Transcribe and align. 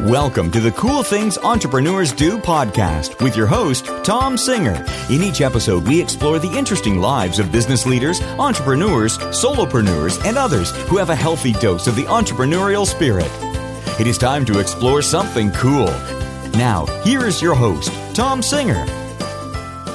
Welcome 0.00 0.50
to 0.50 0.60
the 0.60 0.72
Cool 0.72 1.04
Things 1.04 1.38
Entrepreneurs 1.38 2.12
Do 2.12 2.36
podcast 2.36 3.22
with 3.22 3.36
your 3.36 3.46
host, 3.46 3.86
Tom 4.02 4.36
Singer. 4.36 4.84
In 5.08 5.22
each 5.22 5.40
episode, 5.40 5.86
we 5.86 6.02
explore 6.02 6.40
the 6.40 6.52
interesting 6.58 6.98
lives 6.98 7.38
of 7.38 7.52
business 7.52 7.86
leaders, 7.86 8.20
entrepreneurs, 8.20 9.18
solopreneurs, 9.18 10.22
and 10.26 10.36
others 10.36 10.72
who 10.88 10.96
have 10.96 11.10
a 11.10 11.14
healthy 11.14 11.52
dose 11.52 11.86
of 11.86 11.94
the 11.94 12.02
entrepreneurial 12.02 12.84
spirit. 12.84 13.30
It 14.00 14.08
is 14.08 14.18
time 14.18 14.44
to 14.46 14.58
explore 14.58 15.00
something 15.00 15.52
cool. 15.52 15.86
Now, 16.54 16.86
here 17.04 17.24
is 17.24 17.40
your 17.40 17.54
host, 17.54 17.92
Tom 18.16 18.42
Singer. 18.42 18.84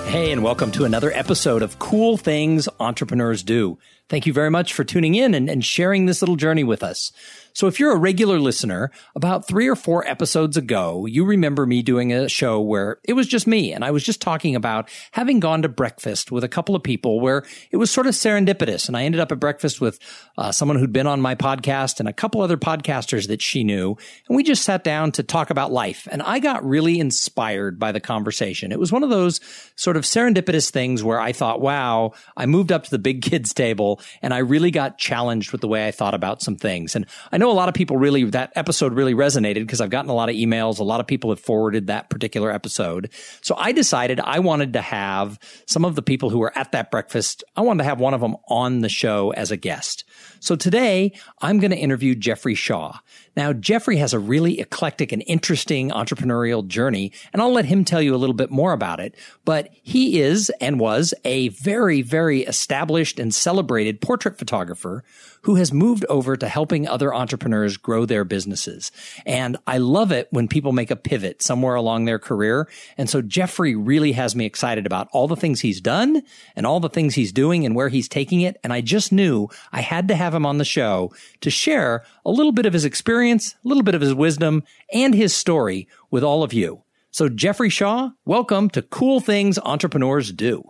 Hey, 0.06 0.32
and 0.32 0.42
welcome 0.42 0.72
to 0.72 0.86
another 0.86 1.12
episode 1.12 1.62
of 1.62 1.78
Cool 1.78 2.16
Things 2.16 2.70
Entrepreneurs 2.80 3.44
Do. 3.44 3.78
Thank 4.08 4.26
you 4.26 4.34
very 4.34 4.50
much 4.50 4.74
for 4.74 4.84
tuning 4.84 5.14
in 5.14 5.36
and, 5.36 5.48
and 5.50 5.64
sharing 5.64 6.08
this 6.08 6.22
little 6.22 6.36
journey 6.36 6.64
with 6.64 6.82
us. 6.82 7.12
So 7.60 7.68
if 7.68 7.78
you're 7.78 7.92
a 7.92 7.98
regular 7.98 8.40
listener, 8.40 8.90
about 9.18 9.46
three 9.46 9.68
or 9.68 9.76
four 9.76 10.08
episodes 10.08 10.56
ago, 10.56 11.06
you 11.06 11.26
remember 11.26 11.66
me 11.66 11.82
doing 11.82 12.14
a 12.14 12.30
show 12.30 12.62
where 12.62 13.00
it 13.04 13.12
was 13.12 13.28
just 13.28 13.48
me 13.48 13.74
and 13.74 13.84
I 13.84 13.92
was 13.92 14.02
just 14.02 14.22
talking 14.22 14.56
about 14.56 14.88
having 15.12 15.42
gone 15.42 15.64
to 15.64 15.68
breakfast 15.68 16.32
with 16.32 16.46
a 16.46 16.48
couple 16.48 16.74
of 16.74 16.84
people 16.84 17.20
where 17.20 17.44
it 17.70 17.76
was 17.76 17.92
sort 17.92 18.08
of 18.08 18.14
serendipitous. 18.14 18.88
And 18.88 18.96
I 18.96 19.04
ended 19.04 19.20
up 19.20 19.34
at 19.34 19.42
breakfast 19.42 19.82
with 19.82 20.00
uh, 20.38 20.54
someone 20.54 20.80
who'd 20.80 20.94
been 20.94 21.06
on 21.06 21.20
my 21.20 21.36
podcast 21.36 22.00
and 22.00 22.08
a 22.08 22.14
couple 22.14 22.42
other 22.42 22.56
podcasters 22.56 23.28
that 23.28 23.42
she 23.42 23.66
knew. 23.66 23.98
And 24.30 24.38
we 24.38 24.44
just 24.44 24.64
sat 24.64 24.86
down 24.86 25.12
to 25.12 25.24
talk 25.24 25.50
about 25.50 25.70
life. 25.70 26.08
And 26.10 26.22
I 26.22 26.40
got 26.40 26.64
really 26.64 26.98
inspired 26.98 27.78
by 27.78 27.92
the 27.92 28.00
conversation. 28.00 28.72
It 28.72 28.80
was 28.80 28.94
one 28.94 29.04
of 29.04 29.10
those 29.10 29.42
sort 29.76 29.98
of 29.98 30.04
serendipitous 30.04 30.70
things 30.70 31.04
where 31.04 31.20
I 31.20 31.34
thought, 31.34 31.60
wow, 31.60 32.14
I 32.38 32.46
moved 32.46 32.72
up 32.72 32.86
to 32.86 32.90
the 32.90 33.00
big 33.00 33.22
kids 33.30 33.54
table 33.54 34.00
and 34.22 34.34
I 34.34 34.38
really 34.38 34.72
got 34.72 34.98
challenged 34.98 35.52
with 35.52 35.60
the 35.60 35.68
way 35.68 35.86
I 35.86 35.92
thought 35.92 36.14
about 36.14 36.42
some 36.42 36.56
things. 36.56 36.96
And 36.96 37.06
I 37.34 37.38
know 37.38 37.49
a 37.50 37.54
lot 37.54 37.70
of 37.70 37.76
people 37.76 37.98
really, 37.98 38.24
that 38.26 38.52
episode 38.56 38.94
really 38.94 39.14
resonated 39.14 39.56
because 39.56 39.82
I've 39.82 39.90
gotten 39.90 40.10
a 40.10 40.16
lot 40.16 40.30
of 40.30 40.36
emails. 40.36 40.80
A 40.80 40.84
lot 40.84 41.00
of 41.00 41.08
people 41.08 41.30
have 41.30 41.40
forwarded 41.40 41.88
that 41.88 42.10
particular 42.10 42.52
episode. 42.52 43.10
So 43.42 43.56
I 43.58 43.72
decided 43.72 44.20
I 44.20 44.40
wanted 44.40 44.74
to 44.74 44.82
have 44.82 45.40
some 45.66 45.86
of 45.86 45.96
the 45.96 46.02
people 46.02 46.30
who 46.30 46.40
were 46.40 46.58
at 46.58 46.72
that 46.72 46.92
breakfast, 46.92 47.44
I 47.56 47.62
wanted 47.62 47.84
to 47.84 47.90
have 47.90 48.00
one 48.00 48.14
of 48.14 48.22
them 48.22 48.36
on 48.48 48.82
the 48.82 48.90
show 48.90 49.32
as 49.32 49.52
a 49.52 49.58
guest. 49.58 50.04
So 50.40 50.56
today 50.56 51.14
I'm 51.42 51.60
going 51.60 51.72
to 51.72 51.78
interview 51.78 52.16
Jeffrey 52.16 52.56
Shaw. 52.56 53.00
Now, 53.36 53.54
Jeffrey 53.54 53.98
has 53.98 54.14
a 54.14 54.20
really 54.20 54.60
eclectic 54.60 55.12
and 55.12 55.24
interesting 55.26 55.92
entrepreneurial 55.92 56.68
journey, 56.68 57.14
and 57.32 57.42
I'll 57.42 57.54
let 57.54 57.66
him 57.66 57.86
tell 57.86 58.02
you 58.02 58.14
a 58.14 58.18
little 58.18 58.34
bit 58.34 58.52
more 58.52 58.74
about 58.74 59.00
it. 59.00 59.16
But 59.46 59.70
he 59.82 60.20
is 60.20 60.50
and 60.60 60.80
was 60.80 61.14
a 61.24 61.50
very, 61.50 62.02
very 62.02 62.42
established 62.42 63.20
and 63.20 63.34
celebrated 63.34 64.02
portrait 64.02 64.38
photographer 64.38 65.04
who 65.44 65.56
has 65.56 65.72
moved 65.72 66.06
over 66.10 66.36
to 66.36 66.48
helping 66.48 66.88
other 66.88 67.14
entrepreneurs 67.14 67.78
grow 67.78 68.06
their 68.06 68.24
businesses. 68.24 68.92
And 69.26 69.58
I 69.66 69.78
love 69.78 70.12
it 70.12 70.28
when 70.32 70.48
people 70.48 70.72
make 70.72 70.92
a 70.92 70.96
pivot 70.96 71.42
somewhere 71.42 71.76
along 71.76 72.06
their 72.06 72.20
career. 72.20 72.68
And 72.98 73.10
so 73.10 73.22
Jeffrey 73.22 73.76
really 73.76 74.12
has 74.14 74.36
me 74.36 74.46
excited 74.46 74.86
about 74.86 75.08
all 75.12 75.28
the 75.28 75.36
things 75.36 75.62
he's 75.62 75.82
done 75.82 76.22
and 76.56 76.66
all 76.66 76.80
the 76.80 76.90
things 76.90 77.16
he's 77.16 77.32
doing 77.32 77.66
and 77.66 77.76
where 77.76 77.90
he's 77.90 78.08
taking 78.08 78.42
it. 78.42 78.58
And 78.64 78.74
I 78.74 78.82
just 78.82 79.12
knew 79.12 79.48
I 79.72 79.82
had 79.82 80.08
to 80.10 80.16
have 80.16 80.34
him 80.34 80.46
on 80.46 80.58
the 80.58 80.66
show 80.66 81.12
to 81.42 81.50
share 81.50 82.04
a 82.26 82.32
little 82.32 82.52
bit 82.52 82.66
of 82.66 82.74
his 82.74 82.86
experience, 82.86 83.56
a 83.64 83.68
little 83.68 83.84
bit 83.84 83.96
of 83.96 84.02
his 84.02 84.14
wisdom 84.14 84.64
and 84.94 85.14
his 85.14 85.36
story 85.36 85.88
with 86.12 86.24
all 86.24 86.44
of 86.44 86.54
you. 86.54 86.84
So 87.12 87.28
Jeffrey 87.28 87.70
Shaw, 87.70 88.12
welcome 88.26 88.70
to 88.70 88.82
Cool 88.84 89.20
Things 89.20 89.58
Entrepreneurs 89.58 90.32
Do. 90.32 90.64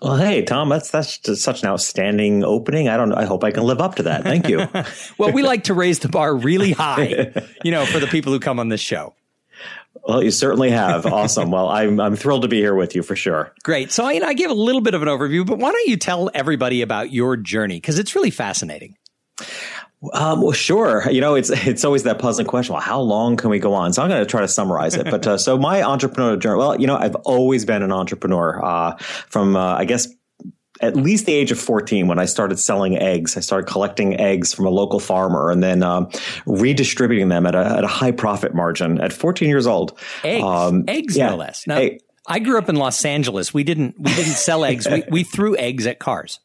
Well, 0.00 0.16
hey, 0.16 0.42
Tom, 0.42 0.68
that's 0.68 0.90
that's 0.90 1.18
just 1.18 1.42
such 1.42 1.62
an 1.62 1.68
outstanding 1.68 2.44
opening. 2.44 2.88
I 2.88 2.96
don't. 2.96 3.12
I 3.12 3.24
hope 3.24 3.42
I 3.42 3.50
can 3.50 3.64
live 3.64 3.80
up 3.80 3.96
to 3.96 4.04
that. 4.04 4.22
Thank 4.22 4.48
you. 4.48 4.68
well, 5.18 5.32
we 5.32 5.42
like 5.42 5.64
to 5.64 5.74
raise 5.74 5.98
the 5.98 6.08
bar 6.08 6.36
really 6.36 6.72
high, 6.72 7.32
you 7.64 7.72
know, 7.72 7.84
for 7.84 7.98
the 7.98 8.06
people 8.06 8.32
who 8.32 8.38
come 8.38 8.60
on 8.60 8.68
this 8.68 8.80
show. 8.80 9.14
Well, 10.06 10.22
you 10.22 10.30
certainly 10.30 10.70
have. 10.70 11.04
Awesome. 11.04 11.50
well, 11.50 11.68
I'm 11.68 11.98
I'm 11.98 12.14
thrilled 12.14 12.42
to 12.42 12.48
be 12.48 12.58
here 12.58 12.76
with 12.76 12.94
you 12.94 13.02
for 13.02 13.16
sure. 13.16 13.52
Great. 13.64 13.90
So, 13.90 14.08
you 14.08 14.20
know, 14.20 14.26
I 14.28 14.34
gave 14.34 14.50
a 14.50 14.54
little 14.54 14.80
bit 14.80 14.94
of 14.94 15.02
an 15.02 15.08
overview, 15.08 15.44
but 15.44 15.58
why 15.58 15.72
don't 15.72 15.88
you 15.88 15.96
tell 15.96 16.30
everybody 16.32 16.80
about 16.82 17.12
your 17.12 17.36
journey 17.36 17.76
because 17.76 17.98
it's 17.98 18.14
really 18.14 18.30
fascinating. 18.30 18.96
Um, 20.12 20.42
well, 20.42 20.52
sure. 20.52 21.10
You 21.10 21.20
know, 21.20 21.34
it's 21.34 21.50
it's 21.66 21.84
always 21.84 22.04
that 22.04 22.18
puzzling 22.18 22.46
question. 22.46 22.74
Well, 22.74 22.82
how 22.82 23.00
long 23.00 23.36
can 23.36 23.50
we 23.50 23.58
go 23.58 23.74
on? 23.74 23.92
So 23.92 24.02
I'm 24.02 24.08
going 24.08 24.20
to 24.20 24.26
try 24.26 24.40
to 24.40 24.48
summarize 24.48 24.94
it. 24.94 25.10
But 25.10 25.26
uh, 25.26 25.38
so 25.38 25.58
my 25.58 25.80
entrepreneurial 25.80 26.38
journey. 26.38 26.58
Well, 26.58 26.80
you 26.80 26.86
know, 26.86 26.96
I've 26.96 27.16
always 27.16 27.64
been 27.64 27.82
an 27.82 27.92
entrepreneur. 27.92 28.64
Uh, 28.64 28.96
from 28.98 29.56
uh, 29.56 29.74
I 29.74 29.84
guess 29.84 30.08
at 30.80 30.96
least 30.96 31.26
the 31.26 31.32
age 31.32 31.50
of 31.50 31.58
14 31.58 32.06
when 32.06 32.18
I 32.18 32.24
started 32.24 32.58
selling 32.58 32.96
eggs. 32.96 33.36
I 33.36 33.40
started 33.40 33.68
collecting 33.68 34.18
eggs 34.20 34.54
from 34.54 34.66
a 34.66 34.70
local 34.70 35.00
farmer 35.00 35.50
and 35.50 35.62
then 35.62 35.82
um, 35.82 36.08
redistributing 36.46 37.28
them 37.28 37.46
at 37.46 37.54
a, 37.54 37.64
at 37.78 37.84
a 37.84 37.88
high 37.88 38.12
profit 38.12 38.54
margin 38.54 39.00
at 39.00 39.12
14 39.12 39.48
years 39.48 39.66
old. 39.66 39.98
Eggs, 40.22 40.44
um, 40.44 40.84
eggs 40.86 41.16
yeah, 41.16 41.30
no 41.30 41.36
less. 41.36 41.66
Now, 41.66 41.76
hey, 41.76 41.98
I 42.26 42.38
grew 42.38 42.58
up 42.58 42.68
in 42.68 42.76
Los 42.76 43.04
Angeles. 43.04 43.52
We 43.52 43.64
didn't 43.64 43.96
we 43.98 44.14
didn't 44.14 44.34
sell 44.34 44.64
eggs. 44.64 44.86
We, 44.88 45.02
we 45.10 45.24
threw 45.24 45.56
eggs 45.56 45.86
at 45.86 45.98
cars. 45.98 46.40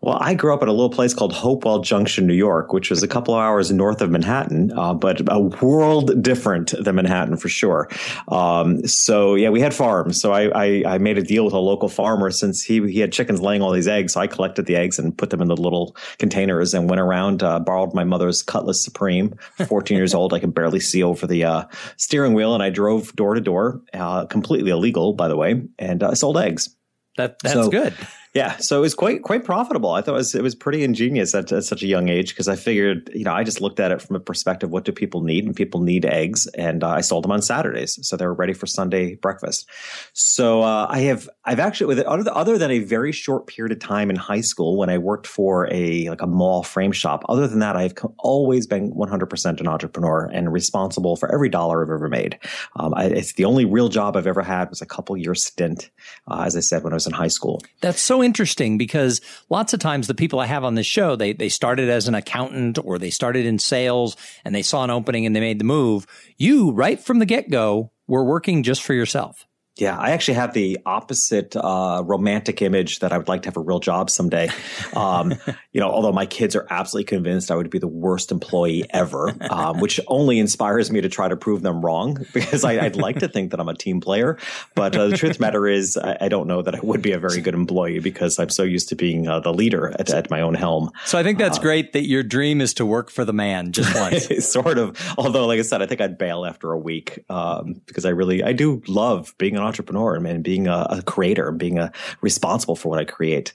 Well, 0.00 0.18
I 0.20 0.34
grew 0.34 0.54
up 0.54 0.62
at 0.62 0.68
a 0.68 0.72
little 0.72 0.90
place 0.90 1.14
called 1.14 1.32
Hopewell 1.32 1.80
Junction, 1.80 2.26
New 2.26 2.34
York, 2.34 2.72
which 2.72 2.90
was 2.90 3.02
a 3.02 3.08
couple 3.08 3.34
of 3.34 3.40
hours 3.40 3.72
north 3.72 4.00
of 4.00 4.10
Manhattan, 4.10 4.72
uh, 4.76 4.94
but 4.94 5.22
a 5.28 5.40
world 5.40 6.22
different 6.22 6.74
than 6.78 6.94
Manhattan 6.96 7.36
for 7.36 7.48
sure. 7.48 7.88
Um, 8.28 8.86
so 8.86 9.34
yeah, 9.34 9.48
we 9.48 9.60
had 9.60 9.74
farms. 9.74 10.20
So 10.20 10.32
I, 10.32 10.50
I, 10.54 10.82
I, 10.86 10.98
made 10.98 11.18
a 11.18 11.22
deal 11.22 11.44
with 11.44 11.54
a 11.54 11.58
local 11.58 11.88
farmer 11.88 12.30
since 12.30 12.62
he 12.62 12.80
he 12.90 13.00
had 13.00 13.12
chickens 13.12 13.40
laying 13.40 13.62
all 13.62 13.72
these 13.72 13.88
eggs. 13.88 14.14
So 14.14 14.20
I 14.20 14.26
collected 14.26 14.66
the 14.66 14.76
eggs 14.76 14.98
and 14.98 15.16
put 15.16 15.30
them 15.30 15.40
in 15.40 15.48
the 15.48 15.56
little 15.56 15.96
containers 16.18 16.74
and 16.74 16.88
went 16.88 17.00
around. 17.00 17.42
Uh, 17.42 17.58
borrowed 17.58 17.94
my 17.94 18.04
mother's 18.04 18.42
Cutlass 18.42 18.82
Supreme. 18.82 19.34
Fourteen 19.66 19.96
years 19.96 20.14
old, 20.14 20.34
I 20.34 20.40
could 20.40 20.54
barely 20.54 20.80
see 20.80 21.02
over 21.02 21.26
the 21.26 21.44
uh, 21.44 21.64
steering 21.96 22.34
wheel, 22.34 22.54
and 22.54 22.62
I 22.62 22.70
drove 22.70 23.14
door 23.14 23.34
to 23.34 23.40
door, 23.40 23.82
uh, 23.94 24.26
completely 24.26 24.70
illegal, 24.70 25.14
by 25.14 25.28
the 25.28 25.36
way, 25.36 25.62
and 25.78 26.02
I 26.02 26.08
uh, 26.08 26.14
sold 26.14 26.36
eggs. 26.36 26.74
That 27.16 27.38
that's 27.40 27.54
so, 27.54 27.68
good. 27.68 27.94
Yeah, 28.38 28.56
so 28.58 28.78
it 28.78 28.82
was 28.82 28.94
quite 28.94 29.22
quite 29.22 29.44
profitable. 29.44 29.90
I 29.90 30.00
thought 30.00 30.12
it 30.12 30.18
was 30.18 30.34
it 30.36 30.44
was 30.44 30.54
pretty 30.54 30.84
ingenious 30.84 31.34
at, 31.34 31.50
at 31.50 31.64
such 31.64 31.82
a 31.82 31.88
young 31.88 32.08
age 32.08 32.28
because 32.28 32.46
I 32.46 32.54
figured 32.54 33.10
you 33.12 33.24
know 33.24 33.32
I 33.32 33.42
just 33.42 33.60
looked 33.60 33.80
at 33.80 33.90
it 33.90 34.00
from 34.00 34.14
a 34.14 34.20
perspective 34.20 34.70
what 34.70 34.84
do 34.84 34.92
people 34.92 35.22
need 35.22 35.44
and 35.44 35.56
people 35.56 35.80
need 35.80 36.04
eggs 36.04 36.46
and 36.54 36.84
uh, 36.84 36.90
I 36.90 37.00
sold 37.00 37.24
them 37.24 37.32
on 37.32 37.42
Saturdays 37.42 37.98
so 38.06 38.16
they 38.16 38.24
were 38.24 38.32
ready 38.32 38.52
for 38.52 38.66
Sunday 38.66 39.16
breakfast. 39.16 39.68
So 40.12 40.62
uh, 40.62 40.86
I 40.88 41.00
have 41.00 41.28
I've 41.46 41.58
actually 41.58 41.88
with 41.88 41.98
it, 41.98 42.06
other 42.06 42.30
other 42.32 42.58
than 42.58 42.70
a 42.70 42.78
very 42.78 43.10
short 43.10 43.48
period 43.48 43.72
of 43.72 43.80
time 43.80 44.08
in 44.08 44.14
high 44.14 44.40
school 44.40 44.78
when 44.78 44.88
I 44.88 44.98
worked 44.98 45.26
for 45.26 45.66
a 45.72 46.08
like 46.08 46.22
a 46.22 46.28
mall 46.28 46.62
frame 46.62 46.92
shop. 46.92 47.24
Other 47.28 47.48
than 47.48 47.58
that, 47.58 47.74
I've 47.74 47.94
always 48.18 48.68
been 48.68 48.94
100 48.94 49.26
percent 49.26 49.60
an 49.60 49.66
entrepreneur 49.66 50.30
and 50.32 50.52
responsible 50.52 51.16
for 51.16 51.34
every 51.34 51.48
dollar 51.48 51.82
I've 51.82 51.90
ever 51.90 52.08
made. 52.08 52.38
Um, 52.76 52.94
I, 52.94 53.06
it's 53.06 53.32
the 53.32 53.46
only 53.46 53.64
real 53.64 53.88
job 53.88 54.16
I've 54.16 54.28
ever 54.28 54.42
had 54.42 54.70
was 54.70 54.80
a 54.80 54.86
couple 54.86 55.16
years 55.16 55.44
stint, 55.44 55.90
uh, 56.28 56.44
as 56.46 56.56
I 56.56 56.60
said 56.60 56.84
when 56.84 56.92
I 56.92 56.96
was 56.96 57.08
in 57.08 57.12
high 57.12 57.26
school. 57.26 57.60
That's 57.80 58.00
so 58.00 58.22
interesting 58.28 58.76
because 58.76 59.22
lots 59.48 59.72
of 59.72 59.80
times 59.80 60.06
the 60.06 60.14
people 60.14 60.38
I 60.38 60.44
have 60.44 60.62
on 60.62 60.74
this 60.74 60.86
show, 60.86 61.16
they, 61.16 61.32
they 61.32 61.48
started 61.48 61.88
as 61.88 62.08
an 62.08 62.14
accountant 62.14 62.78
or 62.84 62.98
they 62.98 63.08
started 63.08 63.46
in 63.46 63.58
sales 63.58 64.18
and 64.44 64.54
they 64.54 64.60
saw 64.60 64.84
an 64.84 64.90
opening 64.90 65.24
and 65.24 65.34
they 65.34 65.40
made 65.40 65.58
the 65.58 65.64
move. 65.64 66.06
You, 66.36 66.72
right 66.72 67.00
from 67.00 67.20
the 67.20 67.26
get 67.26 67.48
go, 67.48 67.90
were 68.06 68.24
working 68.24 68.62
just 68.62 68.82
for 68.82 68.92
yourself. 68.92 69.46
Yeah, 69.78 69.96
I 69.96 70.10
actually 70.10 70.34
have 70.34 70.54
the 70.54 70.78
opposite 70.84 71.54
uh, 71.54 72.02
romantic 72.04 72.62
image 72.62 72.98
that 72.98 73.12
I 73.12 73.18
would 73.18 73.28
like 73.28 73.42
to 73.42 73.48
have 73.48 73.56
a 73.56 73.60
real 73.60 73.78
job 73.78 74.10
someday. 74.10 74.50
Um, 74.94 75.34
you 75.72 75.80
know, 75.80 75.88
although 75.88 76.10
my 76.10 76.26
kids 76.26 76.56
are 76.56 76.66
absolutely 76.68 77.04
convinced 77.04 77.52
I 77.52 77.54
would 77.54 77.70
be 77.70 77.78
the 77.78 77.86
worst 77.86 78.32
employee 78.32 78.84
ever, 78.90 79.32
um, 79.52 79.78
which 79.78 80.00
only 80.08 80.40
inspires 80.40 80.90
me 80.90 81.00
to 81.00 81.08
try 81.08 81.28
to 81.28 81.36
prove 81.36 81.62
them 81.62 81.80
wrong 81.84 82.18
because 82.34 82.64
I, 82.64 82.82
would 82.82 82.96
like 82.96 83.20
to 83.20 83.28
think 83.28 83.52
that 83.52 83.60
I'm 83.60 83.68
a 83.68 83.74
team 83.74 84.00
player. 84.00 84.36
But 84.74 84.96
uh, 84.96 85.08
the 85.08 85.16
truth 85.16 85.32
of 85.32 85.38
the 85.38 85.44
matter 85.44 85.68
is, 85.68 85.96
I, 85.96 86.16
I, 86.22 86.28
don't 86.28 86.48
know 86.48 86.60
that 86.62 86.74
I 86.74 86.80
would 86.82 87.00
be 87.00 87.12
a 87.12 87.18
very 87.20 87.40
good 87.40 87.54
employee 87.54 88.00
because 88.00 88.38
I'm 88.40 88.50
so 88.50 88.64
used 88.64 88.88
to 88.88 88.96
being 88.96 89.28
uh, 89.28 89.38
the 89.40 89.52
leader 89.52 89.94
at, 89.98 90.10
at, 90.10 90.28
my 90.28 90.40
own 90.40 90.54
helm. 90.54 90.90
So 91.04 91.18
I 91.18 91.22
think 91.22 91.38
that's 91.38 91.58
uh, 91.58 91.62
great 91.62 91.92
that 91.92 92.06
your 92.06 92.24
dream 92.24 92.60
is 92.60 92.74
to 92.74 92.86
work 92.86 93.10
for 93.10 93.24
the 93.24 93.32
man 93.32 93.70
just 93.72 93.94
once. 93.94 94.44
sort 94.48 94.78
of. 94.78 95.00
Although, 95.16 95.46
like 95.46 95.60
I 95.60 95.62
said, 95.62 95.82
I 95.82 95.86
think 95.86 96.00
I'd 96.00 96.18
bail 96.18 96.44
after 96.44 96.72
a 96.72 96.78
week 96.78 97.24
um, 97.30 97.80
because 97.86 98.04
I 98.04 98.10
really, 98.10 98.42
I 98.42 98.52
do 98.52 98.82
love 98.88 99.34
being 99.38 99.56
an 99.56 99.67
entrepreneur 99.68 100.16
and 100.16 100.42
being 100.42 100.66
a, 100.66 100.86
a 100.90 101.02
creator 101.02 101.48
and 101.48 101.58
being 101.58 101.78
a, 101.78 101.92
responsible 102.20 102.74
for 102.74 102.88
what 102.88 102.98
I 102.98 103.04
create. 103.04 103.54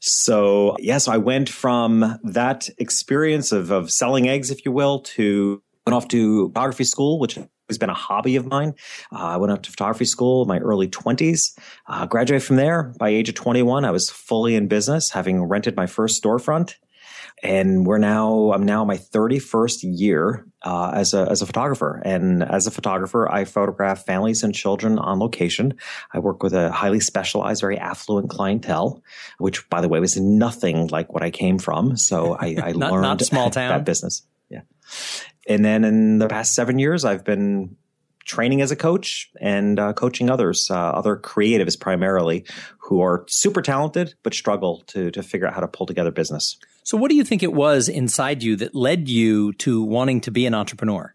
So 0.00 0.76
yes, 0.78 0.86
yeah, 0.86 0.98
so 0.98 1.12
I 1.12 1.16
went 1.18 1.48
from 1.48 2.18
that 2.22 2.68
experience 2.78 3.52
of, 3.52 3.70
of 3.70 3.90
selling 3.90 4.28
eggs, 4.28 4.50
if 4.50 4.64
you 4.64 4.72
will, 4.72 5.00
to 5.00 5.62
went 5.86 5.94
off 5.94 6.08
to 6.08 6.48
photography 6.48 6.84
school, 6.84 7.18
which 7.18 7.38
has 7.68 7.78
been 7.78 7.90
a 7.90 7.94
hobby 7.94 8.36
of 8.36 8.46
mine. 8.46 8.74
Uh, 9.10 9.18
I 9.18 9.36
went 9.36 9.52
up 9.52 9.62
to 9.62 9.70
photography 9.70 10.04
school 10.04 10.42
in 10.42 10.48
my 10.48 10.58
early 10.58 10.86
20s, 10.88 11.58
uh, 11.88 12.06
graduated 12.06 12.46
from 12.46 12.56
there. 12.56 12.92
By 12.98 13.08
age 13.08 13.28
of 13.28 13.34
21, 13.34 13.84
I 13.84 13.90
was 13.90 14.10
fully 14.10 14.54
in 14.54 14.68
business, 14.68 15.10
having 15.10 15.42
rented 15.42 15.74
my 15.74 15.86
first 15.86 16.22
storefront 16.22 16.74
and 17.42 17.86
we're 17.86 17.98
now 17.98 18.52
I'm 18.52 18.64
now 18.64 18.84
my 18.84 18.96
31st 18.96 19.80
year 19.82 20.46
uh, 20.64 20.92
as 20.94 21.14
a 21.14 21.28
as 21.30 21.42
a 21.42 21.46
photographer. 21.46 22.00
And 22.04 22.42
as 22.42 22.66
a 22.66 22.70
photographer, 22.70 23.30
I 23.30 23.44
photograph 23.44 24.04
families 24.04 24.42
and 24.42 24.54
children 24.54 24.98
on 24.98 25.18
location. 25.18 25.74
I 26.12 26.18
work 26.18 26.42
with 26.42 26.52
a 26.52 26.70
highly 26.70 27.00
specialized, 27.00 27.60
very 27.60 27.78
affluent 27.78 28.30
clientele, 28.30 29.02
which, 29.38 29.68
by 29.68 29.80
the 29.80 29.88
way, 29.88 30.00
was 30.00 30.16
nothing 30.16 30.88
like 30.88 31.12
what 31.12 31.22
I 31.22 31.30
came 31.30 31.58
from. 31.58 31.96
So 31.96 32.34
I, 32.34 32.56
I 32.62 32.72
not, 32.76 32.92
learned 32.92 33.02
not 33.02 33.20
small 33.22 33.50
town 33.50 33.70
that 33.70 33.84
business. 33.84 34.22
Yeah. 34.48 34.62
and 35.48 35.64
then 35.64 35.84
in 35.84 36.18
the 36.18 36.28
past 36.28 36.54
seven 36.54 36.78
years, 36.78 37.04
I've 37.04 37.24
been 37.24 37.76
training 38.24 38.60
as 38.60 38.70
a 38.70 38.76
coach 38.76 39.30
and 39.40 39.78
uh, 39.78 39.92
coaching 39.92 40.30
others, 40.30 40.68
uh, 40.70 40.74
other 40.74 41.16
creatives 41.16 41.78
primarily, 41.78 42.44
who 42.78 43.00
are 43.00 43.24
super 43.28 43.62
talented 43.62 44.14
but 44.22 44.34
struggle 44.34 44.82
to 44.88 45.10
to 45.10 45.22
figure 45.22 45.46
out 45.46 45.54
how 45.54 45.60
to 45.60 45.68
pull 45.68 45.86
together 45.86 46.10
business. 46.10 46.58
So, 46.84 46.96
what 46.96 47.10
do 47.10 47.16
you 47.16 47.24
think 47.24 47.42
it 47.42 47.52
was 47.52 47.88
inside 47.88 48.42
you 48.42 48.56
that 48.56 48.74
led 48.74 49.08
you 49.08 49.52
to 49.54 49.82
wanting 49.82 50.20
to 50.22 50.30
be 50.30 50.46
an 50.46 50.54
entrepreneur? 50.54 51.14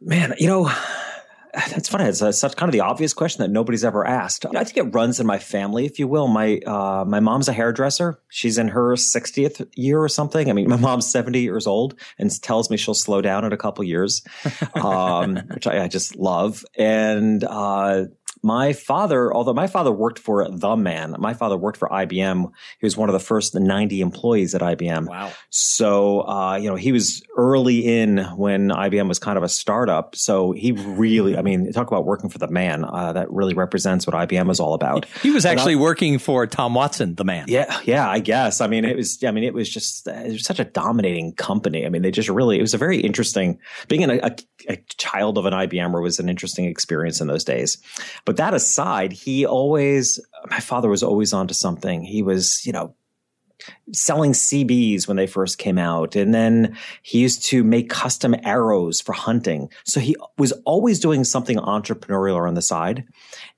Man, 0.00 0.34
you 0.38 0.46
know, 0.46 0.70
it's 1.56 1.88
funny. 1.88 2.04
It's, 2.04 2.20
it's 2.20 2.42
kind 2.42 2.68
of 2.68 2.72
the 2.72 2.80
obvious 2.80 3.14
question 3.14 3.42
that 3.42 3.50
nobody's 3.50 3.84
ever 3.84 4.06
asked. 4.06 4.44
I 4.44 4.64
think 4.64 4.76
it 4.76 4.94
runs 4.94 5.18
in 5.20 5.26
my 5.26 5.38
family, 5.38 5.86
if 5.86 5.98
you 5.98 6.06
will. 6.06 6.28
My 6.28 6.58
uh, 6.58 7.04
my 7.06 7.20
mom's 7.20 7.48
a 7.48 7.52
hairdresser. 7.52 8.20
She's 8.28 8.58
in 8.58 8.68
her 8.68 8.94
60th 8.94 9.66
year 9.74 9.98
or 9.98 10.08
something. 10.08 10.50
I 10.50 10.52
mean, 10.52 10.68
my 10.68 10.76
mom's 10.76 11.10
70 11.10 11.40
years 11.40 11.66
old 11.66 11.98
and 12.18 12.30
tells 12.42 12.68
me 12.68 12.76
she'll 12.76 12.94
slow 12.94 13.22
down 13.22 13.44
in 13.44 13.52
a 13.52 13.56
couple 13.56 13.84
years, 13.84 14.22
um, 14.74 15.36
which 15.54 15.66
I, 15.66 15.84
I, 15.84 15.88
just 15.88 16.16
love. 16.16 16.64
And 16.76 17.42
uh, 17.42 18.04
my 18.46 18.72
father, 18.72 19.34
although 19.34 19.52
my 19.52 19.66
father 19.66 19.90
worked 19.90 20.20
for 20.20 20.48
the 20.48 20.76
man, 20.76 21.16
my 21.18 21.34
father 21.34 21.56
worked 21.56 21.76
for 21.76 21.88
IBM. 21.88 22.52
He 22.78 22.86
was 22.86 22.96
one 22.96 23.08
of 23.08 23.12
the 23.12 23.18
first 23.18 23.56
90 23.56 24.00
employees 24.00 24.54
at 24.54 24.60
IBM. 24.60 25.08
Wow. 25.08 25.32
So, 25.50 26.20
uh, 26.20 26.54
you 26.54 26.70
know, 26.70 26.76
he 26.76 26.92
was 26.92 27.24
early 27.36 27.80
in 27.80 28.18
when 28.36 28.68
IBM 28.68 29.08
was 29.08 29.18
kind 29.18 29.36
of 29.36 29.42
a 29.42 29.48
startup. 29.48 30.14
So 30.14 30.52
he 30.52 30.70
really, 30.70 31.36
I 31.36 31.42
mean, 31.42 31.72
talk 31.72 31.88
about 31.88 32.04
working 32.04 32.30
for 32.30 32.38
the 32.38 32.46
man. 32.46 32.84
Uh, 32.84 33.14
that 33.14 33.28
really 33.32 33.52
represents 33.52 34.06
what 34.06 34.14
IBM 34.14 34.48
is 34.48 34.60
all 34.60 34.74
about. 34.74 35.06
He 35.26 35.32
was 35.32 35.44
actually 35.44 35.74
I, 35.74 35.78
working 35.78 36.18
for 36.18 36.46
Tom 36.46 36.74
Watson, 36.74 37.16
the 37.16 37.24
man. 37.24 37.46
Yeah. 37.48 37.80
Yeah. 37.84 38.08
I 38.08 38.20
guess. 38.20 38.60
I 38.60 38.68
mean, 38.68 38.84
it 38.84 38.96
was, 38.96 39.24
I 39.24 39.32
mean, 39.32 39.42
it 39.42 39.54
was 39.54 39.68
just, 39.68 40.06
it 40.06 40.32
was 40.32 40.44
such 40.44 40.60
a 40.60 40.64
dominating 40.64 41.32
company. 41.32 41.84
I 41.84 41.88
mean, 41.88 42.02
they 42.02 42.12
just 42.12 42.28
really, 42.28 42.58
it 42.58 42.60
was 42.60 42.74
a 42.74 42.78
very 42.78 43.00
interesting, 43.00 43.58
being 43.88 44.08
a, 44.08 44.18
a, 44.18 44.36
a 44.68 44.76
child 44.98 45.36
of 45.36 45.46
an 45.46 45.52
IBMer 45.52 46.00
was 46.00 46.20
an 46.20 46.28
interesting 46.28 46.66
experience 46.66 47.20
in 47.20 47.26
those 47.26 47.42
days. 47.42 47.78
But 48.24 48.35
that 48.36 48.54
aside, 48.54 49.12
he 49.12 49.46
always, 49.46 50.20
my 50.50 50.60
father 50.60 50.88
was 50.88 51.02
always 51.02 51.32
onto 51.32 51.54
something. 51.54 52.02
He 52.02 52.22
was, 52.22 52.64
you 52.66 52.72
know, 52.72 52.94
selling 53.92 54.32
CBs 54.32 55.08
when 55.08 55.16
they 55.16 55.26
first 55.26 55.58
came 55.58 55.78
out. 55.78 56.16
And 56.16 56.34
then 56.34 56.76
he 57.02 57.20
used 57.20 57.44
to 57.46 57.64
make 57.64 57.88
custom 57.90 58.34
arrows 58.42 59.00
for 59.00 59.12
hunting. 59.12 59.70
So 59.84 60.00
he 60.00 60.16
was 60.38 60.52
always 60.64 61.00
doing 61.00 61.24
something 61.24 61.56
entrepreneurial 61.58 62.46
on 62.46 62.54
the 62.54 62.62
side. 62.62 63.04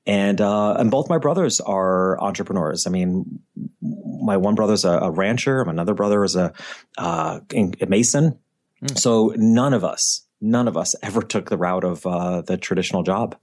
And, 0.07 0.41
uh, 0.41 0.75
and 0.75 0.91
both 0.91 1.09
my 1.09 1.19
brothers 1.19 1.61
are 1.61 2.21
entrepreneurs. 2.21 2.87
I 2.87 2.91
mean, 2.91 3.41
my 3.81 4.37
one 4.37 4.55
brother's 4.55 4.85
a, 4.85 4.93
a 4.93 5.11
rancher. 5.11 5.65
My 5.65 5.73
another 5.73 5.95
brother 5.95 6.25
is 6.25 6.37
a, 6.37 6.53
uh, 6.97 7.41
a 7.53 7.87
mason. 7.87 8.39
Mm. 8.83 8.99
So 8.99 9.35
none 9.37 9.75
of 9.75 9.85
us, 9.85 10.23
none 10.41 10.69
of 10.69 10.77
us 10.77 10.95
ever 11.03 11.23
took 11.23 11.51
the 11.51 11.59
route 11.59 11.85
of, 11.85 12.07
uh, 12.07 12.43
the 12.43 12.57
traditional 12.57 13.03
job. 13.03 13.37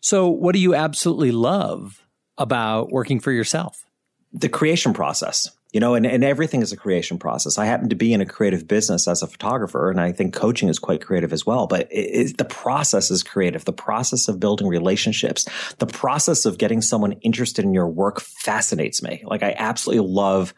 So, 0.00 0.28
what 0.28 0.54
do 0.54 0.60
you 0.60 0.74
absolutely 0.74 1.30
love 1.30 2.06
about 2.38 2.90
working 2.90 3.20
for 3.20 3.32
yourself? 3.32 3.84
The 4.32 4.48
creation 4.48 4.94
process, 4.94 5.50
you 5.72 5.80
know, 5.80 5.94
and, 5.94 6.06
and 6.06 6.24
everything 6.24 6.62
is 6.62 6.72
a 6.72 6.76
creation 6.76 7.18
process. 7.18 7.58
I 7.58 7.66
happen 7.66 7.90
to 7.90 7.96
be 7.96 8.12
in 8.12 8.20
a 8.20 8.26
creative 8.26 8.66
business 8.66 9.06
as 9.06 9.22
a 9.22 9.26
photographer, 9.26 9.90
and 9.90 10.00
I 10.00 10.12
think 10.12 10.34
coaching 10.34 10.68
is 10.68 10.78
quite 10.78 11.04
creative 11.04 11.32
as 11.32 11.44
well. 11.44 11.66
But 11.66 11.92
it, 11.92 12.30
it, 12.30 12.38
the 12.38 12.44
process 12.44 13.10
is 13.10 13.22
creative. 13.22 13.64
The 13.64 13.72
process 13.72 14.28
of 14.28 14.40
building 14.40 14.68
relationships, 14.68 15.46
the 15.78 15.86
process 15.86 16.46
of 16.46 16.58
getting 16.58 16.80
someone 16.80 17.12
interested 17.20 17.64
in 17.64 17.74
your 17.74 17.88
work 17.88 18.20
fascinates 18.20 19.02
me. 19.02 19.22
Like, 19.26 19.42
I 19.42 19.54
absolutely 19.58 20.08
love 20.08 20.54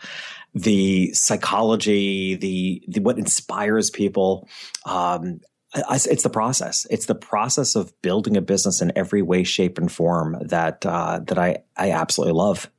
the 0.54 1.12
psychology, 1.14 2.36
the, 2.36 2.82
the 2.86 3.00
what 3.00 3.18
inspires 3.18 3.90
people. 3.90 4.48
Um, 4.84 5.40
it's 5.74 6.22
the 6.22 6.30
process. 6.30 6.86
It's 6.90 7.06
the 7.06 7.14
process 7.14 7.74
of 7.74 7.92
building 8.02 8.36
a 8.36 8.42
business 8.42 8.82
in 8.82 8.92
every 8.96 9.22
way, 9.22 9.44
shape, 9.44 9.78
and 9.78 9.90
form 9.90 10.36
that 10.40 10.84
uh, 10.84 11.20
that 11.26 11.38
I 11.38 11.64
I 11.76 11.92
absolutely 11.92 12.34
love. 12.34 12.70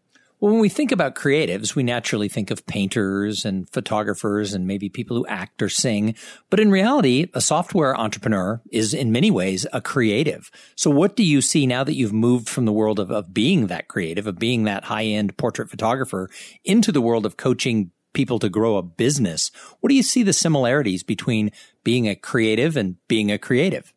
Well, 0.43 0.51
when 0.51 0.59
we 0.59 0.67
think 0.67 0.91
about 0.91 1.15
creatives, 1.15 1.73
we 1.73 1.83
naturally 1.83 2.27
think 2.27 2.51
of 2.51 2.65
painters 2.65 3.45
and 3.45 3.69
photographers 3.69 4.53
and 4.53 4.67
maybe 4.67 4.89
people 4.89 5.15
who 5.15 5.25
act 5.27 5.61
or 5.61 5.69
sing. 5.69 6.15
But 6.49 6.59
in 6.59 6.69
reality, 6.69 7.29
a 7.33 7.39
software 7.39 7.97
entrepreneur 7.97 8.61
is 8.69 8.93
in 8.93 9.13
many 9.13 9.31
ways 9.31 9.65
a 9.71 9.79
creative. 9.79 10.51
So 10.75 10.91
what 10.91 11.15
do 11.15 11.23
you 11.23 11.41
see 11.41 11.65
now 11.65 11.85
that 11.85 11.95
you've 11.95 12.11
moved 12.11 12.49
from 12.49 12.65
the 12.65 12.73
world 12.73 12.99
of, 12.99 13.09
of 13.09 13.33
being 13.33 13.67
that 13.67 13.87
creative, 13.87 14.27
of 14.27 14.37
being 14.37 14.65
that 14.65 14.83
high 14.83 15.05
end 15.05 15.37
portrait 15.37 15.69
photographer 15.69 16.29
into 16.65 16.91
the 16.91 16.99
world 16.99 17.25
of 17.25 17.37
coaching 17.37 17.91
people 18.13 18.39
to 18.39 18.49
grow 18.49 18.77
a 18.77 18.83
business. 18.83 19.51
What 19.79 19.89
do 19.89 19.95
you 19.95 20.03
see 20.03 20.23
the 20.23 20.33
similarities 20.33 21.03
between 21.03 21.51
being 21.83 22.07
a 22.07 22.15
creative 22.15 22.77
and 22.77 22.95
being 23.07 23.31
a 23.31 23.37
creative? 23.37 23.93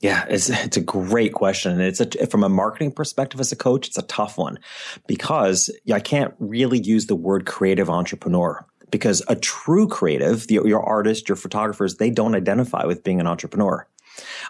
Yeah, 0.00 0.26
it's 0.28 0.50
it's 0.50 0.76
a 0.76 0.82
great 0.82 1.32
question. 1.32 1.72
And 1.72 1.82
it's 1.82 2.00
a, 2.00 2.26
from 2.26 2.44
a 2.44 2.48
marketing 2.48 2.92
perspective 2.92 3.40
as 3.40 3.52
a 3.52 3.56
coach, 3.56 3.88
it's 3.88 3.98
a 3.98 4.02
tough 4.02 4.36
one 4.36 4.58
because 5.06 5.70
I 5.92 6.00
can't 6.00 6.34
really 6.38 6.78
use 6.78 7.06
the 7.06 7.16
word 7.16 7.46
creative 7.46 7.88
entrepreneur 7.88 8.64
because 8.90 9.22
a 9.28 9.36
true 9.36 9.88
creative, 9.88 10.46
the, 10.46 10.60
your 10.64 10.82
artist, 10.82 11.28
your 11.28 11.36
photographers, 11.36 11.96
they 11.96 12.10
don't 12.10 12.34
identify 12.34 12.84
with 12.84 13.04
being 13.04 13.20
an 13.20 13.26
entrepreneur. 13.26 13.86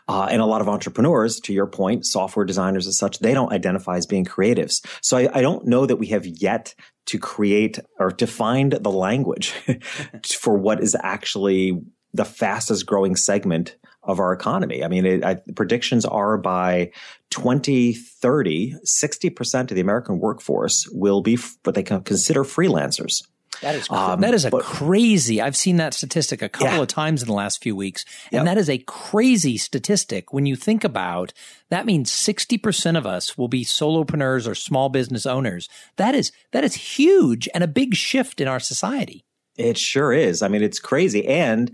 Uh, 0.09 0.29
and 0.31 0.41
a 0.41 0.47
lot 0.47 0.61
of 0.61 0.69
entrepreneurs, 0.69 1.41
to 1.41 1.53
your 1.53 1.67
point, 1.67 2.07
software 2.07 2.45
designers 2.45 2.87
and 2.87 2.95
such, 2.95 3.19
they 3.19 3.35
don't 3.35 3.53
identify 3.53 3.97
as 3.97 4.07
being 4.07 4.25
creatives. 4.25 4.85
So 5.03 5.17
I, 5.17 5.39
I 5.39 5.43
don't 5.43 5.67
know 5.67 5.87
that 5.87 5.97
we 5.97 6.09
have 6.09 6.27
yet 6.27 6.75
to 7.07 7.19
create 7.19 7.79
or 7.99 8.11
to 8.11 8.27
find 8.27 8.73
the 8.73 8.91
language 8.91 9.55
for 10.39 10.57
what 10.57 10.83
is 10.83 10.97
actually 11.03 11.81
the 12.13 12.25
fastest 12.25 12.87
growing 12.87 13.17
segment 13.17 13.77
of 14.03 14.21
our 14.21 14.33
economy. 14.33 14.85
I 14.85 14.89
mean, 14.89 15.05
it, 15.05 15.25
I, 15.25 15.37
predictions 15.55 16.05
are 16.05 16.39
by 16.39 16.93
2030, 17.31 18.75
60% 18.85 19.61
of 19.61 19.69
the 19.69 19.81
American 19.81 20.19
workforce 20.19 20.89
will 20.93 21.21
be 21.21 21.39
what 21.65 21.75
they 21.75 21.83
consider 21.83 22.45
freelancers. 22.45 23.23
That 23.63 23.75
is 23.75 23.91
um, 23.91 24.21
that 24.21 24.35
is 24.35 24.45
a 24.45 24.51
but, 24.51 24.63
crazy. 24.63 25.41
I've 25.41 25.57
seen 25.57 25.77
that 25.77 25.95
statistic 25.95 26.43
a 26.43 26.49
couple 26.49 26.77
yeah. 26.77 26.83
of 26.83 26.89
times 26.89 27.23
in 27.23 27.29
the 27.29 27.35
last 27.35 27.63
few 27.63 27.75
weeks, 27.75 28.05
and 28.33 28.41
yep. 28.41 28.45
that 28.45 28.59
is 28.59 28.69
a 28.69 28.79
crazy 28.79 29.57
statistic. 29.57 30.33
When 30.33 30.47
you 30.47 30.57
think 30.57 30.85
about 30.85 31.33
that, 31.71 31.87
means 31.87 32.13
sixty 32.13 32.59
percent 32.59 32.97
of 32.97 33.07
us 33.07 33.39
will 33.39 33.49
be 33.49 33.65
solopreneurs 33.65 34.47
or 34.49 34.55
small 34.55 34.89
business 34.89 35.27
owners. 35.27 35.69
That 35.97 36.15
is 36.15 36.33
that 36.53 36.65
is 36.65 36.75
huge 36.75 37.49
and 37.55 37.65
a 37.65 37.69
big 37.69 37.95
shift 37.95 38.41
in 38.41 38.49
our 38.49 38.61
society. 38.61 39.25
It 39.57 39.79
sure 39.79 40.13
is. 40.13 40.43
I 40.43 40.49
mean, 40.49 40.63
it's 40.63 40.79
crazy, 40.79 41.27
and 41.27 41.71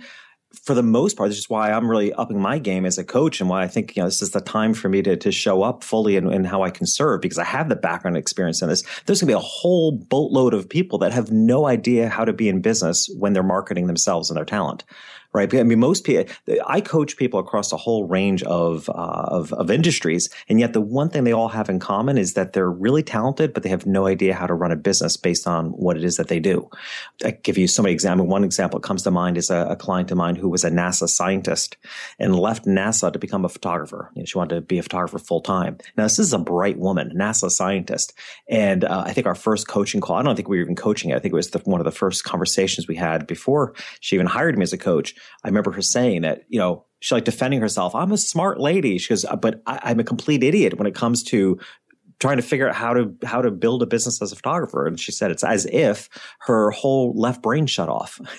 for 0.64 0.74
the 0.74 0.82
most 0.82 1.16
part, 1.16 1.30
this 1.30 1.38
is 1.38 1.48
why 1.48 1.72
I'm 1.72 1.88
really 1.88 2.12
upping 2.12 2.40
my 2.40 2.58
game 2.58 2.84
as 2.84 2.98
a 2.98 3.04
coach 3.04 3.40
and 3.40 3.48
why 3.48 3.62
I 3.62 3.68
think, 3.68 3.96
you 3.96 4.02
know, 4.02 4.06
this 4.06 4.22
is 4.22 4.30
the 4.30 4.40
time 4.40 4.74
for 4.74 4.88
me 4.88 5.02
to, 5.02 5.16
to 5.16 5.32
show 5.32 5.62
up 5.62 5.82
fully 5.82 6.16
in, 6.16 6.32
in 6.32 6.44
how 6.44 6.62
I 6.62 6.70
can 6.70 6.86
serve 6.86 7.20
because 7.20 7.38
I 7.38 7.44
have 7.44 7.68
the 7.68 7.76
background 7.76 8.16
experience 8.16 8.62
in 8.62 8.68
this. 8.68 8.82
There's 9.06 9.20
going 9.20 9.28
to 9.28 9.34
be 9.34 9.38
a 9.38 9.38
whole 9.38 9.92
boatload 9.92 10.54
of 10.54 10.68
people 10.68 10.98
that 10.98 11.12
have 11.12 11.30
no 11.30 11.66
idea 11.66 12.08
how 12.08 12.24
to 12.24 12.32
be 12.32 12.48
in 12.48 12.60
business 12.60 13.08
when 13.18 13.32
they're 13.32 13.42
marketing 13.42 13.86
themselves 13.86 14.30
and 14.30 14.36
their 14.36 14.44
talent 14.44 14.84
right? 15.32 15.52
I 15.54 15.62
mean, 15.62 15.80
most 15.80 16.04
people, 16.04 16.32
I 16.66 16.80
coach 16.80 17.16
people 17.16 17.40
across 17.40 17.72
a 17.72 17.76
whole 17.76 18.06
range 18.06 18.42
of, 18.42 18.88
uh, 18.90 18.92
of, 18.92 19.52
of 19.54 19.70
industries. 19.70 20.28
And 20.48 20.60
yet 20.60 20.72
the 20.72 20.80
one 20.80 21.08
thing 21.08 21.24
they 21.24 21.32
all 21.32 21.48
have 21.48 21.68
in 21.68 21.78
common 21.78 22.18
is 22.18 22.34
that 22.34 22.52
they're 22.52 22.70
really 22.70 23.02
talented, 23.02 23.54
but 23.54 23.62
they 23.62 23.68
have 23.70 23.86
no 23.86 24.06
idea 24.06 24.34
how 24.34 24.46
to 24.46 24.54
run 24.54 24.72
a 24.72 24.76
business 24.76 25.16
based 25.16 25.46
on 25.46 25.70
what 25.70 25.96
it 25.96 26.04
is 26.04 26.16
that 26.16 26.28
they 26.28 26.40
do. 26.40 26.68
I 27.24 27.30
give 27.30 27.56
you 27.56 27.66
so 27.66 27.82
many 27.82 27.92
examples. 27.92 28.28
One 28.28 28.44
example 28.44 28.78
that 28.78 28.86
comes 28.86 29.02
to 29.04 29.10
mind 29.10 29.38
is 29.38 29.50
a, 29.50 29.68
a 29.70 29.76
client 29.76 30.10
of 30.10 30.18
mine 30.18 30.36
who 30.36 30.48
was 30.48 30.64
a 30.64 30.70
NASA 30.70 31.08
scientist 31.08 31.76
and 32.18 32.38
left 32.38 32.66
NASA 32.66 33.12
to 33.12 33.18
become 33.18 33.44
a 33.44 33.48
photographer. 33.48 34.10
You 34.14 34.22
know, 34.22 34.26
she 34.26 34.38
wanted 34.38 34.56
to 34.56 34.60
be 34.60 34.78
a 34.78 34.82
photographer 34.82 35.18
full 35.18 35.40
time. 35.40 35.78
Now, 35.96 36.04
this 36.04 36.18
is 36.18 36.32
a 36.32 36.38
bright 36.38 36.78
woman, 36.78 37.12
NASA 37.16 37.50
scientist. 37.50 38.12
And 38.48 38.84
uh, 38.84 39.04
I 39.06 39.12
think 39.12 39.26
our 39.26 39.34
first 39.34 39.68
coaching 39.68 40.00
call, 40.00 40.16
I 40.16 40.22
don't 40.22 40.36
think 40.36 40.48
we 40.48 40.58
were 40.58 40.64
even 40.64 40.76
coaching 40.76 41.10
it. 41.10 41.16
I 41.16 41.18
think 41.18 41.32
it 41.32 41.36
was 41.36 41.50
the, 41.50 41.58
one 41.60 41.80
of 41.80 41.84
the 41.84 41.90
first 41.90 42.24
conversations 42.24 42.86
we 42.86 42.96
had 42.96 43.26
before 43.26 43.74
she 44.00 44.16
even 44.16 44.26
hired 44.26 44.58
me 44.58 44.62
as 44.62 44.72
a 44.72 44.78
coach. 44.78 45.14
I 45.44 45.48
remember 45.48 45.72
her 45.72 45.82
saying 45.82 46.22
that, 46.22 46.44
you 46.48 46.58
know, 46.58 46.86
she's 47.00 47.12
like 47.12 47.24
defending 47.24 47.60
herself. 47.60 47.94
I'm 47.94 48.12
a 48.12 48.18
smart 48.18 48.60
lady. 48.60 48.98
She 48.98 49.08
goes, 49.08 49.24
but 49.40 49.62
I, 49.66 49.80
I'm 49.84 50.00
a 50.00 50.04
complete 50.04 50.42
idiot 50.42 50.78
when 50.78 50.86
it 50.86 50.94
comes 50.94 51.22
to 51.24 51.58
trying 52.22 52.36
to 52.36 52.42
figure 52.42 52.68
out 52.68 52.74
how 52.76 52.94
to 52.94 53.12
how 53.24 53.42
to 53.42 53.50
build 53.50 53.82
a 53.82 53.86
business 53.86 54.22
as 54.22 54.30
a 54.30 54.36
photographer. 54.36 54.86
And 54.86 54.98
she 54.98 55.10
said 55.10 55.32
it's 55.32 55.42
as 55.42 55.66
if 55.66 56.08
her 56.42 56.70
whole 56.70 57.12
left 57.16 57.42
brain 57.42 57.66
shut 57.66 57.88
off. 57.88 58.20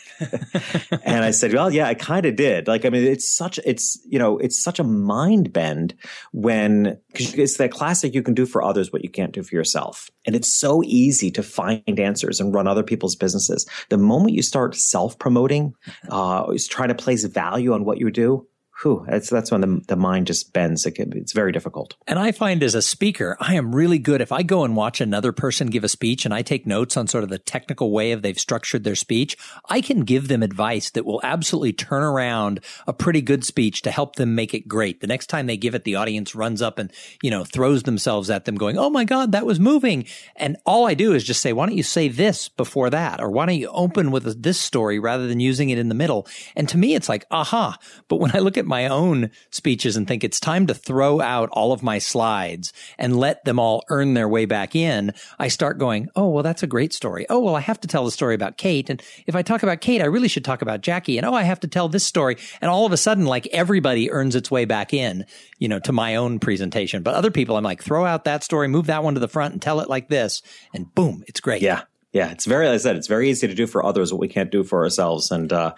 And 1.04 1.26
i 1.26 1.32
said 1.32 1.54
well 1.54 1.70
yeah 1.72 1.88
i 1.88 1.94
kind 1.94 2.26
of 2.26 2.38
did. 2.38 2.68
Like 2.68 2.86
i 2.86 2.90
mean 2.90 3.04
it's 3.04 3.30
such 3.30 3.60
it's 3.66 4.00
you 4.06 4.18
know 4.18 4.38
it's 4.38 4.64
such 4.64 4.80
a 4.80 4.86
mind 4.86 5.52
bend 5.52 5.96
when 6.32 6.98
because 7.12 7.34
it's 7.34 7.58
that 7.58 7.72
classic 7.72 8.14
you 8.14 8.24
can 8.24 8.34
do 8.34 8.46
for 8.46 8.64
others 8.64 8.94
what 8.94 9.04
you 9.04 9.10
can't 9.10 9.34
do 9.34 9.44
for 9.44 9.54
yourself. 9.54 10.10
And 10.26 10.34
it's 10.34 10.54
so 10.54 10.82
easy 10.86 11.30
to 11.32 11.44
find 11.44 12.00
answers 12.00 12.40
and 12.40 12.54
run 12.54 12.68
other 12.68 12.84
people's 12.84 13.18
businesses. 13.18 13.68
The 13.90 13.98
moment 13.98 14.34
you 14.34 14.44
start 14.44 14.76
self 14.76 15.20
promoting 15.20 15.74
uh 16.10 16.46
is 16.54 16.68
trying 16.68 16.90
to 16.90 16.96
place 16.96 17.26
value 17.26 17.74
on 17.74 17.84
what 17.84 17.98
you 18.00 18.10
do 18.12 18.48
whew, 18.82 19.06
that's 19.08 19.30
that's 19.30 19.52
when 19.52 19.62
the, 19.62 19.82
the 19.88 19.96
mind 19.96 20.28
just 20.28 20.54
bends. 20.54 20.86
It 20.86 20.92
can, 20.92 21.16
it's 21.16 21.34
very 21.34 21.52
difficult. 21.52 21.96
And 22.08 22.20
I 22.20 22.32
find 22.32 22.64
as 22.64 22.76
a 22.76 22.82
speaker, 22.82 23.38
I 23.40 23.56
am 23.56 23.76
really 23.76 24.00
good 24.00 24.22
if 24.22 24.32
I 24.32 24.44
go 24.44 24.64
and 24.64 24.76
watch 24.76 25.02
another 25.02 25.32
person 25.32 25.68
give 25.68 25.84
a 25.84 25.90
speech 25.90 26.26
and 26.26 26.34
I 26.34 26.42
take 26.42 26.66
notes 26.66 26.98
on 26.98 27.08
sort 27.08 27.24
of 27.24 27.30
the 27.30 27.40
technical 27.40 27.92
way 27.92 28.12
of 28.12 28.22
they've 28.22 28.40
structured 28.40 28.84
their 28.84 28.96
speech, 28.96 29.38
I 29.70 29.82
can 29.82 30.02
give 30.02 30.28
them 30.28 30.44
advice 30.44 30.90
that 30.92 31.06
will 31.06 31.22
absolutely 31.24 31.74
turn 31.74 32.04
around 32.04 32.60
a 32.88 32.94
pretty 32.94 33.22
good 33.22 33.46
speech 33.46 33.82
to 33.84 33.92
help 33.92 34.16
them 34.16 34.36
make 34.36 34.54
it 34.54 34.68
great. 34.68 35.02
The 35.02 35.08
next 35.08 35.28
time 35.28 35.48
they 35.48 35.58
give 35.58 35.76
it, 35.76 35.84
the 35.84 35.96
audience 35.96 36.36
runs 36.36 36.62
up 36.62 36.80
and, 36.80 36.92
you 37.22 37.32
know, 37.32 37.44
throws 37.44 37.84
themselves 37.84 38.30
at 38.30 38.46
them 38.46 38.56
going, 38.56 38.78
Oh 38.78 38.90
my 38.90 39.06
God, 39.06 39.32
that 39.32 39.46
was 39.46 39.60
moving. 39.60 40.06
And 40.36 40.58
all 40.66 40.86
I 40.86 40.94
do 40.94 41.14
is 41.14 41.24
just 41.24 41.42
say, 41.42 41.54
why 41.54 41.66
don't 41.66 41.78
you 41.78 41.84
say 41.84 42.08
this 42.08 42.50
before 42.50 42.90
that? 42.90 43.22
Or 43.22 43.30
why 43.30 43.46
don't 43.46 43.56
you 43.56 43.70
open 43.70 44.12
with 44.12 44.42
this 44.42 44.60
story 44.60 45.00
rather 45.00 45.28
than 45.28 45.40
using 45.40 45.70
it 45.70 45.78
in 45.78 45.90
the 45.90 45.96
middle? 45.96 46.28
And 46.56 46.68
to 46.70 46.78
me, 46.78 46.96
it's 46.96 47.10
like, 47.10 47.26
aha. 47.32 47.78
But 48.08 48.18
when 48.18 48.36
I 48.36 48.40
look 48.40 48.58
at 48.58 48.66
my 48.74 48.88
own 48.88 49.30
speeches 49.52 49.96
and 49.96 50.08
think 50.08 50.24
it's 50.24 50.40
time 50.40 50.66
to 50.66 50.74
throw 50.74 51.22
out 51.22 51.48
all 51.52 51.74
of 51.74 51.84
my 51.84 52.00
slides 52.00 52.74
and 52.98 53.16
let 53.16 53.46
them 53.46 53.60
all 53.60 53.84
earn 53.90 54.16
their 54.16 54.28
way 54.28 54.46
back 54.46 54.76
in, 54.76 55.14
I 55.38 55.50
start 55.50 55.78
going, 55.78 56.10
oh, 56.16 56.30
well, 56.30 56.42
that's 56.42 56.64
a 56.64 56.68
great 56.68 56.92
story. 56.92 57.28
Oh, 57.30 57.38
well, 57.38 57.56
I 57.56 57.60
have 57.60 57.80
to 57.82 57.88
tell 57.88 58.04
the 58.04 58.10
story 58.10 58.34
about 58.34 58.58
Kate. 58.58 58.90
And 58.90 59.00
if 59.28 59.36
I 59.36 59.44
talk 59.44 59.62
about 59.62 59.82
Kate, 59.82 60.02
I 60.02 60.06
really 60.06 60.28
should 60.28 60.44
talk 60.44 60.64
about 60.64 60.82
Jackie. 60.82 61.20
And 61.20 61.28
oh, 61.28 61.36
I 61.36 61.44
have 61.44 61.60
to 61.60 61.68
tell 61.68 61.88
this 61.88 62.04
story. 62.04 62.36
And 62.62 62.72
all 62.72 62.88
of 62.88 62.92
a 62.92 62.98
sudden, 62.98 63.28
like 63.28 63.46
everybody 63.52 64.10
earns 64.10 64.36
its 64.36 64.50
way 64.50 64.66
back 64.66 64.92
in, 64.92 65.28
you 65.60 65.68
know, 65.68 65.80
to 65.82 65.92
my 65.92 66.16
own 66.16 66.40
presentation. 66.40 67.04
But 67.04 67.14
other 67.14 67.30
people, 67.30 67.56
I'm 67.56 67.64
like, 67.64 67.84
throw 67.84 68.08
out 68.08 68.24
that 68.24 68.44
story, 68.44 68.68
move 68.68 68.88
that 68.88 69.04
one 69.04 69.14
to 69.14 69.20
the 69.20 69.28
front 69.28 69.54
and 69.54 69.62
tell 69.62 69.82
it 69.82 69.90
like 69.90 70.10
this. 70.10 70.42
And 70.74 70.92
boom, 70.96 71.24
it's 71.28 71.42
great. 71.42 71.62
Yeah. 71.62 71.84
Yeah, 72.14 72.30
it's 72.30 72.46
very, 72.46 72.68
as 72.68 72.86
I 72.86 72.90
said, 72.90 72.96
it's 72.96 73.08
very 73.08 73.32
easy 73.32 73.48
to 73.48 73.56
do 73.56 73.66
for 73.66 73.84
others 73.84 74.14
what 74.14 74.20
we 74.20 74.28
can't 74.28 74.52
do 74.52 74.64
for 74.64 74.84
ourselves. 74.84 75.32
And 75.32 75.52
uh, 75.52 75.74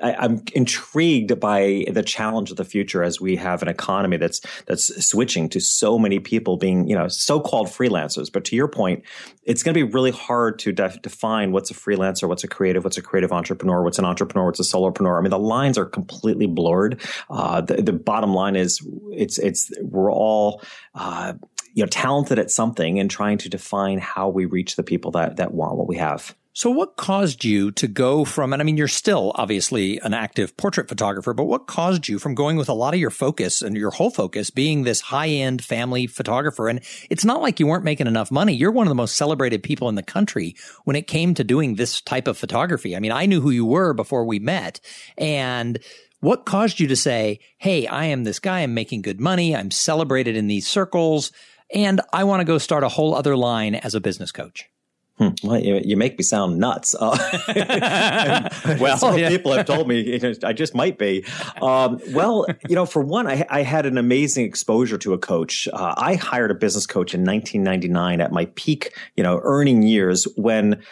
I, 0.00 0.24
am 0.24 0.44
intrigued 0.54 1.40
by 1.40 1.84
the 1.90 2.04
challenge 2.04 2.52
of 2.52 2.56
the 2.56 2.64
future 2.64 3.02
as 3.02 3.20
we 3.20 3.34
have 3.34 3.60
an 3.60 3.66
economy 3.66 4.16
that's 4.16 4.40
that's 4.66 5.04
switching 5.04 5.48
to 5.48 5.58
so 5.58 5.98
many 5.98 6.20
people 6.20 6.56
being, 6.56 6.86
you 6.86 6.94
know, 6.94 7.08
so-called 7.08 7.66
freelancers. 7.66 8.32
But 8.32 8.44
to 8.46 8.56
your 8.56 8.68
point, 8.68 9.02
it's 9.42 9.64
going 9.64 9.74
to 9.74 9.84
be 9.84 9.92
really 9.92 10.12
hard 10.12 10.60
to 10.60 10.70
def- 10.70 11.02
define 11.02 11.50
what's 11.50 11.72
a 11.72 11.74
freelancer, 11.74 12.28
what's 12.28 12.44
a 12.44 12.48
creative, 12.48 12.84
what's 12.84 12.96
a 12.96 13.02
creative 13.02 13.32
entrepreneur, 13.32 13.82
what's 13.82 13.98
an 13.98 14.04
entrepreneur, 14.04 14.46
what's 14.46 14.60
a 14.60 14.62
solopreneur. 14.62 15.18
I 15.18 15.22
mean, 15.22 15.30
the 15.30 15.40
lines 15.40 15.76
are 15.76 15.86
completely 15.86 16.46
blurred. 16.46 17.00
Uh, 17.28 17.62
the, 17.62 17.82
the, 17.82 17.92
bottom 17.92 18.32
line 18.32 18.54
is, 18.54 18.80
it's 19.10 19.38
it's 19.38 19.72
we're 19.80 20.12
all 20.12 20.62
uh, 20.94 21.32
you 21.80 21.86
know 21.86 21.88
talented 21.88 22.38
at 22.38 22.50
something 22.50 23.00
and 23.00 23.10
trying 23.10 23.38
to 23.38 23.48
define 23.48 23.98
how 23.98 24.28
we 24.28 24.44
reach 24.44 24.76
the 24.76 24.82
people 24.82 25.12
that 25.12 25.38
that 25.38 25.54
want 25.54 25.76
what 25.76 25.88
we 25.88 25.96
have. 25.96 26.36
So 26.52 26.68
what 26.68 26.96
caused 26.96 27.42
you 27.42 27.70
to 27.72 27.88
go 27.88 28.26
from, 28.26 28.52
and 28.52 28.60
I 28.60 28.64
mean, 28.66 28.76
you're 28.76 28.86
still 28.88 29.32
obviously 29.36 29.98
an 30.00 30.12
active 30.12 30.54
portrait 30.58 30.90
photographer, 30.90 31.32
but 31.32 31.44
what 31.44 31.66
caused 31.66 32.06
you 32.06 32.18
from 32.18 32.34
going 32.34 32.56
with 32.56 32.68
a 32.68 32.74
lot 32.74 32.92
of 32.92 33.00
your 33.00 33.08
focus 33.08 33.62
and 33.62 33.76
your 33.76 33.92
whole 33.92 34.10
focus 34.10 34.50
being 34.50 34.82
this 34.82 35.00
high 35.00 35.28
end 35.28 35.64
family 35.64 36.06
photographer? 36.06 36.68
And 36.68 36.80
it's 37.08 37.24
not 37.24 37.40
like 37.40 37.60
you 37.60 37.66
weren't 37.66 37.84
making 37.84 38.08
enough 38.08 38.30
money. 38.30 38.52
You're 38.52 38.72
one 38.72 38.86
of 38.86 38.90
the 38.90 38.94
most 38.94 39.16
celebrated 39.16 39.62
people 39.62 39.88
in 39.88 39.94
the 39.94 40.02
country 40.02 40.54
when 40.84 40.96
it 40.96 41.06
came 41.06 41.32
to 41.34 41.44
doing 41.44 41.76
this 41.76 42.02
type 42.02 42.28
of 42.28 42.36
photography. 42.36 42.94
I 42.94 43.00
mean, 43.00 43.12
I 43.12 43.24
knew 43.24 43.40
who 43.40 43.50
you 43.50 43.64
were 43.64 43.94
before 43.94 44.26
we 44.26 44.38
met 44.38 44.80
and 45.16 45.78
what 46.20 46.44
caused 46.44 46.80
you 46.80 46.88
to 46.88 46.96
say, 46.96 47.40
Hey, 47.56 47.86
I 47.86 48.06
am 48.06 48.24
this 48.24 48.38
guy. 48.38 48.60
I'm 48.60 48.74
making 48.74 49.02
good 49.02 49.20
money. 49.20 49.56
I'm 49.56 49.70
celebrated 49.70 50.36
in 50.36 50.46
these 50.46 50.66
circles 50.66 51.32
and 51.74 52.00
I 52.12 52.24
want 52.24 52.40
to 52.40 52.44
go 52.44 52.58
start 52.58 52.84
a 52.84 52.88
whole 52.88 53.14
other 53.14 53.36
line 53.36 53.74
as 53.74 53.94
a 53.94 54.00
business 54.00 54.32
coach. 54.32 54.68
Hmm. 55.20 55.28
Well, 55.44 55.60
you, 55.60 55.78
you, 55.84 55.96
make 55.98 56.16
me 56.16 56.24
sound 56.24 56.58
nuts. 56.58 56.94
Uh, 56.98 57.10
well, 58.80 59.18
yeah. 59.18 59.28
people 59.28 59.52
have 59.52 59.66
told 59.66 59.86
me 59.86 60.00
you 60.00 60.18
know, 60.18 60.32
I 60.42 60.54
just 60.54 60.74
might 60.74 60.96
be. 60.96 61.26
Um, 61.60 62.00
well, 62.12 62.46
you 62.66 62.74
know, 62.74 62.86
for 62.86 63.02
one, 63.02 63.26
I, 63.26 63.44
I, 63.50 63.60
had 63.60 63.84
an 63.84 63.98
amazing 63.98 64.46
exposure 64.46 64.96
to 64.96 65.12
a 65.12 65.18
coach. 65.18 65.68
Uh, 65.74 65.92
I 65.98 66.14
hired 66.14 66.50
a 66.50 66.54
business 66.54 66.86
coach 66.86 67.12
in 67.12 67.20
1999 67.20 68.22
at 68.22 68.32
my 68.32 68.46
peak, 68.54 68.96
you 69.14 69.22
know, 69.22 69.42
earning 69.42 69.82
years 69.82 70.26
when 70.38 70.82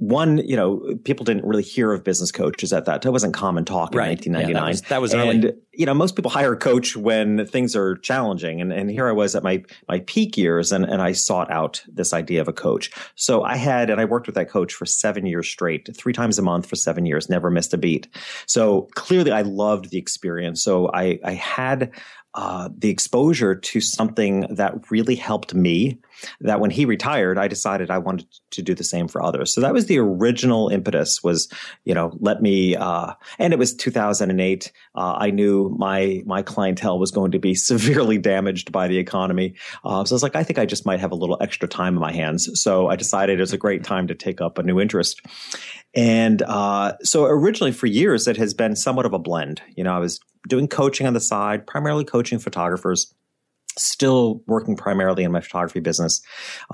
one, 0.00 0.38
you 0.38 0.56
know, 0.56 0.96
people 1.04 1.24
didn't 1.24 1.44
really 1.44 1.62
hear 1.62 1.92
of 1.92 2.02
business 2.02 2.32
coaches 2.32 2.72
at 2.72 2.86
that. 2.86 3.02
That 3.02 3.12
wasn't 3.12 3.34
common 3.34 3.66
talk 3.66 3.92
in 3.92 3.98
right. 3.98 4.08
1999. 4.08 4.54
Yeah, 4.54 4.60
that 4.62 4.70
was, 4.70 4.82
that 4.82 5.00
was 5.00 5.12
and, 5.12 5.44
early. 5.44 5.56
you 5.74 5.84
know, 5.84 5.92
most 5.92 6.16
people 6.16 6.30
hire 6.30 6.54
a 6.54 6.56
coach 6.56 6.96
when 6.96 7.44
things 7.46 7.76
are 7.76 7.96
challenging. 7.96 8.62
And, 8.62 8.72
and 8.72 8.90
here 8.90 9.08
I 9.08 9.12
was 9.12 9.36
at 9.36 9.42
my, 9.42 9.62
my 9.88 10.00
peak 10.00 10.38
years 10.38 10.72
and, 10.72 10.86
and 10.86 11.02
I 11.02 11.12
sought 11.12 11.50
out 11.50 11.84
this 11.86 12.14
idea 12.14 12.40
of 12.40 12.48
a 12.48 12.52
coach. 12.52 12.90
So 13.14 13.42
I 13.42 13.56
had, 13.56 13.90
and 13.90 14.00
I 14.00 14.06
worked 14.06 14.26
with 14.26 14.36
that 14.36 14.48
coach 14.48 14.72
for 14.72 14.86
seven 14.86 15.26
years 15.26 15.46
straight, 15.46 15.94
three 15.94 16.14
times 16.14 16.38
a 16.38 16.42
month 16.42 16.64
for 16.64 16.76
seven 16.76 17.04
years, 17.04 17.28
never 17.28 17.50
missed 17.50 17.74
a 17.74 17.78
beat. 17.78 18.08
So 18.46 18.88
clearly 18.94 19.32
I 19.32 19.42
loved 19.42 19.90
the 19.90 19.98
experience. 19.98 20.64
So 20.64 20.90
I, 20.94 21.18
I 21.22 21.32
had, 21.34 21.92
uh, 22.34 22.68
the 22.76 22.90
exposure 22.90 23.54
to 23.54 23.80
something 23.80 24.46
that 24.50 24.90
really 24.90 25.16
helped 25.16 25.54
me 25.54 25.98
that 26.40 26.60
when 26.60 26.70
he 26.70 26.84
retired 26.84 27.38
i 27.38 27.48
decided 27.48 27.90
i 27.90 27.98
wanted 27.98 28.26
to 28.50 28.62
do 28.62 28.74
the 28.74 28.84
same 28.84 29.08
for 29.08 29.22
others. 29.22 29.54
So 29.54 29.60
that 29.60 29.72
was 29.72 29.86
the 29.86 29.98
original 29.98 30.68
impetus 30.68 31.22
was 31.22 31.48
you 31.84 31.94
know 31.94 32.16
let 32.20 32.42
me 32.42 32.76
uh, 32.76 33.14
and 33.38 33.52
it 33.52 33.58
was 33.58 33.74
2008 33.74 34.72
uh, 34.94 35.14
i 35.18 35.30
knew 35.30 35.74
my 35.78 36.22
my 36.26 36.42
clientele 36.42 36.98
was 36.98 37.10
going 37.10 37.30
to 37.32 37.38
be 37.38 37.54
severely 37.70 38.18
damaged 38.18 38.72
by 38.72 38.88
the 38.88 38.98
economy. 38.98 39.54
Uh, 39.84 40.04
so 40.04 40.12
i 40.12 40.16
was 40.16 40.22
like 40.22 40.36
i 40.36 40.42
think 40.42 40.58
i 40.58 40.66
just 40.66 40.86
might 40.86 41.00
have 41.00 41.12
a 41.12 41.16
little 41.16 41.38
extra 41.40 41.68
time 41.68 41.94
in 41.94 42.00
my 42.00 42.12
hands. 42.12 42.48
So 42.60 42.88
i 42.88 42.96
decided 42.96 43.38
it 43.38 43.42
was 43.42 43.52
a 43.52 43.58
great 43.58 43.84
time 43.84 44.06
to 44.08 44.14
take 44.14 44.40
up 44.40 44.58
a 44.58 44.62
new 44.62 44.80
interest 44.80 45.20
and 45.94 46.42
uh, 46.42 46.92
so 47.02 47.24
originally 47.24 47.72
for 47.72 47.86
years 47.86 48.28
it 48.28 48.36
has 48.36 48.54
been 48.54 48.76
somewhat 48.76 49.06
of 49.06 49.12
a 49.12 49.18
blend 49.18 49.62
you 49.76 49.84
know 49.84 49.92
i 49.92 49.98
was 49.98 50.20
doing 50.48 50.68
coaching 50.68 51.06
on 51.06 51.14
the 51.14 51.20
side, 51.20 51.66
primarily 51.66 52.04
coaching 52.04 52.38
photographers. 52.38 53.14
Still 53.78 54.42
working 54.46 54.76
primarily 54.76 55.22
in 55.22 55.30
my 55.30 55.40
photography 55.40 55.78
business, 55.78 56.20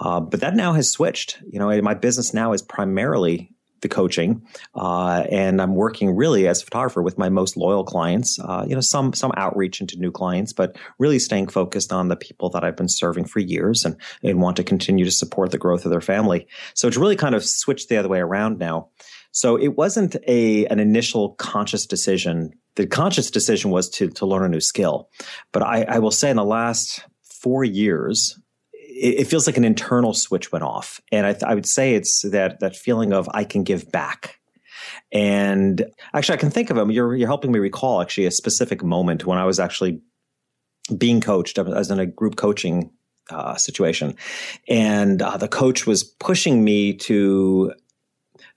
uh, 0.01 0.19
but 0.19 0.41
that 0.41 0.57
now 0.57 0.73
has 0.73 0.91
switched. 0.91 1.39
You 1.47 1.59
know, 1.59 1.83
my 1.83 1.93
business 1.93 2.33
now 2.33 2.55
is 2.55 2.63
primarily 2.63 3.53
coaching, 3.89 4.47
uh, 4.75 5.25
and 5.31 5.61
I'm 5.61 5.75
working 5.75 6.15
really 6.15 6.49
as 6.49 6.63
a 6.63 6.65
photographer 6.65 7.03
with 7.03 7.19
my 7.19 7.29
most 7.29 7.57
loyal 7.57 7.85
clients. 7.85 8.39
Uh, 8.39 8.65
you 8.69 8.75
know, 8.75 8.81
some 8.81 9.13
some 9.13 9.33
outreach 9.37 9.81
into 9.81 9.99
new 9.99 10.11
clients, 10.11 10.53
but 10.53 10.77
really 10.99 11.19
staying 11.19 11.49
focused 11.49 11.93
on 11.93 12.09
the 12.09 12.17
people 12.17 12.51
that 12.51 12.65
I've 12.65 12.77
been 12.77 12.89
serving 12.89 13.27
for 13.27 13.41
years 13.41 13.85
and 13.85 13.97
and 14.23 14.41
want 14.41 14.57
to 14.57 14.65
continue 14.65 15.05
to 15.05 15.11
support 15.11 15.51
the 15.51 15.59
growth 15.59 15.85
of 15.85 15.91
their 15.91 16.01
family. 16.01 16.47
So 16.75 16.89
it's 16.89 16.97
really 16.97 17.17
kind 17.17 17.35
of 17.35 17.45
switched 17.45 17.89
the 17.89 17.97
other 17.97 18.09
way 18.09 18.21
around 18.21 18.59
now. 18.59 18.91
So 19.33 19.57
it 19.57 19.77
wasn't 19.77 20.17
a 20.27 20.67
an 20.67 20.81
initial 20.81 21.35
conscious 21.35 21.87
decision. 21.87 22.53
The 22.77 22.87
conscious 22.87 23.31
decision 23.31 23.71
was 23.71 23.91
to 23.91 24.09
to 24.09 24.27
learn 24.27 24.45
a 24.45 24.49
new 24.49 24.61
skill. 24.61 25.11
But 25.53 25.63
I, 25.63 25.83
I 25.83 25.99
will 25.99 26.11
say 26.11 26.31
in 26.31 26.37
the 26.37 26.45
last 26.45 27.05
four 27.23 27.65
years, 27.65 28.39
it, 28.97 29.21
it 29.21 29.25
feels 29.27 29.47
like 29.47 29.57
an 29.57 29.65
internal 29.65 30.15
switch 30.15 30.53
went 30.53 30.65
off, 30.65 31.01
and 31.13 31.27
I, 31.27 31.37
I 31.47 31.55
would 31.55 31.67
say 31.67 31.95
it's 31.95 32.23
that 32.23 32.61
that 32.61 32.77
feeling 32.77 33.13
of 33.13 33.29
I 33.33 33.45
can 33.45 33.65
give 33.65 33.91
back. 33.91 34.41
And 35.13 35.85
actually, 36.15 36.35
I 36.35 36.41
can 36.41 36.51
think 36.51 36.71
of 36.71 36.77
them. 36.77 36.91
You're 36.91 37.15
you're 37.17 37.29
helping 37.29 37.53
me 37.53 37.59
recall 37.59 38.01
actually 38.01 38.27
a 38.27 38.31
specific 38.31 38.83
moment 38.83 39.27
when 39.27 39.39
I 39.39 39.45
was 39.45 39.59
actually 39.59 40.01
being 40.97 41.21
coached. 41.21 41.59
I 41.59 41.63
was 41.63 41.91
in 41.91 41.99
a 41.99 42.07
group 42.07 42.37
coaching 42.37 42.91
uh, 43.31 43.57
situation, 43.57 44.17
and 44.69 45.23
uh, 45.23 45.37
the 45.37 45.49
coach 45.49 45.87
was 45.87 46.05
pushing 46.05 46.65
me 46.65 46.95
to 46.95 47.73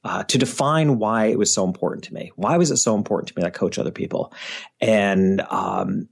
uh, 0.03 0.23
to 0.23 0.37
define 0.37 0.99
why 0.99 1.25
it 1.25 1.37
was 1.37 1.53
so 1.53 1.65
important 1.65 2.03
to 2.05 2.13
me. 2.13 2.31
Why 2.35 2.57
was 2.57 2.71
it 2.71 2.77
so 2.77 2.95
important 2.95 3.27
to 3.29 3.33
me 3.35 3.41
that 3.41 3.47
I 3.47 3.57
coach 3.57 3.77
other 3.77 3.91
people? 3.91 4.33
And, 4.79 5.41
um, 5.49 6.07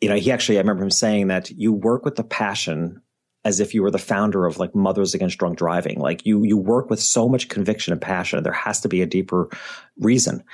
you 0.00 0.08
know, 0.08 0.16
he 0.16 0.30
actually, 0.30 0.58
I 0.58 0.60
remember 0.60 0.84
him 0.84 0.90
saying 0.90 1.28
that 1.28 1.50
you 1.50 1.72
work 1.72 2.04
with 2.04 2.16
the 2.16 2.24
passion 2.24 3.02
as 3.48 3.60
if 3.60 3.72
you 3.72 3.82
were 3.82 3.90
the 3.90 3.98
founder 3.98 4.44
of 4.44 4.58
like 4.58 4.74
Mothers 4.74 5.14
Against 5.14 5.38
Drunk 5.38 5.56
Driving. 5.56 5.98
Like 5.98 6.26
you, 6.26 6.44
you 6.44 6.58
work 6.58 6.90
with 6.90 7.00
so 7.00 7.30
much 7.30 7.48
conviction 7.48 7.94
and 7.94 8.00
passion. 8.00 8.42
There 8.42 8.52
has 8.52 8.82
to 8.82 8.88
be 8.88 9.00
a 9.00 9.06
deeper 9.06 9.48
reason. 9.98 10.44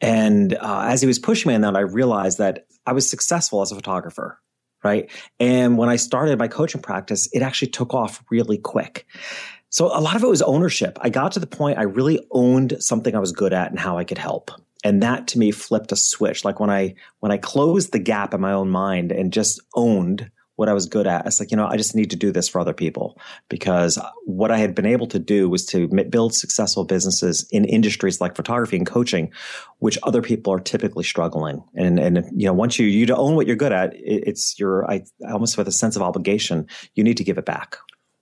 And 0.00 0.54
uh, 0.54 0.86
as 0.88 1.02
he 1.02 1.06
was 1.06 1.18
pushing 1.18 1.50
me 1.50 1.54
on 1.54 1.60
that, 1.60 1.76
I 1.76 1.80
realized 1.80 2.38
that 2.38 2.66
I 2.86 2.92
was 2.92 3.08
successful 3.08 3.60
as 3.60 3.70
a 3.70 3.74
photographer. 3.74 4.40
Right. 4.82 5.10
And 5.38 5.76
when 5.76 5.90
I 5.90 5.96
started 5.96 6.38
my 6.38 6.48
coaching 6.48 6.80
practice, 6.80 7.28
it 7.34 7.42
actually 7.42 7.68
took 7.68 7.92
off 7.92 8.24
really 8.30 8.56
quick. 8.56 9.06
So 9.68 9.86
a 9.86 10.00
lot 10.00 10.16
of 10.16 10.22
it 10.22 10.28
was 10.28 10.40
ownership. 10.40 10.96
I 11.02 11.10
got 11.10 11.32
to 11.32 11.40
the 11.40 11.46
point 11.46 11.78
I 11.78 11.82
really 11.82 12.26
owned 12.30 12.82
something 12.82 13.14
I 13.14 13.18
was 13.18 13.32
good 13.32 13.52
at 13.52 13.70
and 13.70 13.78
how 13.78 13.98
I 13.98 14.04
could 14.04 14.16
help. 14.16 14.50
And 14.84 15.02
that 15.02 15.26
to 15.28 15.38
me 15.38 15.50
flipped 15.50 15.92
a 15.92 15.96
switch. 15.96 16.46
Like 16.46 16.60
when 16.60 16.70
I 16.70 16.94
when 17.20 17.30
I 17.30 17.36
closed 17.36 17.92
the 17.92 17.98
gap 17.98 18.32
in 18.32 18.40
my 18.40 18.52
own 18.52 18.70
mind 18.70 19.12
and 19.12 19.32
just 19.32 19.60
owned 19.74 20.30
what 20.58 20.68
I 20.68 20.72
was 20.72 20.86
good 20.86 21.06
at, 21.06 21.24
it's 21.24 21.38
like, 21.38 21.52
you 21.52 21.56
know, 21.56 21.68
I 21.68 21.76
just 21.76 21.94
need 21.94 22.10
to 22.10 22.16
do 22.16 22.32
this 22.32 22.48
for 22.48 22.60
other 22.60 22.72
people 22.72 23.16
because 23.48 23.96
what 24.24 24.50
I 24.50 24.58
had 24.58 24.74
been 24.74 24.86
able 24.86 25.06
to 25.06 25.20
do 25.20 25.48
was 25.48 25.64
to 25.66 25.86
build 25.86 26.34
successful 26.34 26.84
businesses 26.84 27.46
in 27.52 27.64
industries 27.64 28.20
like 28.20 28.34
photography 28.34 28.76
and 28.76 28.84
coaching, 28.84 29.30
which 29.78 30.00
other 30.02 30.20
people 30.20 30.52
are 30.52 30.58
typically 30.58 31.04
struggling. 31.04 31.62
And, 31.76 32.00
and, 32.00 32.24
you 32.34 32.48
know, 32.48 32.52
once 32.52 32.76
you, 32.76 32.88
you 32.88 33.06
own 33.14 33.36
what 33.36 33.46
you're 33.46 33.54
good 33.54 33.72
at, 33.72 33.92
it's 33.94 34.58
your, 34.58 34.84
I 34.90 35.04
almost 35.30 35.56
with 35.56 35.68
a 35.68 35.72
sense 35.72 35.94
of 35.94 36.02
obligation, 36.02 36.66
you 36.96 37.04
need 37.04 37.18
to 37.18 37.24
give 37.24 37.38
it 37.38 37.44
back. 37.44 37.76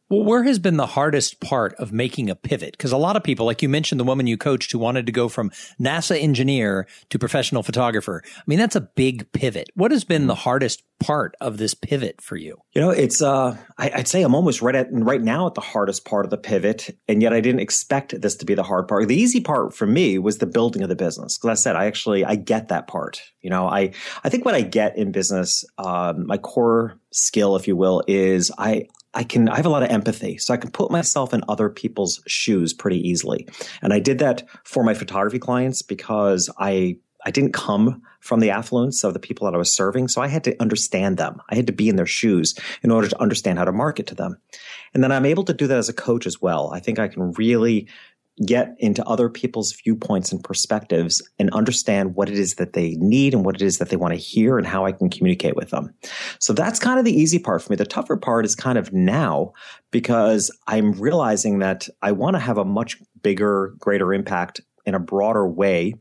Well, 0.09 0.25
where 0.25 0.45
has 0.45 0.61
been 0.61 0.77
the 0.77 0.87
hardest 0.87 1.41
part 1.41 1.75
of 1.75 1.93
making 1.93 2.31
a 2.31 2.37
pivot? 2.37 2.73
Because 2.73 2.93
a 2.93 2.97
lot 2.97 3.17
of 3.17 3.25
people, 3.25 3.45
like 3.45 3.61
you 3.61 3.69
mentioned, 3.69 3.99
the 3.99 4.05
woman 4.05 4.29
you 4.29 4.37
coached 4.37 4.71
who 4.71 4.79
wanted 4.79 5.07
to 5.07 5.13
go 5.13 5.29
from 5.29 5.51
NASA 5.81 6.21
engineer 6.21 6.87
to 7.11 7.19
professional 7.19 7.65
photographer. 7.65 8.23
I 8.25 8.43
mean, 8.47 8.61
that's 8.61 8.77
a 8.77 8.83
big 8.83 9.33
pivot. 9.33 9.69
What 9.75 9.91
has 9.91 10.05
been 10.05 10.29
the 10.29 10.37
hardest 10.37 10.85
part 11.01 11.35
of 11.41 11.59
this 11.59 11.75
pivot 11.75 12.21
for 12.21 12.37
you? 12.37 12.57
You 12.73 12.83
know, 12.83 12.91
it's 12.91 13.21
uh, 13.21 13.57
I, 13.79 13.91
would 13.97 14.07
say 14.07 14.23
I'm 14.23 14.37
almost 14.37 14.63
right 14.63 14.77
at 14.77 14.87
right 14.93 15.21
now 15.21 15.49
at 15.49 15.55
the 15.55 15.61
hardest 15.61 16.05
part 16.05 16.25
of 16.25 16.31
the 16.31 16.39
pivot, 16.39 16.97
and 17.09 17.21
yet 17.21 17.33
I 17.33 17.41
didn't 17.41 17.61
expect 17.61 18.21
this 18.21 18.37
to 18.37 18.47
be 18.47 18.55
the 18.55 18.63
hard 18.63 18.87
part. 18.87 19.09
The 19.09 19.17
easy 19.17 19.41
part 19.41 19.75
for 19.75 19.87
me 19.87 20.19
was 20.21 20.39
the 20.39 20.47
building 20.47 20.83
of 20.83 20.89
the 20.89 20.95
business. 20.95 21.37
Because 21.37 21.59
I 21.59 21.61
said 21.61 21.75
I 21.75 21.87
actually 21.87 22.25
I 22.25 22.37
get 22.37 22.69
that 22.69 22.87
part. 22.87 23.23
You 23.41 23.51
know, 23.51 23.67
I 23.67 23.93
I 24.23 24.29
think 24.29 24.45
what 24.45 24.55
I 24.55 24.61
get 24.61 24.97
in 24.97 25.11
business, 25.11 25.65
um, 25.79 26.29
my 26.29 26.39
core 26.39 27.01
skill, 27.11 27.57
if 27.57 27.67
you 27.67 27.75
will, 27.75 28.05
is 28.07 28.53
I 28.57 28.87
I 29.17 29.25
can, 29.25 29.49
I 29.49 29.57
have 29.57 29.67
a 29.67 29.71
lot 29.71 29.83
of 29.83 29.89
empathy. 29.89 30.37
So 30.37 30.53
I 30.53 30.59
can 30.59 30.71
put 30.71 30.91
myself 30.91 31.33
in 31.33 31.43
other 31.49 31.71
people's 31.71 32.23
shoes 32.27 32.75
pretty 32.75 33.01
easily. 33.09 33.49
And 33.81 33.93
I 33.93 33.99
did 33.99 34.19
that 34.19 34.47
for 34.65 34.85
my 34.85 34.93
photography 34.93 35.39
clients 35.39 35.81
because 35.81 36.51
I, 36.59 36.99
I 37.25 37.31
didn't 37.31 37.53
come 37.53 38.03
from 38.21 38.41
the 38.41 38.51
affluence 38.51 39.05
of 39.05 39.15
the 39.15 39.19
people 39.19 39.47
that 39.47 39.55
I 39.55 39.59
was 39.59 39.75
serving. 39.75 40.09
So 40.09 40.21
I 40.21 40.29
had 40.29 40.45
to 40.45 40.61
understand 40.61 41.17
them. 41.17 41.41
I 41.49 41.55
had 41.55 41.67
to 41.67 41.73
be 41.73 41.89
in 41.89 41.97
their 41.97 42.07
shoes 42.07 42.55
in 42.83 42.91
order 42.91 43.09
to 43.09 43.21
understand 43.21 43.59
how 43.59 43.65
to 43.65 43.73
market 43.73 44.07
to 44.09 44.15
them. 44.15 44.37
And 44.93 45.03
then 45.03 45.13
I'm 45.13 45.27
able 45.27 45.45
to 45.45 45.55
do 45.55 45.67
that 45.67 45.79
as 45.79 45.89
a 45.89 45.95
coach 45.95 46.27
as 46.27 46.43
well. 46.43 46.71
I 46.73 46.81
think 46.81 46.99
I 46.99 47.09
can 47.09 47.33
really 47.33 47.89
get 48.45 48.75
into 48.79 49.05
other 49.07 49.31
people's 49.31 49.73
viewpoints 49.73 50.31
and 50.31 50.45
perspectives 50.45 51.27
and 51.39 51.51
understand 51.51 52.15
what 52.15 52.29
it 52.29 52.39
is 52.39 52.57
that 52.57 52.75
they 52.75 52.91
need 52.97 53.33
and 53.33 53.45
what 53.45 53.55
it 53.55 53.63
is 53.63 53.79
that 53.79 53.89
they 53.89 53.97
want 53.97 54.13
to 54.13 54.21
hear 54.21 54.59
and 54.59 54.67
how 54.67 54.85
I 54.85 54.93
can 54.93 55.09
communicate 55.09 55.57
with 55.57 55.71
them. 55.71 55.95
So 56.39 56.53
that's 56.53 56.79
kind 56.79 56.99
of 56.99 57.05
the 57.07 57.19
easy 57.19 57.39
part 57.39 57.63
for 57.63 57.73
me. 57.73 57.77
The 57.77 57.87
tougher 57.87 58.17
part 58.17 58.45
is 58.45 58.55
kind 58.55 58.77
of 58.77 58.93
now 58.93 59.53
because 59.91 60.51
I'm 60.67 60.93
realizing 60.93 61.61
that 61.61 61.89
I 62.03 62.13
want 62.13 62.35
to 62.35 62.41
have 62.41 62.59
a 62.59 62.65
much 62.65 62.99
bigger, 63.23 63.75
greater 63.79 64.13
impact 64.13 64.61
in 64.85 64.95
a 64.95 65.01
broader 65.01 65.47
way 65.49 65.95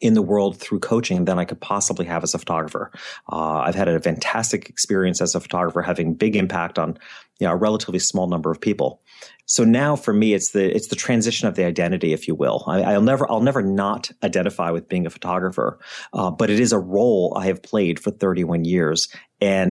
in 0.00 0.14
the 0.14 0.22
world 0.22 0.58
through 0.58 0.78
coaching 0.78 1.24
than 1.24 1.38
I 1.38 1.44
could 1.44 1.60
possibly 1.60 2.04
have 2.06 2.22
as 2.22 2.34
a 2.34 2.38
photographer. 2.38 2.92
Uh, 3.32 3.58
I've 3.58 3.74
had 3.74 3.88
a 3.88 3.98
fantastic 3.98 4.68
experience 4.68 5.20
as 5.20 5.34
a 5.34 5.40
photographer, 5.40 5.82
having 5.82 6.14
big 6.14 6.36
impact 6.36 6.78
on 6.78 6.98
you 7.38 7.46
know, 7.46 7.52
a 7.52 7.56
relatively 7.56 7.98
small 7.98 8.26
number 8.26 8.50
of 8.50 8.60
people. 8.60 9.02
So 9.48 9.62
now 9.62 9.94
for 9.94 10.12
me, 10.12 10.34
it's 10.34 10.50
the 10.50 10.74
it's 10.74 10.88
the 10.88 10.96
transition 10.96 11.46
of 11.46 11.54
the 11.54 11.64
identity, 11.64 12.12
if 12.12 12.26
you 12.26 12.34
will. 12.34 12.64
I, 12.66 12.94
will 12.94 13.02
never 13.02 13.30
I'll 13.30 13.40
never 13.40 13.62
not 13.62 14.10
identify 14.24 14.72
with 14.72 14.88
being 14.88 15.06
a 15.06 15.10
photographer, 15.10 15.78
uh, 16.12 16.32
but 16.32 16.50
it 16.50 16.58
is 16.58 16.72
a 16.72 16.80
role 16.80 17.32
I 17.36 17.46
have 17.46 17.62
played 17.62 18.00
for 18.00 18.10
31 18.10 18.64
years, 18.64 19.08
and 19.40 19.70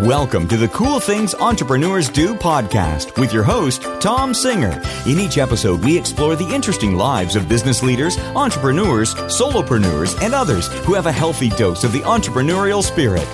Welcome 0.00 0.46
to 0.48 0.58
the 0.58 0.68
Cool 0.68 1.00
Things 1.00 1.34
Entrepreneurs 1.34 2.10
Do 2.10 2.34
podcast 2.34 3.18
with 3.18 3.32
your 3.32 3.42
host, 3.42 3.82
Tom 3.98 4.34
Singer. 4.34 4.82
In 5.06 5.18
each 5.18 5.38
episode, 5.38 5.82
we 5.82 5.98
explore 5.98 6.36
the 6.36 6.54
interesting 6.54 6.94
lives 6.94 7.34
of 7.34 7.48
business 7.48 7.82
leaders, 7.82 8.18
entrepreneurs, 8.36 9.14
solopreneurs, 9.14 10.20
and 10.22 10.34
others 10.34 10.68
who 10.84 10.92
have 10.92 11.06
a 11.06 11.12
healthy 11.12 11.48
dose 11.48 11.82
of 11.82 11.92
the 11.92 12.00
entrepreneurial 12.00 12.82
spirit. 12.82 13.26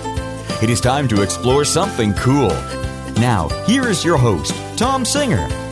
It 0.63 0.71
is 0.71 0.81
time 0.81 1.09
to 1.09 1.23
explore 1.23 1.65
something 1.65 2.15
cool. 2.15 2.51
Now, 3.17 3.49
here 3.67 3.89
is 3.89 4.05
your 4.05 4.17
host, 4.17 4.55
Tom 4.79 5.05
Singer. 5.05 5.64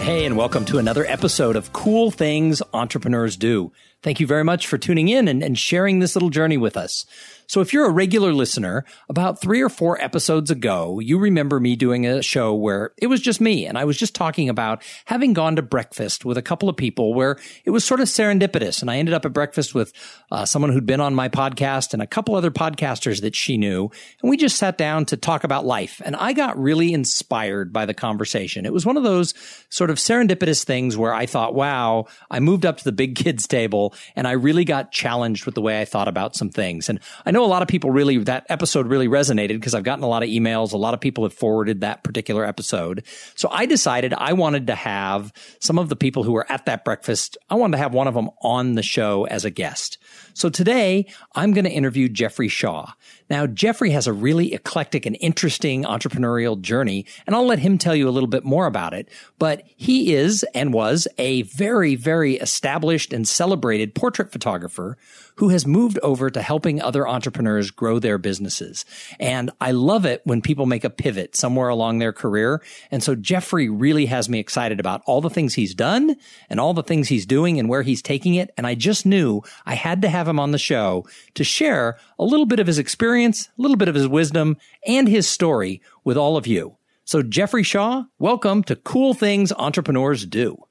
Hey, 0.00 0.24
and 0.24 0.34
welcome 0.34 0.64
to 0.64 0.78
another 0.78 1.04
episode 1.04 1.56
of 1.56 1.74
Cool 1.74 2.10
Things 2.10 2.62
Entrepreneurs 2.72 3.36
Do. 3.36 3.70
Thank 4.02 4.18
you 4.18 4.26
very 4.26 4.42
much 4.42 4.66
for 4.66 4.78
tuning 4.78 5.08
in 5.08 5.28
and, 5.28 5.42
and 5.44 5.58
sharing 5.58 5.98
this 5.98 6.16
little 6.16 6.30
journey 6.30 6.56
with 6.56 6.74
us. 6.74 7.04
So 7.50 7.60
if 7.60 7.72
you're 7.72 7.86
a 7.86 7.90
regular 7.90 8.32
listener, 8.32 8.84
about 9.08 9.40
three 9.40 9.60
or 9.60 9.68
four 9.68 10.00
episodes 10.00 10.52
ago, 10.52 11.00
you 11.00 11.18
remember 11.18 11.58
me 11.58 11.74
doing 11.74 12.06
a 12.06 12.22
show 12.22 12.54
where 12.54 12.92
it 12.96 13.08
was 13.08 13.20
just 13.20 13.40
me 13.40 13.66
and 13.66 13.76
I 13.76 13.84
was 13.86 13.96
just 13.96 14.14
talking 14.14 14.48
about 14.48 14.84
having 15.06 15.32
gone 15.32 15.56
to 15.56 15.62
breakfast 15.62 16.24
with 16.24 16.38
a 16.38 16.42
couple 16.42 16.68
of 16.68 16.76
people 16.76 17.12
where 17.12 17.40
it 17.64 17.70
was 17.70 17.84
sort 17.84 17.98
of 17.98 18.06
serendipitous. 18.06 18.82
And 18.82 18.88
I 18.88 18.98
ended 18.98 19.14
up 19.14 19.24
at 19.24 19.32
breakfast 19.32 19.74
with 19.74 19.92
uh, 20.30 20.44
someone 20.44 20.70
who'd 20.70 20.86
been 20.86 21.00
on 21.00 21.12
my 21.12 21.28
podcast 21.28 21.92
and 21.92 22.00
a 22.00 22.06
couple 22.06 22.36
other 22.36 22.52
podcasters 22.52 23.20
that 23.22 23.34
she 23.34 23.56
knew. 23.56 23.90
And 24.22 24.30
we 24.30 24.36
just 24.36 24.56
sat 24.56 24.78
down 24.78 25.04
to 25.06 25.16
talk 25.16 25.42
about 25.42 25.66
life. 25.66 26.00
And 26.04 26.14
I 26.14 26.34
got 26.34 26.56
really 26.56 26.92
inspired 26.92 27.72
by 27.72 27.84
the 27.84 27.94
conversation. 27.94 28.64
It 28.64 28.72
was 28.72 28.86
one 28.86 28.96
of 28.96 29.02
those 29.02 29.34
sort 29.70 29.90
of 29.90 29.96
serendipitous 29.96 30.62
things 30.62 30.96
where 30.96 31.12
I 31.12 31.26
thought, 31.26 31.56
wow, 31.56 32.06
I 32.30 32.38
moved 32.38 32.64
up 32.64 32.76
to 32.76 32.84
the 32.84 32.92
big 32.92 33.16
kids 33.16 33.48
table 33.48 33.92
and 34.14 34.28
I 34.28 34.32
really 34.34 34.64
got 34.64 34.92
challenged 34.92 35.46
with 35.46 35.56
the 35.56 35.62
way 35.62 35.80
I 35.80 35.84
thought 35.84 36.06
about 36.06 36.36
some 36.36 36.50
things. 36.50 36.88
And 36.88 37.00
I 37.26 37.32
know 37.32 37.39
know 37.40 37.46
a 37.46 37.48
lot 37.48 37.62
of 37.62 37.68
people 37.68 37.90
really, 37.90 38.18
that 38.18 38.46
episode 38.48 38.86
really 38.86 39.08
resonated 39.08 39.54
because 39.54 39.74
I've 39.74 39.84
gotten 39.84 40.04
a 40.04 40.08
lot 40.08 40.22
of 40.22 40.28
emails. 40.28 40.72
A 40.72 40.76
lot 40.76 40.94
of 40.94 41.00
people 41.00 41.24
have 41.24 41.32
forwarded 41.32 41.80
that 41.80 42.04
particular 42.04 42.44
episode. 42.44 43.04
So 43.34 43.48
I 43.50 43.66
decided 43.66 44.14
I 44.14 44.34
wanted 44.34 44.66
to 44.68 44.74
have 44.74 45.32
some 45.58 45.78
of 45.78 45.88
the 45.88 45.96
people 45.96 46.22
who 46.22 46.32
were 46.32 46.50
at 46.50 46.66
that 46.66 46.84
breakfast, 46.84 47.38
I 47.48 47.54
wanted 47.54 47.76
to 47.76 47.82
have 47.82 47.94
one 47.94 48.06
of 48.06 48.14
them 48.14 48.30
on 48.42 48.74
the 48.74 48.82
show 48.82 49.24
as 49.24 49.44
a 49.44 49.50
guest. 49.50 49.98
So 50.34 50.48
today 50.48 51.06
I'm 51.34 51.52
going 51.52 51.64
to 51.64 51.70
interview 51.70 52.08
Jeffrey 52.08 52.48
Shaw. 52.48 52.92
Now, 53.30 53.46
Jeffrey 53.46 53.90
has 53.90 54.06
a 54.06 54.12
really 54.12 54.52
eclectic 54.52 55.06
and 55.06 55.16
interesting 55.20 55.84
entrepreneurial 55.84 56.60
journey, 56.60 57.06
and 57.26 57.34
I'll 57.36 57.46
let 57.46 57.60
him 57.60 57.78
tell 57.78 57.94
you 57.94 58.08
a 58.08 58.10
little 58.10 58.28
bit 58.28 58.44
more 58.44 58.66
about 58.66 58.92
it. 58.92 59.08
But 59.38 59.62
he 59.76 60.12
is 60.14 60.44
and 60.54 60.74
was 60.74 61.06
a 61.16 61.42
very, 61.42 61.94
very 61.94 62.34
established 62.34 63.12
and 63.12 63.26
celebrated 63.26 63.94
portrait 63.94 64.32
photographer 64.32 64.98
who 65.36 65.48
has 65.48 65.66
moved 65.66 65.98
over 66.02 66.28
to 66.28 66.42
helping 66.42 66.82
other 66.82 67.08
entrepreneurs 67.08 67.70
grow 67.70 67.98
their 67.98 68.18
businesses. 68.18 68.84
And 69.18 69.50
I 69.58 69.70
love 69.70 70.04
it 70.04 70.20
when 70.24 70.42
people 70.42 70.66
make 70.66 70.84
a 70.84 70.90
pivot 70.90 71.34
somewhere 71.34 71.70
along 71.70 71.98
their 71.98 72.12
career. 72.12 72.62
And 72.90 73.02
so 73.02 73.14
Jeffrey 73.14 73.70
really 73.70 74.04
has 74.04 74.28
me 74.28 74.38
excited 74.38 74.80
about 74.80 75.00
all 75.06 75.22
the 75.22 75.30
things 75.30 75.54
he's 75.54 75.74
done 75.74 76.16
and 76.50 76.60
all 76.60 76.74
the 76.74 76.82
things 76.82 77.08
he's 77.08 77.24
doing 77.24 77.58
and 77.58 77.70
where 77.70 77.80
he's 77.80 78.02
taking 78.02 78.34
it. 78.34 78.52
And 78.58 78.66
I 78.66 78.74
just 78.74 79.06
knew 79.06 79.40
I 79.64 79.76
had 79.76 80.02
to 80.02 80.10
have 80.10 80.28
him 80.28 80.38
on 80.38 80.50
the 80.50 80.58
show 80.58 81.06
to 81.36 81.42
share 81.42 81.98
a 82.18 82.24
little 82.24 82.44
bit 82.44 82.60
of 82.60 82.66
his 82.66 82.78
experience, 82.78 83.19
a 83.26 83.32
little 83.56 83.76
bit 83.76 83.88
of 83.88 83.94
his 83.94 84.08
wisdom, 84.08 84.56
and 84.86 85.08
his 85.08 85.28
story 85.28 85.82
with 86.04 86.16
all 86.16 86.36
of 86.36 86.46
you. 86.46 86.76
So, 87.04 87.22
Jeffrey 87.22 87.62
Shaw, 87.62 88.04
welcome 88.18 88.62
to 88.64 88.76
Cool 88.76 89.14
Things 89.14 89.52
Entrepreneurs 89.52 90.24
Do. 90.26 90.64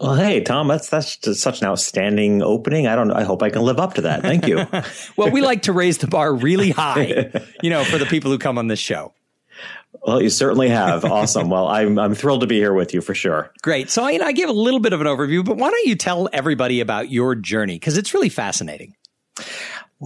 Well, 0.00 0.16
hey, 0.16 0.40
Tom, 0.40 0.66
that's 0.66 0.88
that's 0.88 1.40
such 1.40 1.60
an 1.60 1.68
outstanding 1.68 2.42
opening. 2.42 2.86
I 2.88 2.96
don't. 2.96 3.12
I 3.12 3.22
hope 3.22 3.42
I 3.42 3.50
can 3.50 3.62
live 3.62 3.78
up 3.78 3.94
to 3.94 4.02
that. 4.02 4.22
Thank 4.22 4.46
you. 4.46 4.66
well, 5.16 5.30
we 5.30 5.40
like 5.40 5.62
to 5.62 5.72
raise 5.72 5.98
the 5.98 6.08
bar 6.08 6.34
really 6.34 6.70
high, 6.70 7.30
you 7.62 7.70
know, 7.70 7.84
for 7.84 7.98
the 7.98 8.06
people 8.06 8.30
who 8.30 8.38
come 8.38 8.58
on 8.58 8.66
this 8.66 8.80
show. 8.80 9.14
Well, 10.02 10.20
you 10.20 10.30
certainly 10.30 10.68
have. 10.68 11.04
Awesome. 11.14 11.48
Well, 11.48 11.68
I'm 11.68 11.96
I'm 11.98 12.14
thrilled 12.14 12.40
to 12.40 12.48
be 12.48 12.56
here 12.56 12.74
with 12.74 12.92
you 12.92 13.00
for 13.00 13.14
sure. 13.14 13.52
Great. 13.62 13.88
So, 13.88 14.02
I, 14.02 14.18
I 14.20 14.32
give 14.32 14.50
a 14.50 14.52
little 14.52 14.80
bit 14.80 14.92
of 14.92 15.00
an 15.00 15.06
overview, 15.06 15.44
but 15.44 15.56
why 15.56 15.70
don't 15.70 15.86
you 15.86 15.94
tell 15.94 16.28
everybody 16.32 16.80
about 16.80 17.10
your 17.10 17.36
journey 17.36 17.76
because 17.76 17.96
it's 17.96 18.12
really 18.12 18.28
fascinating. 18.28 18.96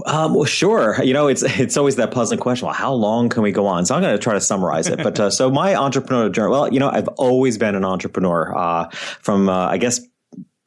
Um, 0.07 0.35
well, 0.35 0.45
sure. 0.45 1.03
You 1.03 1.15
know, 1.15 1.29
it's 1.29 1.43
it's 1.43 1.77
always 1.77 1.97
that 1.97 2.11
puzzling 2.11 2.41
question. 2.41 2.67
Well, 2.67 2.75
how 2.75 2.93
long 2.93 3.29
can 3.29 3.43
we 3.43 3.53
go 3.53 3.67
on? 3.67 3.87
So 3.87 3.95
I'm 3.95 4.03
going 4.03 4.15
to 4.15 4.23
try 4.23 4.35
to 4.35 4.41
summarize 4.41 4.89
it. 4.89 5.03
But 5.03 5.19
uh, 5.21 5.31
so 5.31 5.51
my 5.51 5.75
entrepreneurial 5.75 6.33
journey. 6.33 6.51
Well, 6.51 6.73
you 6.73 6.81
know, 6.81 6.91
I've 6.91 7.09
always 7.09 7.59
been 7.59 7.75
an 7.75 7.85
entrepreneur. 7.85 8.57
Uh, 8.57 8.89
from 8.91 9.49
uh, 9.49 9.67
I 9.69 9.79
guess 9.79 10.01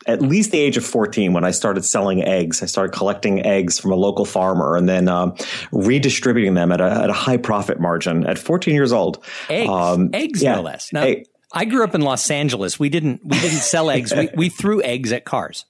at 0.07 0.21
least 0.21 0.51
the 0.51 0.59
age 0.59 0.77
of 0.77 0.85
14 0.85 1.33
when 1.33 1.43
I 1.43 1.51
started 1.51 1.85
selling 1.85 2.23
eggs. 2.23 2.63
I 2.63 2.65
started 2.65 2.91
collecting 2.91 3.45
eggs 3.45 3.79
from 3.79 3.91
a 3.91 3.95
local 3.95 4.25
farmer 4.25 4.75
and 4.75 4.89
then 4.89 5.07
um, 5.07 5.35
redistributing 5.71 6.55
them 6.55 6.71
at 6.71 6.81
a, 6.81 6.89
at 6.89 7.09
a 7.09 7.13
high 7.13 7.37
profit 7.37 7.79
margin 7.79 8.25
at 8.25 8.39
14 8.39 8.73
years 8.73 8.91
old. 8.91 9.23
Eggs, 9.49 9.69
um, 9.69 10.09
eggs, 10.13 10.41
yeah, 10.41 10.55
no 10.55 10.61
less. 10.61 10.91
Now, 10.91 11.13
I 11.53 11.65
grew 11.65 11.83
up 11.83 11.93
in 11.93 12.01
Los 12.01 12.29
Angeles. 12.31 12.79
We 12.79 12.89
didn't 12.89 13.21
we 13.23 13.39
didn't 13.39 13.59
sell 13.59 13.89
eggs. 13.89 14.13
We, 14.13 14.29
we 14.35 14.49
threw 14.49 14.81
eggs 14.81 15.11
at 15.11 15.25
cars. 15.25 15.65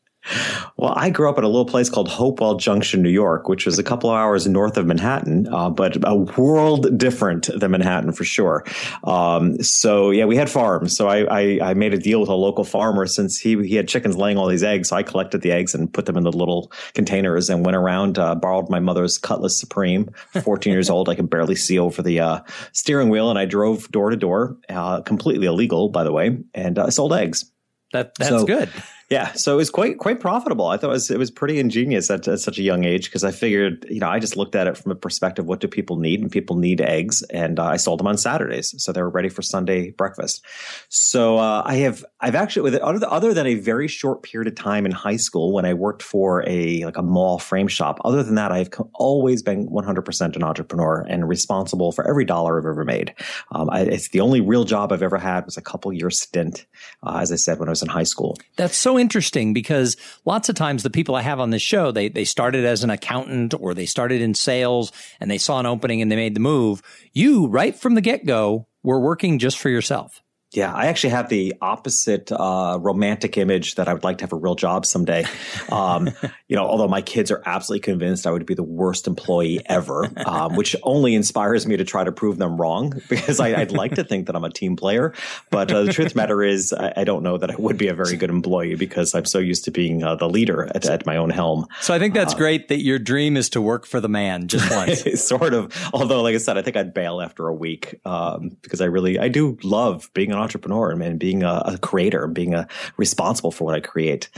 Well, 0.77 0.93
I 0.95 1.10
grew 1.10 1.29
up 1.29 1.38
at 1.38 1.43
a 1.43 1.47
little 1.47 1.65
place 1.65 1.89
called 1.89 2.07
Hopewell 2.07 2.55
Junction, 2.55 3.01
New 3.01 3.10
York, 3.10 3.49
which 3.49 3.65
was 3.65 3.79
a 3.79 3.84
couple 3.84 4.10
of 4.10 4.15
hours 4.15 4.47
north 4.47 4.77
of 4.77 4.86
Manhattan, 4.86 5.47
uh, 5.51 5.69
but 5.69 5.97
a 6.03 6.15
world 6.15 6.97
different 6.97 7.49
than 7.53 7.71
Manhattan 7.71 8.12
for 8.12 8.23
sure. 8.23 8.63
Um, 9.03 9.62
so 9.62 10.12
yeah, 10.12 10.25
we 10.25 10.36
had 10.36 10.49
farms. 10.49 10.95
So 10.95 11.07
I, 11.07 11.23
I, 11.23 11.69
I, 11.69 11.73
made 11.73 11.93
a 11.93 11.97
deal 11.97 12.19
with 12.19 12.29
a 12.29 12.36
local 12.36 12.63
farmer 12.63 13.07
since 13.07 13.39
he 13.39 13.55
he 13.67 13.75
had 13.75 13.88
chickens 13.88 14.15
laying 14.15 14.38
all 14.38 14.47
these 14.47 14.63
eggs. 14.63 14.89
So 14.89 14.95
I 14.95 15.03
collected 15.03 15.41
the 15.41 15.51
eggs 15.51 15.73
and 15.73 15.91
put 15.91 16.05
them 16.05 16.17
in 16.17 16.23
the 16.23 16.31
little 16.31 16.71
containers 16.93 17.49
and 17.49 17.65
went 17.65 17.77
around. 17.77 18.19
Uh, 18.19 18.36
borrowed 18.36 18.69
my 18.69 18.79
mother's 18.79 19.17
Cutlass 19.17 19.60
Supreme. 19.60 20.10
Fourteen 20.43 20.73
years 20.73 20.89
old, 20.89 21.10
I 21.10 21.15
could 21.15 21.29
barely 21.29 21.55
see 21.55 21.79
over 21.79 22.01
the 22.01 22.19
uh, 22.19 22.39
steering 22.71 23.10
wheel, 23.10 23.29
and 23.29 23.39
I 23.39 23.45
drove 23.45 23.91
door 23.91 24.12
to 24.12 24.17
door, 24.17 24.57
uh, 24.69 25.01
completely 25.01 25.47
illegal, 25.47 25.89
by 25.89 26.03
the 26.03 26.12
way, 26.12 26.38
and 26.53 26.77
uh, 26.77 26.89
sold 26.89 27.13
eggs. 27.13 27.51
That 27.93 28.13
that's 28.17 28.29
so, 28.29 28.45
good. 28.45 28.69
Yeah, 29.12 29.34
so 29.34 29.52
it 29.52 29.58
was 29.58 29.69
quite 29.69 29.97
quite 29.97 30.21
profitable. 30.21 30.67
I 30.67 30.78
thought 30.78 30.88
it 30.88 30.93
was 30.93 31.12
it 31.12 31.19
was 31.19 31.30
pretty 31.30 31.60
ingenious 31.60 32.10
at, 32.10 32.30
at 32.30 32.39
such 32.39 32.58
a 32.58 32.62
young 32.62 32.86
age 32.86 33.08
because 33.10 33.26
I 33.26 33.32
figured, 33.32 33.86
you 33.89 34.00
know, 34.00 34.08
I 34.08 34.19
just 34.19 34.38
looked 34.38 34.56
at 34.56 34.67
it 34.67 34.78
from 34.78 34.93
a 34.93 34.95
perspective: 34.95 35.45
what 35.45 35.60
do 35.60 35.67
people 35.67 35.97
need? 35.97 36.21
And 36.21 36.32
people 36.32 36.56
need 36.56 36.80
eggs, 36.80 37.21
and 37.24 37.60
uh, 37.60 37.65
I 37.65 37.76
sold 37.76 38.00
them 38.00 38.08
on 38.08 38.17
Saturdays, 38.17 38.74
so 38.82 38.93
they 38.93 39.02
were 39.02 39.10
ready 39.10 39.28
for 39.28 39.41
Sunday 39.41 39.91
breakfast. 39.91 40.45
So 40.88 41.39
uh, 41.39 41.62
I 41.65 41.76
have 41.76 42.06
I've 42.23 42.36
actually, 42.36 42.79
other, 42.79 43.34
than 43.34 43.47
a 43.47 43.55
very 43.55 43.88
short 43.88 44.21
period 44.21 44.47
of 44.47 44.55
time 44.55 44.86
in 44.86 44.91
high 44.91 45.17
school 45.17 45.53
when 45.53 45.65
I 45.65 45.73
worked 45.73 46.03
for 46.03 46.47
a 46.47 46.86
like 46.86 46.97
a 46.97 47.01
mall 47.01 47.39
frame 47.39 47.67
shop. 47.67 47.99
Other 48.05 48.21
than 48.21 48.36
that, 48.36 48.51
I've 48.51 48.69
always 48.93 49.41
been 49.41 49.67
100% 49.67 50.36
an 50.36 50.43
entrepreneur 50.43 51.05
and 51.10 51.27
responsible 51.27 51.91
for 51.91 52.07
every 52.07 52.25
dollar 52.25 52.60
I've 52.60 52.65
ever 52.65 52.86
made. 52.86 53.13
Um, 53.51 53.69
I, 53.71 53.81
it's 53.81 54.10
the 54.10 54.19
only 54.19 54.39
real 54.39 54.65
job 54.65 54.91
I've 54.91 55.01
ever 55.01 55.17
had 55.17 55.45
was 55.45 55.57
a 55.57 55.62
couple 55.62 55.91
year 55.91 56.12
stint, 56.12 56.67
uh, 57.01 57.17
as 57.21 57.31
I 57.31 57.38
said 57.38 57.60
when 57.60 57.69
I 57.69 57.71
was 57.71 57.81
in 57.81 57.89
high 57.89 58.03
school. 58.03 58.38
That's 58.55 58.77
so 58.77 58.99
interesting 58.99 59.53
because 59.53 59.97
lots 60.25 60.47
of 60.47 60.55
times 60.55 60.84
the 60.84 60.89
people 60.91 61.15
I 61.15 61.21
have 61.21 61.39
on 61.39 61.49
this 61.49 61.62
show 61.62 61.91
they 61.91 62.10
they 62.10 62.25
started 62.25 62.65
as 62.65 62.84
an 62.84 62.89
accountant 62.89 63.53
or 63.60 63.73
they 63.73 63.86
started 63.86 64.21
in 64.21 64.34
sales 64.36 64.91
and 65.19 65.31
they 65.31 65.38
saw 65.38 65.60
an 65.60 65.65
opening 65.65 66.01
and 66.01 66.12
they 66.12 66.15
made 66.15 66.36
the 66.36 66.39
move. 66.39 66.81
You 67.13 67.47
right 67.47 67.75
from 67.75 67.95
the 67.95 68.01
get 68.01 68.25
go 68.25 68.67
were 68.84 68.99
working 68.99 69.39
just 69.39 69.57
for 69.57 69.69
yourself. 69.69 70.21
Yeah, 70.53 70.73
I 70.73 70.87
actually 70.87 71.11
have 71.11 71.29
the 71.29 71.55
opposite 71.61 72.29
uh, 72.29 72.77
romantic 72.81 73.37
image 73.37 73.75
that 73.75 73.87
I 73.87 73.93
would 73.93 74.03
like 74.03 74.17
to 74.17 74.25
have 74.25 74.33
a 74.33 74.37
real 74.37 74.55
job 74.55 74.85
someday. 74.85 75.23
Um, 75.71 76.09
you 76.49 76.57
know, 76.57 76.65
although 76.65 76.89
my 76.89 77.01
kids 77.01 77.31
are 77.31 77.41
absolutely 77.45 77.79
convinced 77.83 78.27
I 78.27 78.31
would 78.31 78.45
be 78.45 78.53
the 78.53 78.61
worst 78.61 79.07
employee 79.07 79.61
ever, 79.67 80.11
um, 80.25 80.57
which 80.57 80.75
only 80.83 81.15
inspires 81.15 81.65
me 81.65 81.77
to 81.77 81.85
try 81.85 82.03
to 82.03 82.11
prove 82.11 82.37
them 82.37 82.59
wrong 82.59 83.01
because 83.09 83.39
I, 83.39 83.57
would 83.59 83.71
like 83.71 83.95
to 83.95 84.03
think 84.03 84.27
that 84.27 84.35
I'm 84.35 84.43
a 84.43 84.49
team 84.49 84.75
player. 84.75 85.13
But 85.51 85.71
uh, 85.71 85.83
the 85.83 85.93
truth 85.93 86.07
of 86.07 86.13
the 86.13 86.17
matter 86.17 86.43
is, 86.43 86.73
I, 86.73 86.93
I, 86.97 87.03
don't 87.05 87.23
know 87.23 87.37
that 87.37 87.49
I 87.49 87.55
would 87.55 87.77
be 87.77 87.87
a 87.87 87.93
very 87.93 88.17
good 88.17 88.29
employee 88.29 88.75
because 88.75 89.15
I'm 89.15 89.25
so 89.25 89.39
used 89.39 89.63
to 89.65 89.71
being 89.71 90.03
uh, 90.03 90.15
the 90.15 90.27
leader 90.27 90.69
at, 90.75 90.85
at, 90.85 91.05
my 91.05 91.15
own 91.15 91.29
helm. 91.29 91.65
So 91.79 91.93
I 91.93 91.99
think 91.99 92.13
that's 92.13 92.33
uh, 92.33 92.37
great 92.37 92.67
that 92.67 92.81
your 92.81 92.99
dream 92.99 93.37
is 93.37 93.49
to 93.51 93.61
work 93.61 93.85
for 93.85 94.01
the 94.01 94.09
man 94.09 94.49
just 94.49 94.69
once. 94.75 95.23
sort 95.23 95.53
of. 95.53 95.73
Although, 95.93 96.21
like 96.21 96.35
I 96.35 96.39
said, 96.39 96.57
I 96.57 96.61
think 96.61 96.75
I'd 96.75 96.93
bail 96.93 97.21
after 97.21 97.47
a 97.47 97.53
week 97.53 98.01
um, 98.03 98.57
because 98.61 98.81
I 98.81 98.85
really, 98.85 99.17
I 99.17 99.29
do 99.29 99.57
love 99.63 100.09
being 100.13 100.33
an 100.33 100.40
entrepreneur 100.41 100.91
and, 100.91 101.19
being 101.19 101.43
a, 101.43 101.62
a, 101.65 101.77
creator, 101.77 102.25
and 102.25 102.34
being 102.34 102.54
a 102.54 102.67
responsible 102.97 103.51
for 103.51 103.65
what 103.65 103.75
I 103.75 103.80
create. 103.80 104.30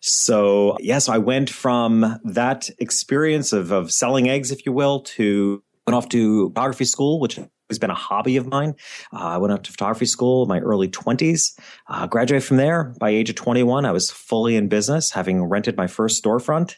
So 0.00 0.76
yes, 0.80 0.86
yeah, 0.86 0.98
so 0.98 1.12
I 1.12 1.18
went 1.18 1.50
from 1.50 2.20
that 2.24 2.70
experience 2.78 3.52
of, 3.52 3.70
of 3.70 3.92
selling 3.92 4.28
eggs, 4.28 4.50
if 4.50 4.66
you 4.66 4.72
will, 4.72 5.00
to 5.00 5.62
went 5.86 5.96
off 5.96 6.08
to 6.10 6.48
photography 6.50 6.84
school, 6.84 7.20
which 7.20 7.38
has 7.68 7.78
been 7.78 7.90
a 7.90 7.94
hobby 7.94 8.36
of 8.36 8.46
mine. 8.46 8.74
Uh, 9.12 9.18
I 9.18 9.38
went 9.38 9.52
up 9.52 9.62
to 9.64 9.70
photography 9.70 10.06
school 10.06 10.42
in 10.42 10.48
my 10.48 10.60
early 10.60 10.88
20s, 10.88 11.58
uh, 11.88 12.06
graduated 12.06 12.46
from 12.46 12.58
there. 12.58 12.94
By 12.98 13.10
age 13.10 13.30
of 13.30 13.36
21, 13.36 13.86
I 13.86 13.92
was 13.92 14.10
fully 14.10 14.56
in 14.56 14.68
business, 14.68 15.12
having 15.12 15.42
rented 15.44 15.76
my 15.76 15.86
first 15.86 16.22
storefront 16.22 16.76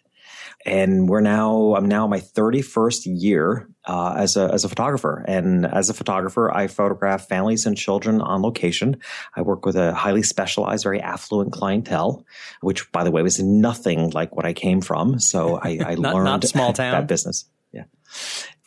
and 0.64 1.08
we're 1.08 1.20
now 1.20 1.74
I'm 1.74 1.86
now 1.86 2.06
my 2.06 2.20
31st 2.20 3.02
year 3.06 3.68
uh, 3.84 4.14
as 4.16 4.36
a 4.36 4.50
as 4.52 4.64
a 4.64 4.68
photographer. 4.68 5.24
And 5.26 5.66
as 5.66 5.90
a 5.90 5.94
photographer, 5.94 6.54
I 6.54 6.66
photograph 6.66 7.28
families 7.28 7.66
and 7.66 7.76
children 7.76 8.20
on 8.20 8.42
location. 8.42 8.98
I 9.36 9.42
work 9.42 9.66
with 9.66 9.76
a 9.76 9.94
highly 9.94 10.22
specialized, 10.22 10.84
very 10.84 11.00
affluent 11.00 11.52
clientele, 11.52 12.24
which, 12.60 12.90
by 12.92 13.04
the 13.04 13.10
way, 13.10 13.22
was 13.22 13.40
nothing 13.40 14.10
like 14.10 14.34
what 14.36 14.46
I 14.46 14.52
came 14.52 14.80
from. 14.80 15.18
So 15.18 15.56
I, 15.56 15.78
I 15.84 15.94
not, 15.98 16.14
learned 16.14 16.24
not 16.24 16.44
small 16.44 16.72
town. 16.72 16.92
that 16.92 17.06
business. 17.06 17.46
Yeah. 17.72 17.84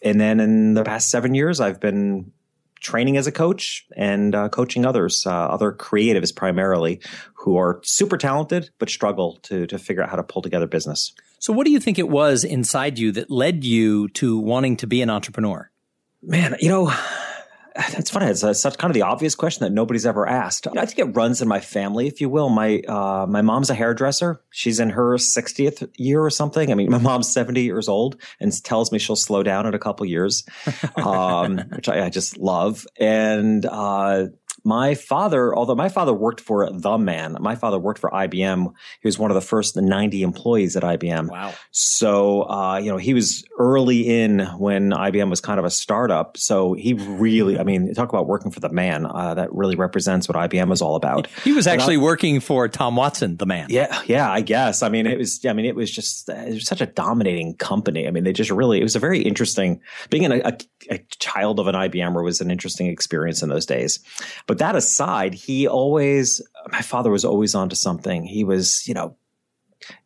And 0.03 0.19
then 0.19 0.39
in 0.39 0.73
the 0.73 0.83
past 0.83 1.09
seven 1.09 1.33
years, 1.33 1.59
I've 1.59 1.79
been 1.79 2.31
training 2.81 3.17
as 3.17 3.25
a 3.25 3.31
coach 3.31 3.87
and 3.95 4.35
uh, 4.35 4.49
coaching 4.49 4.85
others, 4.85 5.25
uh, 5.25 5.31
other 5.31 5.71
creatives 5.71 6.35
primarily, 6.35 7.01
who 7.33 7.57
are 7.57 7.79
super 7.83 8.17
talented 8.17 8.69
but 8.79 8.89
struggle 8.89 9.37
to 9.43 9.65
to 9.67 9.79
figure 9.79 10.03
out 10.03 10.09
how 10.09 10.17
to 10.17 10.23
pull 10.23 10.41
together 10.41 10.67
business. 10.67 11.13
So, 11.39 11.53
what 11.53 11.65
do 11.65 11.71
you 11.71 11.79
think 11.79 11.99
it 11.99 12.09
was 12.09 12.43
inside 12.43 12.97
you 12.97 13.11
that 13.13 13.29
led 13.29 13.63
you 13.63 14.07
to 14.09 14.39
wanting 14.39 14.77
to 14.77 14.87
be 14.87 15.01
an 15.01 15.09
entrepreneur? 15.09 15.69
Man, 16.21 16.55
you 16.59 16.69
know, 16.69 16.91
it's 17.75 18.09
funny. 18.09 18.27
It's, 18.27 18.43
it's 18.43 18.63
kind 18.63 18.89
of 18.89 18.93
the 18.93 19.01
obvious 19.01 19.35
question 19.35 19.63
that 19.65 19.71
nobody's 19.71 20.05
ever 20.05 20.27
asked. 20.27 20.67
I 20.67 20.85
think 20.85 20.99
it 20.99 21.15
runs 21.15 21.41
in 21.41 21.47
my 21.47 21.59
family, 21.59 22.07
if 22.07 22.21
you 22.21 22.29
will. 22.29 22.49
My 22.49 22.79
uh, 22.79 23.25
my 23.27 23.41
mom's 23.41 23.69
a 23.69 23.75
hairdresser. 23.75 24.41
She's 24.49 24.79
in 24.79 24.91
her 24.91 25.15
60th 25.15 25.89
year 25.97 26.23
or 26.23 26.29
something. 26.29 26.71
I 26.71 26.75
mean, 26.75 26.89
my 26.89 26.97
mom's 26.97 27.31
70 27.31 27.61
years 27.61 27.89
old 27.89 28.21
and 28.39 28.63
tells 28.63 28.91
me 28.91 28.99
she'll 28.99 29.17
slow 29.17 29.43
down 29.43 29.65
in 29.65 29.73
a 29.73 29.79
couple 29.79 30.05
years, 30.05 30.45
um, 30.95 31.57
which 31.75 31.89
I, 31.89 32.05
I, 32.05 32.09
just 32.09 32.37
love. 32.37 32.87
And 32.97 33.65
uh, 33.65 34.27
my 34.65 34.95
father, 34.95 35.55
although 35.55 35.75
my 35.75 35.89
father 35.89 36.11
worked 36.11 36.41
for 36.41 36.69
the 36.71 36.97
man, 36.97 37.37
my 37.39 37.55
father 37.55 37.77
worked 37.77 37.99
for 37.99 38.09
IBM. 38.09 38.73
He 38.99 39.07
was 39.07 39.19
one 39.19 39.29
of 39.29 39.35
the 39.35 39.41
first 39.41 39.77
90 39.77 40.23
employees 40.23 40.75
at 40.75 40.81
IBM. 40.81 41.29
Wow. 41.29 41.53
So, 41.69 42.49
uh, 42.49 42.77
you 42.77 42.91
know, 42.91 42.97
he 42.97 43.13
was 43.13 43.45
early 43.59 44.23
in 44.23 44.39
when 44.57 44.89
IBM 44.89 45.29
was 45.29 45.39
kind 45.39 45.59
of 45.59 45.65
a 45.65 45.69
startup. 45.69 46.35
So 46.37 46.73
he 46.73 46.93
really, 46.93 47.59
I 47.59 47.63
mean, 47.63 47.93
talk 47.93 48.09
about 48.09 48.27
working 48.27 48.51
for 48.51 48.59
the 48.59 48.69
man. 48.69 49.05
Uh, 49.05 49.35
that 49.35 49.53
really 49.53 49.75
represents 49.75 50.27
what 50.27 50.35
IBM 50.35 50.67
was 50.67 50.81
all 50.81 50.95
about. 50.95 51.27
He 51.43 51.51
was 51.51 51.67
actually 51.67 51.97
I, 51.97 52.01
working 52.01 52.39
for 52.39 52.67
Tom 52.67 52.95
Watson, 52.95 53.37
the 53.37 53.45
man. 53.45 53.67
Yeah. 53.69 54.01
Yeah. 54.07 54.31
I 54.31 54.41
guess. 54.41 54.81
I 54.81 54.89
mean, 54.89 55.05
it 55.05 55.19
was, 55.19 55.45
I 55.45 55.53
mean, 55.53 55.65
it 55.65 55.75
was 55.75 55.91
just, 55.91 56.27
it 56.27 56.55
was 56.55 56.65
such 56.65 56.81
a 56.81 56.87
dominating 56.87 57.55
company. 57.55 58.07
I 58.07 58.11
mean, 58.11 58.23
they 58.23 58.33
just 58.33 58.49
really, 58.49 58.79
it 58.79 58.83
was 58.83 58.95
a 58.95 58.99
very 58.99 59.21
interesting, 59.21 59.81
being 60.09 60.31
a, 60.31 60.39
a, 60.39 60.57
a 60.89 60.97
child 61.19 61.59
of 61.59 61.67
an 61.67 61.75
IBMer 61.75 62.23
was 62.23 62.41
an 62.41 62.49
interesting 62.49 62.87
experience 62.87 63.43
in 63.43 63.49
those 63.49 63.67
days. 63.67 63.99
But 64.47 64.54
but 64.55 64.59
that 64.59 64.77
aside, 64.77 65.33
he 65.33 65.67
always, 65.67 66.41
my 66.71 66.79
father 66.79 67.11
was 67.11 67.25
always 67.25 67.55
onto 67.55 67.75
something. 67.75 68.23
He 68.23 68.45
was, 68.45 68.87
you 68.87 68.93
know, 68.93 69.17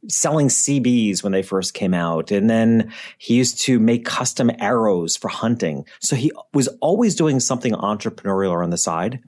selling 0.08 0.48
CBs 0.48 1.22
when 1.22 1.32
they 1.32 1.44
first 1.44 1.76
came 1.76 1.94
out. 1.94 2.32
And 2.32 2.50
then 2.50 2.92
he 3.20 3.36
used 3.36 3.62
to 3.66 3.80
make 3.80 4.06
custom 4.06 4.50
arrows 4.58 5.16
for 5.16 5.28
hunting. 5.28 5.86
So 6.00 6.16
he 6.16 6.32
was 6.52 6.68
always 6.82 7.14
doing 7.14 7.40
something 7.40 7.74
entrepreneurial 7.74 8.64
on 8.64 8.72
the 8.72 8.78
side. 8.78 9.20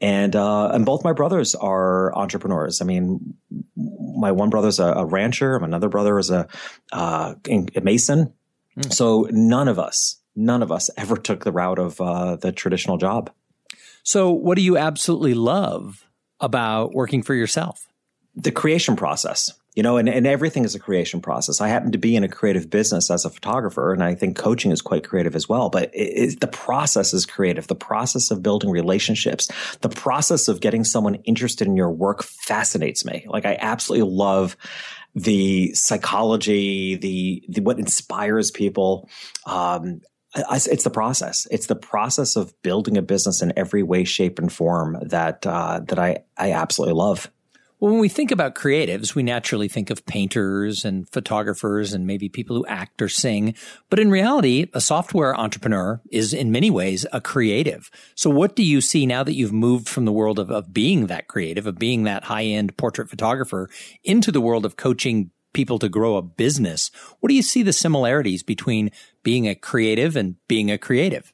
And, 0.00 0.36
uh, 0.36 0.68
and 0.68 0.86
both 0.86 1.02
my 1.02 1.14
brothers 1.14 1.56
are 1.56 2.16
entrepreneurs. 2.16 2.80
I 2.80 2.84
mean, 2.84 3.34
my 3.76 4.30
one 4.30 4.50
brother's 4.50 4.78
a, 4.78 4.92
a 4.92 5.04
rancher. 5.04 5.58
My 5.58 5.66
another 5.66 5.88
brother 5.88 6.16
is 6.16 6.30
a, 6.30 6.46
uh, 6.92 7.34
a 7.50 7.80
mason. 7.82 8.32
Mm. 8.78 8.92
So 8.92 9.26
none 9.32 9.66
of 9.66 9.80
us, 9.80 10.20
none 10.36 10.62
of 10.62 10.70
us 10.70 10.90
ever 10.96 11.16
took 11.16 11.42
the 11.42 11.50
route 11.50 11.80
of, 11.80 12.00
uh, 12.00 12.36
the 12.36 12.52
traditional 12.52 12.98
job. 12.98 13.32
So, 14.02 14.30
what 14.30 14.56
do 14.56 14.62
you 14.62 14.76
absolutely 14.76 15.34
love 15.34 16.06
about 16.40 16.94
working 16.94 17.22
for 17.22 17.34
yourself? 17.34 17.86
The 18.34 18.52
creation 18.52 18.96
process. 18.96 19.52
You 19.76 19.84
know, 19.84 19.98
and, 19.98 20.08
and 20.08 20.26
everything 20.26 20.64
is 20.64 20.74
a 20.74 20.80
creation 20.80 21.20
process. 21.20 21.60
I 21.60 21.68
happen 21.68 21.92
to 21.92 21.98
be 21.98 22.16
in 22.16 22.24
a 22.24 22.28
creative 22.28 22.68
business 22.68 23.08
as 23.08 23.24
a 23.24 23.30
photographer, 23.30 23.92
and 23.92 24.02
I 24.02 24.16
think 24.16 24.36
coaching 24.36 24.72
is 24.72 24.82
quite 24.82 25.06
creative 25.06 25.36
as 25.36 25.48
well. 25.48 25.70
But 25.70 25.94
it, 25.94 26.32
it, 26.32 26.40
the 26.40 26.48
process 26.48 27.14
is 27.14 27.24
creative. 27.24 27.68
The 27.68 27.76
process 27.76 28.32
of 28.32 28.42
building 28.42 28.70
relationships, 28.70 29.48
the 29.80 29.88
process 29.88 30.48
of 30.48 30.60
getting 30.60 30.82
someone 30.82 31.14
interested 31.24 31.68
in 31.68 31.76
your 31.76 31.90
work 31.92 32.24
fascinates 32.24 33.04
me. 33.04 33.24
Like, 33.28 33.46
I 33.46 33.58
absolutely 33.60 34.10
love 34.10 34.56
the 35.14 35.72
psychology, 35.74 36.96
the, 36.96 37.44
the 37.48 37.60
what 37.60 37.78
inspires 37.78 38.50
people. 38.50 39.08
Um, 39.46 40.00
it's 40.34 40.84
the 40.84 40.90
process. 40.90 41.46
It's 41.50 41.66
the 41.66 41.76
process 41.76 42.36
of 42.36 42.54
building 42.62 42.96
a 42.96 43.02
business 43.02 43.42
in 43.42 43.52
every 43.56 43.82
way, 43.82 44.04
shape, 44.04 44.38
and 44.38 44.52
form 44.52 44.98
that 45.02 45.46
uh, 45.46 45.80
that 45.88 45.98
I 45.98 46.24
I 46.36 46.52
absolutely 46.52 46.94
love. 46.94 47.30
Well, 47.80 47.92
when 47.92 48.00
we 48.00 48.10
think 48.10 48.30
about 48.30 48.54
creatives, 48.54 49.14
we 49.14 49.22
naturally 49.22 49.66
think 49.66 49.88
of 49.88 50.04
painters 50.04 50.84
and 50.84 51.08
photographers 51.08 51.94
and 51.94 52.06
maybe 52.06 52.28
people 52.28 52.54
who 52.54 52.66
act 52.66 53.00
or 53.00 53.08
sing. 53.08 53.54
But 53.88 53.98
in 53.98 54.10
reality, 54.10 54.66
a 54.74 54.82
software 54.82 55.34
entrepreneur 55.34 56.02
is 56.10 56.34
in 56.34 56.52
many 56.52 56.70
ways 56.70 57.06
a 57.10 57.22
creative. 57.22 57.90
So 58.14 58.28
what 58.28 58.54
do 58.54 58.62
you 58.62 58.82
see 58.82 59.06
now 59.06 59.24
that 59.24 59.32
you've 59.34 59.54
moved 59.54 59.88
from 59.88 60.04
the 60.04 60.12
world 60.12 60.38
of, 60.38 60.50
of 60.50 60.74
being 60.74 61.06
that 61.06 61.26
creative, 61.26 61.66
of 61.66 61.78
being 61.78 62.02
that 62.02 62.24
high 62.24 62.44
end 62.44 62.76
portrait 62.76 63.08
photographer 63.08 63.70
into 64.04 64.30
the 64.30 64.42
world 64.42 64.66
of 64.66 64.76
coaching 64.76 65.30
people 65.52 65.78
to 65.78 65.88
grow 65.88 66.16
a 66.16 66.22
business. 66.22 66.90
What 67.20 67.28
do 67.28 67.34
you 67.34 67.42
see 67.42 67.62
the 67.62 67.72
similarities 67.72 68.42
between 68.42 68.90
being 69.22 69.48
a 69.48 69.54
creative 69.54 70.16
and 70.16 70.36
being 70.48 70.70
a 70.70 70.78
creative? 70.78 71.32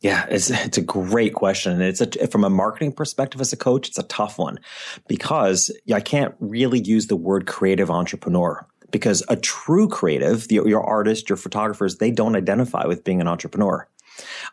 Yeah, 0.00 0.26
it's, 0.28 0.50
it's 0.50 0.76
a 0.76 0.82
great 0.82 1.32
question. 1.32 1.72
And 1.72 1.82
it's 1.82 2.02
a, 2.02 2.26
from 2.28 2.44
a 2.44 2.50
marketing 2.50 2.92
perspective 2.92 3.40
as 3.40 3.54
a 3.54 3.56
coach, 3.56 3.88
it's 3.88 3.98
a 3.98 4.02
tough 4.02 4.38
one 4.38 4.60
because 5.08 5.70
I 5.92 6.00
can't 6.00 6.34
really 6.40 6.80
use 6.80 7.06
the 7.06 7.16
word 7.16 7.46
creative 7.46 7.90
entrepreneur 7.90 8.66
because 8.90 9.24
a 9.28 9.36
true 9.36 9.88
creative, 9.88 10.46
the, 10.48 10.56
your 10.66 10.84
artist, 10.84 11.30
your 11.30 11.36
photographers, 11.36 11.96
they 11.96 12.10
don't 12.10 12.36
identify 12.36 12.86
with 12.86 13.02
being 13.02 13.20
an 13.20 13.28
entrepreneur. 13.28 13.88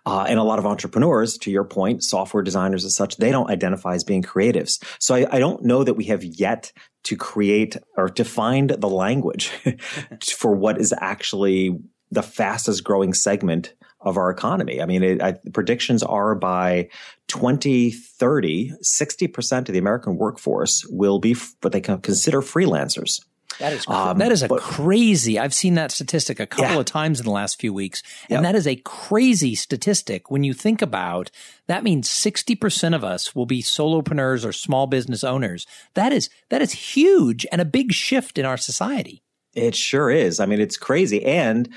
Uh, 0.06 0.26
and 0.28 0.40
a 0.40 0.44
lot 0.44 0.58
of 0.58 0.66
entrepreneurs, 0.66 1.38
to 1.38 1.52
your 1.52 1.64
point, 1.64 2.04
software 2.04 2.42
designers 2.42 2.84
and 2.84 2.92
such, 2.92 3.18
they 3.18 3.30
don't 3.30 3.52
identify 3.52 3.94
as 3.94 4.04
being 4.04 4.24
creatives. 4.24 4.84
So 5.00 5.16
I, 5.16 5.36
I 5.36 5.40
don't 5.40 5.64
know 5.64 5.84
that 5.84 5.94
we 5.94 6.06
have 6.06 6.24
yet 6.24 6.72
to 7.04 7.16
create 7.16 7.78
or 7.98 8.10
to 8.10 8.24
find 8.24 8.70
the 8.70 8.90
language 8.90 9.50
for 10.36 10.56
what 10.56 10.80
is 10.80 10.94
actually 10.98 11.78
the 12.12 12.24
fastest 12.24 12.84
growing 12.84 13.14
segment 13.14 13.74
of 14.02 14.18
our 14.18 14.30
economy. 14.30 14.82
I 14.82 14.86
mean, 14.86 15.04
it, 15.04 15.22
I, 15.22 15.34
predictions 15.54 16.04
are 16.04 16.36
by 16.36 16.90
2030, 17.28 18.74
60% 18.82 19.58
of 19.60 19.66
the 19.68 19.78
American 19.78 20.18
workforce 20.18 20.86
will 20.90 21.20
be 21.20 21.36
what 21.62 21.72
they 21.72 21.82
consider 21.82 22.42
freelancers. 22.42 23.22
That 23.60 23.74
is 23.74 23.88
um, 23.88 24.18
that 24.20 24.32
is 24.32 24.44
a 24.44 24.48
but, 24.48 24.62
crazy. 24.62 25.38
I've 25.38 25.54
seen 25.54 25.76
that 25.76 25.92
statistic 25.92 26.40
a 26.40 26.48
couple 26.48 26.76
yeah. 26.76 26.80
of 26.80 26.86
times 26.86 27.20
in 27.20 27.26
the 27.26 27.32
last 27.32 27.60
few 27.60 27.74
weeks, 27.74 28.02
and 28.30 28.44
yep. 28.44 28.44
that 28.44 28.56
is 28.56 28.66
a 28.66 28.78
crazy 28.78 29.56
statistic 29.56 30.32
when 30.32 30.44
you 30.44 30.54
think 30.54 30.82
about. 30.82 31.30
That 31.68 31.84
means 31.84 32.10
sixty 32.10 32.56
percent 32.56 32.96
of 32.96 33.04
us 33.04 33.36
will 33.36 33.46
be 33.46 33.62
solopreneurs 33.62 34.46
or 34.46 34.54
small 34.54 34.88
business 34.88 35.24
owners. 35.24 35.68
That 35.96 36.14
is 36.14 36.30
that 36.50 36.62
is 36.62 36.72
huge 36.72 37.46
and 37.52 37.62
a 37.62 37.66
big 37.66 37.92
shift 37.92 38.38
in 38.38 38.46
our 38.46 38.58
society. 38.58 39.22
It 39.54 39.76
sure 39.76 40.10
is. 40.10 40.40
I 40.40 40.46
mean, 40.46 40.62
it's 40.62 40.78
crazy, 40.78 41.24
and 41.26 41.70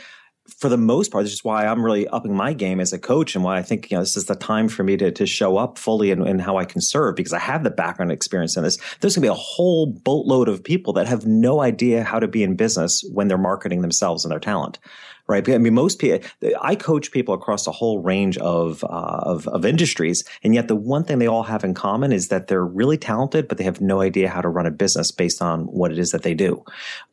for 0.47 0.69
the 0.69 0.77
most 0.77 1.11
part, 1.11 1.25
this 1.25 1.33
is 1.33 1.45
why 1.45 1.67
I'm 1.67 1.85
really 1.85 2.07
upping 2.09 2.37
my 2.37 2.53
game 2.53 2.79
as 2.79 2.93
a 2.93 2.99
coach 2.99 3.35
and 3.35 3.43
why 3.43 3.57
I 3.57 3.63
think, 3.63 3.91
you 3.91 3.97
know, 3.97 4.03
this 4.03 4.17
is 4.17 4.27
the 4.27 4.35
time 4.35 4.69
for 4.69 4.83
me 4.83 4.97
to, 4.99 5.11
to 5.11 5.27
show 5.27 5.57
up 5.57 5.79
fully 5.79 6.11
in, 6.11 6.27
in 6.27 6.39
how 6.39 6.59
I 6.59 6.67
can 6.67 6.83
serve 6.83 7.17
because 7.17 7.33
I 7.33 7.39
have 7.39 7.65
the 7.65 7.71
background 7.71 8.13
experience 8.13 8.57
in 8.57 8.63
this. 8.63 8.77
There's 9.01 9.17
going 9.17 9.23
to 9.23 9.29
be 9.29 9.33
a 9.33 9.35
whole 9.35 9.87
boatload 9.87 10.49
of 10.49 10.63
people 10.63 10.93
that 10.95 11.07
have 11.07 11.27
no 11.27 11.61
idea 11.61 12.05
how 12.05 12.21
to 12.21 12.29
be 12.29 12.43
in 12.43 12.57
business 12.57 13.03
when 13.13 13.29
they're 13.29 13.39
marketing 13.39 13.81
themselves 13.81 14.25
and 14.25 14.33
their 14.33 14.41
talent 14.41 14.79
right? 15.27 15.49
I 15.49 15.59
mean, 15.59 15.75
most 15.75 15.99
people, 15.99 16.29
I 16.61 16.75
coach 16.75 17.11
people 17.11 17.35
across 17.35 17.67
a 17.67 17.73
whole 17.73 18.01
range 18.01 18.37
of, 18.39 18.85
uh, 18.85 18.87
of, 18.87 19.49
of 19.49 19.65
industries, 19.65 20.25
and 20.43 20.55
yet 20.55 20.69
the 20.69 20.77
one 20.77 21.05
thing 21.05 21.19
they 21.19 21.27
all 21.27 21.45
have 21.45 21.65
in 21.65 21.75
common 21.75 22.13
is 22.13 22.29
that 22.29 22.49
they're 22.49 22.65
really 22.65 22.99
talented, 22.99 23.49
but 23.49 23.59
they 23.59 23.65
have 23.65 23.81
no 23.81 24.01
idea 24.01 24.29
how 24.29 24.41
to 24.41 24.49
run 24.49 24.67
a 24.67 24.71
business 24.71 25.11
based 25.11 25.41
on 25.41 25.63
what 25.65 25.91
it 25.91 25.99
is 25.99 26.11
that 26.11 26.23
they 26.23 26.35
do. 26.35 26.63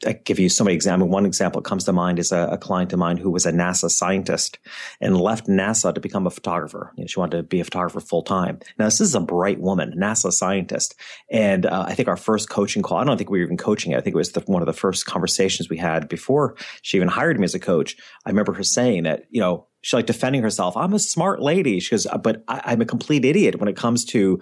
I 0.06 0.14
give 0.14 0.40
you 0.40 0.50
so 0.50 0.64
many 0.64 0.76
examples. 0.76 1.10
One 1.10 1.26
example 1.26 1.62
that 1.62 1.68
comes 1.68 1.86
to 1.86 1.94
mind 1.94 2.20
is 2.20 2.32
a, 2.32 2.50
a 2.52 2.58
client 2.58 2.92
of 2.92 3.00
mine 3.00 3.18
who 3.18 3.30
was 3.30 3.46
a 3.46 3.52
NASA 3.52 3.90
scientist 3.90 4.60
and 5.00 5.20
left 5.20 5.48
NASA 5.48 5.94
to 5.94 6.02
become 6.02 6.28
a 6.28 6.32
photographer. 6.32 6.92
You 6.98 7.04
know, 7.04 7.08
she 7.08 7.20
wanted 7.20 7.38
to 7.38 7.44
be 7.44 7.62
a 7.62 7.64
photographer 7.64 8.02
full 8.02 8.24
time. 8.24 8.60
Now, 8.78 8.86
this 8.86 9.00
is 9.00 9.16
a 9.16 9.22
bright 9.22 9.60
woman, 9.60 9.94
NASA 9.98 10.32
scientist, 10.32 10.96
and 11.30 11.66
uh, 11.66 11.86
I 11.88 11.94
think 11.94 12.08
our 12.10 12.18
first 12.18 12.50
coaching 12.50 12.82
call. 12.82 12.98
I 12.98 13.04
don't 13.06 13.18
think 13.18 13.30
we 13.30 13.40
were 13.40 13.46
even 13.46 13.58
coaching 13.58 13.94
it. 13.94 13.98
I 13.98 14.02
think 14.02 14.16
it 14.16 14.18
was 14.18 14.34
the, 14.34 14.42
one 14.42 14.62
of 14.62 14.66
the 14.66 14.74
first 14.74 15.06
conversations 15.06 15.70
we 15.70 15.78
had 15.78 16.10
before 16.10 16.56
she 16.82 16.98
even 16.98 17.08
hired 17.08 17.40
me 17.40 17.46
as 17.46 17.56
a 17.56 17.60
coach 17.60 17.96
I 18.26 18.30
remember 18.30 18.54
her 18.54 18.64
saying 18.64 19.04
that, 19.04 19.24
you 19.30 19.42
know, 19.42 19.68
she's 19.82 19.94
like 19.94 20.06
defending 20.06 20.44
herself. 20.44 20.78
I'm 20.78 20.94
a 20.94 21.00
smart 21.00 21.42
lady. 21.42 21.80
She 21.80 21.92
goes, 21.92 22.08
but 22.24 22.44
I, 22.48 22.74
am 22.74 22.82
a 22.82 22.86
complete 22.86 23.26
idiot 23.26 23.60
when 23.60 23.70
it 23.70 23.76
comes 23.76 24.06
to 24.06 24.40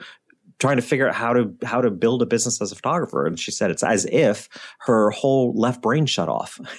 trying 0.60 0.76
to 0.76 0.82
figure 0.82 1.08
out 1.08 1.16
how 1.16 1.34
to 1.34 1.54
how 1.64 1.82
to 1.82 1.90
build 1.90 2.22
a 2.22 2.26
business 2.26 2.62
as 2.62 2.72
a 2.72 2.76
photographer. 2.76 3.26
And 3.26 3.40
she 3.40 3.52
said 3.52 3.72
it's 3.72 3.84
as 3.84 4.06
if 4.06 4.50
her 4.80 5.10
whole 5.10 5.54
left 5.54 5.82
brain 5.82 6.06
shut 6.06 6.30
off. 6.30 6.60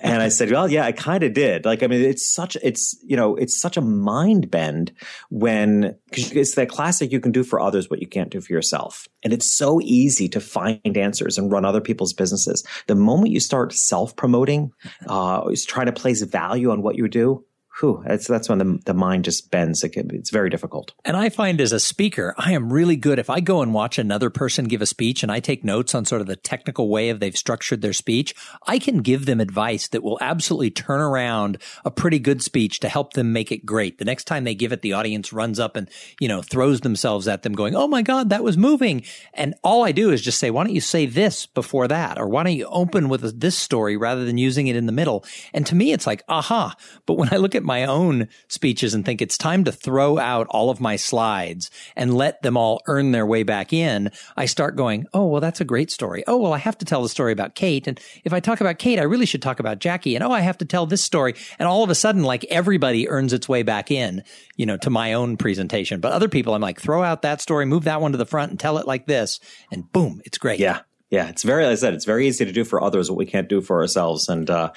And 0.00 0.22
i 0.22 0.28
said 0.28 0.50
well 0.50 0.68
yeah 0.68 0.84
i 0.84 0.92
kind 0.92 1.22
of 1.22 1.32
did. 1.32 1.64
Like 1.64 1.82
i 1.82 1.86
mean 1.86 2.02
it's 2.02 2.28
such 2.28 2.56
it's 2.62 2.96
you 3.02 3.16
know 3.16 3.36
it's 3.36 3.60
such 3.60 3.76
a 3.76 3.80
mind 3.80 4.50
bend 4.50 4.92
when 5.28 5.96
because 6.10 6.32
it's 6.32 6.54
that 6.54 6.68
classic 6.68 7.10
you 7.10 7.20
can 7.20 7.32
do 7.32 7.42
for 7.42 7.60
others 7.60 7.90
what 7.90 8.00
you 8.00 8.06
can't 8.06 8.30
do 8.30 8.40
for 8.40 8.52
yourself. 8.52 9.08
And 9.22 9.32
it's 9.32 9.50
so 9.50 9.80
easy 9.82 10.28
to 10.28 10.40
find 10.40 10.96
answers 10.96 11.36
and 11.36 11.50
run 11.50 11.64
other 11.64 11.80
people's 11.80 12.12
businesses. 12.12 12.64
The 12.86 12.94
moment 12.94 13.32
you 13.32 13.40
start 13.40 13.72
self-promoting 13.72 14.70
uh 15.06 15.50
trying 15.66 15.86
to 15.86 15.92
place 15.92 16.22
value 16.22 16.70
on 16.70 16.82
what 16.82 16.96
you 16.96 17.08
do 17.08 17.44
whew, 17.80 18.02
that's 18.06 18.26
that's 18.26 18.48
when 18.48 18.58
the, 18.58 18.78
the 18.84 18.94
mind 18.94 19.24
just 19.24 19.50
bends. 19.50 19.82
It 19.84 19.90
can, 19.90 20.14
it's 20.14 20.30
very 20.30 20.50
difficult. 20.50 20.92
And 21.04 21.16
I 21.16 21.28
find 21.28 21.60
as 21.60 21.72
a 21.72 21.80
speaker, 21.80 22.34
I 22.36 22.52
am 22.52 22.72
really 22.72 22.96
good 22.96 23.18
if 23.18 23.30
I 23.30 23.40
go 23.40 23.62
and 23.62 23.72
watch 23.72 23.98
another 23.98 24.30
person 24.30 24.66
give 24.66 24.82
a 24.82 24.86
speech 24.86 25.22
and 25.22 25.30
I 25.30 25.40
take 25.40 25.64
notes 25.64 25.94
on 25.94 26.04
sort 26.04 26.20
of 26.20 26.26
the 26.26 26.36
technical 26.36 26.88
way 26.88 27.10
of 27.10 27.20
they've 27.20 27.36
structured 27.36 27.82
their 27.82 27.92
speech. 27.92 28.34
I 28.66 28.78
can 28.78 28.98
give 28.98 29.26
them 29.26 29.40
advice 29.40 29.88
that 29.88 30.02
will 30.02 30.18
absolutely 30.20 30.70
turn 30.70 31.00
around 31.00 31.58
a 31.84 31.90
pretty 31.90 32.18
good 32.18 32.42
speech 32.42 32.80
to 32.80 32.88
help 32.88 33.12
them 33.12 33.32
make 33.32 33.52
it 33.52 33.64
great. 33.64 33.98
The 33.98 34.04
next 34.04 34.24
time 34.24 34.44
they 34.44 34.54
give 34.54 34.72
it, 34.72 34.82
the 34.82 34.92
audience 34.92 35.32
runs 35.32 35.60
up 35.60 35.76
and 35.76 35.88
you 36.20 36.28
know 36.28 36.42
throws 36.42 36.80
themselves 36.80 37.28
at 37.28 37.42
them, 37.42 37.52
going, 37.52 37.74
"Oh 37.74 37.88
my 37.88 38.02
God, 38.02 38.30
that 38.30 38.44
was 38.44 38.56
moving!" 38.56 39.02
And 39.34 39.54
all 39.62 39.84
I 39.84 39.92
do 39.92 40.10
is 40.10 40.22
just 40.22 40.38
say, 40.38 40.50
"Why 40.50 40.64
don't 40.64 40.74
you 40.74 40.80
say 40.80 41.06
this 41.06 41.46
before 41.46 41.88
that?" 41.88 42.18
or 42.18 42.28
"Why 42.28 42.42
don't 42.42 42.54
you 42.54 42.66
open 42.66 43.08
with 43.08 43.40
this 43.40 43.56
story 43.56 43.96
rather 43.96 44.24
than 44.24 44.38
using 44.38 44.66
it 44.66 44.76
in 44.76 44.86
the 44.86 44.92
middle?" 44.92 45.24
And 45.52 45.66
to 45.66 45.74
me, 45.74 45.92
it's 45.92 46.06
like, 46.06 46.22
aha. 46.28 46.74
But 47.06 47.14
when 47.14 47.32
I 47.32 47.36
look 47.36 47.54
at 47.54 47.62
my 47.68 47.84
own 47.84 48.26
speeches 48.48 48.94
and 48.94 49.04
think 49.04 49.22
it's 49.22 49.38
time 49.38 49.62
to 49.62 49.70
throw 49.70 50.18
out 50.18 50.48
all 50.48 50.70
of 50.70 50.80
my 50.80 50.96
slides 50.96 51.70
and 51.94 52.14
let 52.14 52.42
them 52.42 52.56
all 52.56 52.82
earn 52.88 53.12
their 53.12 53.26
way 53.26 53.44
back 53.44 53.72
in, 53.72 54.10
I 54.36 54.46
start 54.46 54.74
going, 54.74 55.06
oh, 55.14 55.26
well, 55.26 55.40
that's 55.40 55.60
a 55.60 55.64
great 55.64 55.92
story. 55.92 56.24
Oh, 56.26 56.38
well, 56.38 56.52
I 56.52 56.58
have 56.58 56.78
to 56.78 56.84
tell 56.84 57.02
the 57.02 57.08
story 57.08 57.30
about 57.30 57.54
Kate. 57.54 57.86
And 57.86 58.00
if 58.24 58.32
I 58.32 58.40
talk 58.40 58.60
about 58.60 58.78
Kate, 58.78 58.98
I 58.98 59.02
really 59.02 59.26
should 59.26 59.42
talk 59.42 59.60
about 59.60 59.78
Jackie. 59.78 60.16
And 60.16 60.24
oh, 60.24 60.32
I 60.32 60.40
have 60.40 60.58
to 60.58 60.64
tell 60.64 60.86
this 60.86 61.04
story. 61.04 61.34
And 61.60 61.68
all 61.68 61.84
of 61.84 61.90
a 61.90 61.94
sudden, 61.94 62.24
like 62.24 62.44
everybody 62.46 63.08
earns 63.08 63.32
its 63.32 63.48
way 63.48 63.62
back 63.62 63.92
in, 63.92 64.24
you 64.56 64.66
know, 64.66 64.78
to 64.78 64.90
my 64.90 65.12
own 65.12 65.36
presentation. 65.36 66.00
But 66.00 66.12
other 66.12 66.28
people, 66.28 66.54
I'm 66.54 66.62
like, 66.62 66.80
throw 66.80 67.04
out 67.04 67.22
that 67.22 67.40
story, 67.40 67.66
move 67.66 67.84
that 67.84 68.00
one 68.00 68.12
to 68.12 68.18
the 68.18 68.26
front 68.26 68.50
and 68.50 68.58
tell 68.58 68.78
it 68.78 68.86
like 68.86 69.06
this. 69.06 69.38
And 69.70 69.92
boom, 69.92 70.20
it's 70.24 70.38
great. 70.38 70.58
Yeah. 70.58 70.80
Yeah, 71.10 71.28
it's 71.28 71.42
very, 71.42 71.64
as 71.64 71.82
I 71.82 71.86
said, 71.86 71.94
it's 71.94 72.04
very 72.04 72.28
easy 72.28 72.44
to 72.44 72.52
do 72.52 72.64
for 72.64 72.82
others 72.82 73.10
what 73.10 73.16
we 73.16 73.24
can't 73.24 73.48
do 73.48 73.62
for 73.62 73.80
ourselves. 73.80 74.28
And 74.28 74.50
uh, 74.50 74.72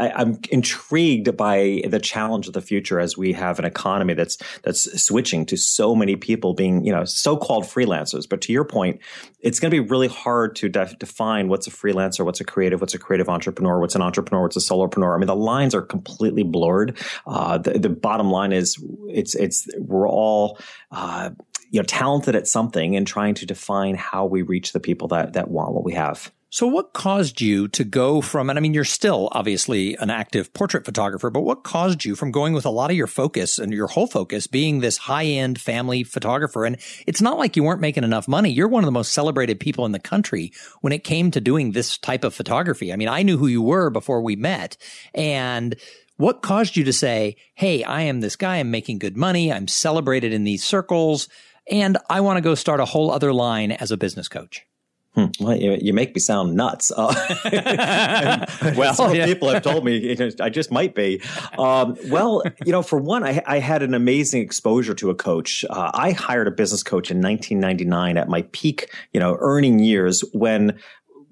I, 0.00 0.22
am 0.22 0.38
intrigued 0.50 1.36
by 1.36 1.82
the 1.86 2.00
challenge 2.00 2.46
of 2.46 2.54
the 2.54 2.62
future 2.62 2.98
as 2.98 3.18
we 3.18 3.34
have 3.34 3.58
an 3.58 3.66
economy 3.66 4.14
that's 4.14 4.38
that's 4.62 5.02
switching 5.02 5.44
to 5.46 5.58
so 5.58 5.94
many 5.94 6.16
people 6.16 6.54
being, 6.54 6.86
you 6.86 6.92
know, 6.92 7.04
so-called 7.04 7.64
freelancers. 7.64 8.26
But 8.26 8.40
to 8.42 8.52
your 8.52 8.64
point, 8.64 9.00
it's 9.40 9.60
going 9.60 9.70
to 9.70 9.82
be 9.82 9.86
really 9.86 10.08
hard 10.08 10.56
to 10.56 10.70
def- 10.70 10.98
define 10.98 11.48
what's 11.48 11.66
a 11.66 11.70
freelancer, 11.70 12.24
what's 12.24 12.40
a 12.40 12.44
creative, 12.44 12.80
what's 12.80 12.94
a 12.94 12.98
creative 12.98 13.28
entrepreneur, 13.28 13.78
what's 13.78 13.94
an 13.94 14.00
entrepreneur, 14.00 14.42
what's 14.42 14.56
a 14.56 14.60
solopreneur. 14.60 15.14
I 15.14 15.18
mean, 15.18 15.26
the 15.26 15.36
lines 15.36 15.74
are 15.74 15.82
completely 15.82 16.44
blurred. 16.44 16.96
Uh, 17.26 17.58
the, 17.58 17.78
the, 17.78 17.90
bottom 17.90 18.30
line 18.30 18.52
is, 18.52 18.82
it's 19.08 19.34
it's 19.34 19.68
we're 19.76 20.08
all 20.08 20.58
uh, 20.90 21.30
you 21.74 21.80
know, 21.80 21.84
talented 21.84 22.36
at 22.36 22.46
something 22.46 22.94
and 22.94 23.04
trying 23.04 23.34
to 23.34 23.44
define 23.44 23.96
how 23.96 24.24
we 24.26 24.42
reach 24.42 24.72
the 24.72 24.78
people 24.78 25.08
that, 25.08 25.32
that 25.32 25.50
want 25.50 25.72
what 25.72 25.82
we 25.82 25.92
have. 25.92 26.30
So 26.48 26.68
what 26.68 26.92
caused 26.92 27.40
you 27.40 27.66
to 27.66 27.82
go 27.82 28.20
from, 28.20 28.48
and 28.48 28.56
I 28.56 28.62
mean, 28.62 28.74
you're 28.74 28.84
still 28.84 29.28
obviously 29.32 29.96
an 29.96 30.08
active 30.08 30.54
portrait 30.54 30.84
photographer, 30.84 31.30
but 31.30 31.40
what 31.40 31.64
caused 31.64 32.04
you 32.04 32.14
from 32.14 32.30
going 32.30 32.52
with 32.52 32.64
a 32.64 32.70
lot 32.70 32.92
of 32.92 32.96
your 32.96 33.08
focus 33.08 33.58
and 33.58 33.72
your 33.72 33.88
whole 33.88 34.06
focus 34.06 34.46
being 34.46 34.78
this 34.78 34.98
high 34.98 35.24
end 35.24 35.60
family 35.60 36.04
photographer? 36.04 36.64
And 36.64 36.76
it's 37.08 37.20
not 37.20 37.38
like 37.38 37.56
you 37.56 37.64
weren't 37.64 37.80
making 37.80 38.04
enough 38.04 38.28
money. 38.28 38.52
You're 38.52 38.68
one 38.68 38.84
of 38.84 38.86
the 38.86 38.92
most 38.92 39.10
celebrated 39.10 39.58
people 39.58 39.84
in 39.84 39.90
the 39.90 39.98
country 39.98 40.52
when 40.80 40.92
it 40.92 41.02
came 41.02 41.32
to 41.32 41.40
doing 41.40 41.72
this 41.72 41.98
type 41.98 42.22
of 42.22 42.32
photography. 42.34 42.92
I 42.92 42.96
mean, 42.96 43.08
I 43.08 43.24
knew 43.24 43.36
who 43.36 43.48
you 43.48 43.62
were 43.62 43.90
before 43.90 44.22
we 44.22 44.36
met 44.36 44.76
and 45.12 45.74
what 46.18 46.42
caused 46.42 46.76
you 46.76 46.84
to 46.84 46.92
say, 46.92 47.34
Hey, 47.56 47.82
I 47.82 48.02
am 48.02 48.20
this 48.20 48.36
guy. 48.36 48.58
I'm 48.58 48.70
making 48.70 49.00
good 49.00 49.16
money. 49.16 49.52
I'm 49.52 49.66
celebrated 49.66 50.32
in 50.32 50.44
these 50.44 50.62
circles 50.62 51.28
and 51.70 51.98
I 52.10 52.20
want 52.20 52.36
to 52.36 52.40
go 52.40 52.54
start 52.54 52.80
a 52.80 52.84
whole 52.84 53.10
other 53.10 53.32
line 53.32 53.72
as 53.72 53.90
a 53.90 53.96
business 53.96 54.28
coach. 54.28 54.66
Hmm. 55.14 55.26
Well, 55.38 55.56
you, 55.56 55.78
you, 55.80 55.92
make 55.92 56.12
me 56.12 56.18
sound 56.18 56.56
nuts. 56.56 56.90
Uh, 56.90 57.14
well, 58.76 58.94
some 58.94 59.14
yeah. 59.14 59.26
people 59.26 59.48
have 59.48 59.62
told 59.62 59.84
me 59.84 59.96
you 59.96 60.16
know, 60.16 60.30
I 60.40 60.50
just 60.50 60.72
might 60.72 60.96
be. 60.96 61.22
Um, 61.56 61.96
well, 62.08 62.42
you 62.66 62.72
know, 62.72 62.82
for 62.82 62.98
one, 62.98 63.22
I, 63.22 63.40
I, 63.46 63.60
had 63.60 63.84
an 63.84 63.94
amazing 63.94 64.42
exposure 64.42 64.92
to 64.94 65.10
a 65.10 65.14
coach. 65.14 65.64
Uh, 65.70 65.92
I 65.94 66.10
hired 66.10 66.48
a 66.48 66.50
business 66.50 66.82
coach 66.82 67.12
in 67.12 67.18
1999 67.18 68.18
at 68.18 68.28
my 68.28 68.42
peak, 68.50 68.90
you 69.12 69.20
know, 69.20 69.36
earning 69.38 69.78
years 69.78 70.24
when 70.32 70.80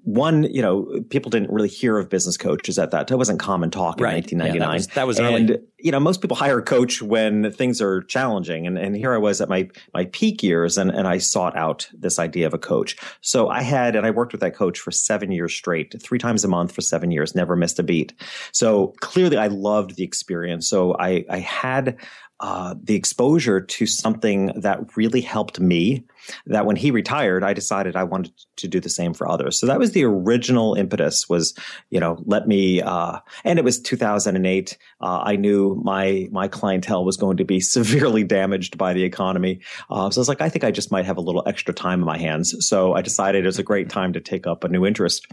one, 0.03 0.43
you 0.43 0.61
know, 0.61 1.01
people 1.09 1.29
didn't 1.29 1.49
really 1.49 1.69
hear 1.69 1.97
of 1.97 2.09
business 2.09 2.35
coaches 2.35 2.77
at 2.77 2.91
that. 2.91 3.09
It 3.09 3.15
wasn't 3.15 3.39
common 3.39 3.71
talk 3.71 3.99
in 3.99 4.03
right. 4.03 4.15
1999. 4.15 4.59
Yeah, 4.59 4.67
that 4.67 4.73
was, 4.73 4.87
that 4.87 5.07
was 5.07 5.19
and, 5.19 5.49
early. 5.51 5.61
you 5.79 5.91
know, 5.91 5.99
most 5.99 6.21
people 6.21 6.35
hire 6.35 6.59
a 6.59 6.63
coach 6.63 7.01
when 7.01 7.51
things 7.53 7.81
are 7.81 8.01
challenging. 8.03 8.67
And, 8.67 8.77
and 8.77 8.97
here 8.97 9.13
I 9.13 9.17
was 9.17 9.39
at 9.39 9.47
my, 9.47 9.69
my 9.93 10.05
peak 10.05 10.43
years 10.43 10.77
and, 10.77 10.91
and 10.91 11.07
I 11.07 11.19
sought 11.19 11.55
out 11.55 11.89
this 11.93 12.19
idea 12.19 12.45
of 12.47 12.53
a 12.53 12.57
coach. 12.57 12.97
So 13.21 13.47
I 13.47 13.61
had, 13.61 13.95
and 13.95 14.05
I 14.05 14.11
worked 14.11 14.33
with 14.33 14.41
that 14.41 14.55
coach 14.55 14.77
for 14.77 14.91
seven 14.91 15.31
years 15.31 15.53
straight, 15.53 15.95
three 16.01 16.19
times 16.19 16.43
a 16.43 16.49
month 16.49 16.73
for 16.73 16.81
seven 16.81 17.09
years, 17.09 17.33
never 17.33 17.55
missed 17.55 17.79
a 17.79 17.83
beat. 17.83 18.13
So 18.51 18.93
clearly 18.99 19.37
I 19.37 19.47
loved 19.47 19.95
the 19.95 20.03
experience. 20.03 20.67
So 20.67 20.97
I, 20.99 21.23
I 21.29 21.39
had, 21.39 21.97
uh, 22.43 22.75
the 22.83 22.93
exposure 22.93 23.61
to 23.61 23.87
something 23.87 24.47
that 24.57 24.97
really 24.97 25.21
helped 25.21 25.61
me 25.61 26.03
that 26.45 26.65
when 26.65 26.75
he 26.75 26.91
retired 26.91 27.41
i 27.41 27.53
decided 27.53 27.95
i 27.95 28.03
wanted 28.03 28.33
to 28.57 28.67
do 28.67 28.79
the 28.79 28.89
same 28.89 29.13
for 29.13 29.29
others. 29.29 29.59
So 29.59 29.65
that 29.67 29.79
was 29.79 29.93
the 29.93 30.03
original 30.03 30.75
impetus 30.75 31.29
was 31.29 31.53
you 31.89 32.01
know 32.01 32.21
let 32.25 32.45
me 32.45 32.81
uh, 32.81 33.19
and 33.45 33.57
it 33.59 33.65
was 33.65 33.79
2008 33.79 34.77
uh, 34.99 35.21
i 35.23 35.37
knew 35.37 35.79
my 35.83 36.27
my 36.31 36.49
clientele 36.49 37.05
was 37.05 37.15
going 37.15 37.37
to 37.37 37.45
be 37.45 37.59
severely 37.77 38.25
damaged 38.25 38.77
by 38.77 38.91
the 38.91 39.03
economy. 39.03 39.61
Uh, 39.89 40.09
so 40.09 40.19
i 40.19 40.21
was 40.21 40.27
like 40.27 40.41
i 40.41 40.49
think 40.49 40.65
i 40.65 40.71
just 40.71 40.91
might 40.91 41.05
have 41.05 41.17
a 41.17 41.21
little 41.21 41.43
extra 41.47 41.73
time 41.73 41.99
in 41.99 42.05
my 42.05 42.17
hands. 42.17 42.53
So 42.59 42.93
i 42.93 43.01
decided 43.01 43.45
it 43.45 43.47
was 43.47 43.59
a 43.59 43.63
great 43.63 43.89
time 43.89 44.11
to 44.13 44.19
take 44.19 44.45
up 44.45 44.65
a 44.65 44.67
new 44.67 44.85
interest 44.85 45.27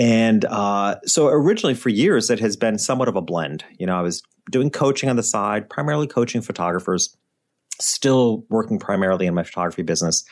and 0.00 0.46
uh, 0.46 0.96
so 1.04 1.26
originally 1.26 1.74
for 1.74 1.90
years, 1.90 2.30
it 2.30 2.40
has 2.40 2.56
been 2.56 2.78
somewhat 2.78 3.08
of 3.08 3.16
a 3.16 3.20
blend. 3.20 3.64
You 3.78 3.84
know, 3.84 3.98
I 3.98 4.00
was 4.00 4.22
doing 4.50 4.70
coaching 4.70 5.10
on 5.10 5.16
the 5.16 5.22
side, 5.22 5.68
primarily 5.68 6.06
coaching 6.06 6.40
photographers, 6.40 7.14
still 7.78 8.46
working 8.48 8.78
primarily 8.78 9.26
in 9.26 9.34
my 9.34 9.42
photography 9.42 9.82
business. 9.82 10.24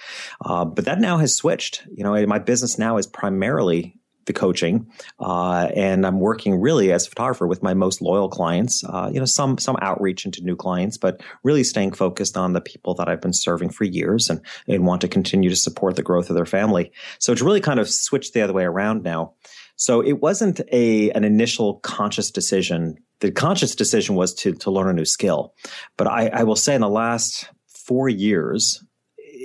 Uh, 0.43 0.65
but 0.65 0.87
that 0.87 1.01
now 1.01 1.19
has 1.19 1.37
switched. 1.37 1.83
You 1.95 2.03
know, 2.03 2.27
my 2.27 2.39
business 2.39 2.79
now 2.79 2.97
is 2.97 3.07
primarily 3.07 3.95
the 4.29 4.33
coaching, 4.33 4.87
uh, 5.19 5.69
and 5.75 6.07
I'm 6.07 6.21
working 6.21 6.61
really 6.61 6.93
as 6.93 7.07
a 7.07 7.11
photographer 7.11 7.49
with 7.49 7.65
my 7.65 7.75
most 7.75 8.01
loyal 8.01 8.29
clients. 8.29 8.85
Uh, 8.85 9.11
you 9.13 9.19
know, 9.19 9.27
some 9.27 9.59
some 9.59 9.77
outreach 9.83 10.25
into 10.25 10.45
new 10.45 10.55
clients, 10.55 10.97
but 10.97 11.21
really 11.43 11.65
staying 11.65 11.93
focused 11.93 12.37
on 12.37 12.53
the 12.53 12.61
people 12.61 12.95
that 12.95 13.09
I've 13.09 13.21
been 13.21 13.33
serving 13.33 13.71
for 13.71 13.83
years 13.83 14.31
and 14.31 14.41
and 14.69 14.87
want 14.87 15.01
to 15.01 15.09
continue 15.09 15.51
to 15.51 15.57
support 15.57 15.97
the 15.97 16.03
growth 16.05 16.31
of 16.31 16.37
their 16.37 16.47
family. 16.47 16.93
So 17.19 17.33
it's 17.33 17.43
really 17.43 17.61
kind 17.61 17.81
of 17.81 17.91
switched 17.91 18.35
the 18.35 18.43
other 18.43 18.53
way 18.53 18.65
around 18.65 19.03
now. 19.03 19.35
So 19.75 20.01
it 20.01 20.21
wasn't 20.21 20.61
a 20.71 21.11
an 21.11 21.25
initial 21.25 21.81
conscious 21.81 22.31
decision. 22.31 22.99
The 23.21 23.33
conscious 23.33 23.75
decision 23.75 24.15
was 24.15 24.35
to 24.35 24.53
to 24.53 24.71
learn 24.71 24.89
a 24.89 24.93
new 24.93 25.05
skill, 25.05 25.55
but 25.97 26.07
I, 26.07 26.29
I 26.29 26.45
will 26.45 26.57
say 26.57 26.77
in 26.77 26.81
the 26.81 26.89
last 26.89 27.49
four 27.67 28.09
years, 28.09 28.85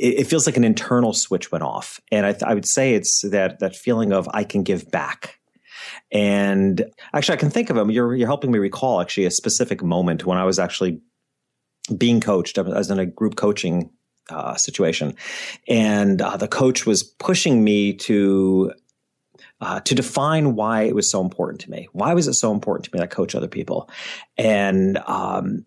it, 0.04 0.20
it 0.20 0.28
feels 0.28 0.46
like 0.46 0.58
an 0.58 0.66
internal 0.66 1.14
switch 1.14 1.52
went 1.52 1.64
off. 1.64 2.00
And 2.12 2.26
I, 2.26 2.34
th- 2.34 2.44
I 2.44 2.54
would 2.54 2.68
say 2.68 2.94
it's 2.94 3.22
that, 3.22 3.60
that 3.60 3.76
feeling 3.76 4.12
of 4.12 4.28
I 4.34 4.44
can 4.44 4.62
give 4.62 4.92
back. 4.92 5.40
And 6.12 6.86
actually, 7.14 7.38
I 7.38 7.40
can 7.40 7.50
think 7.50 7.70
of 7.70 7.76
them. 7.76 7.90
You're, 7.90 8.16
you're 8.16 8.28
helping 8.28 8.52
me 8.52 8.60
recall 8.60 9.02
actually 9.02 9.26
a 9.26 9.32
specific 9.32 9.82
moment 9.82 10.26
when 10.26 10.38
I 10.38 10.44
was 10.44 10.60
actually 10.60 11.02
being 11.98 12.22
coached. 12.22 12.58
I 12.58 12.62
was 12.62 12.92
in 12.92 13.00
a 13.00 13.06
group 13.06 13.36
coaching 13.36 13.90
uh, 14.30 14.56
situation, 14.56 15.16
and 15.68 16.22
uh, 16.22 16.38
the 16.38 16.48
coach 16.48 16.86
was 16.86 17.04
pushing 17.04 17.64
me 17.64 17.94
to 17.94 18.72
uh, 19.60 19.82
to 19.82 19.96
define 19.96 20.56
why 20.56 20.84
it 20.84 20.96
was 20.96 21.12
so 21.12 21.20
important 21.20 21.60
to 21.62 21.70
me. 21.70 21.90
Why 21.92 22.14
was 22.14 22.28
it 22.28 22.34
so 22.36 22.54
important 22.54 22.86
to 22.86 22.92
me 22.94 23.00
that 23.00 23.12
I 23.12 23.14
coach 23.14 23.36
other 23.36 23.50
people? 23.50 23.90
And 24.38 24.98
um, 25.06 25.66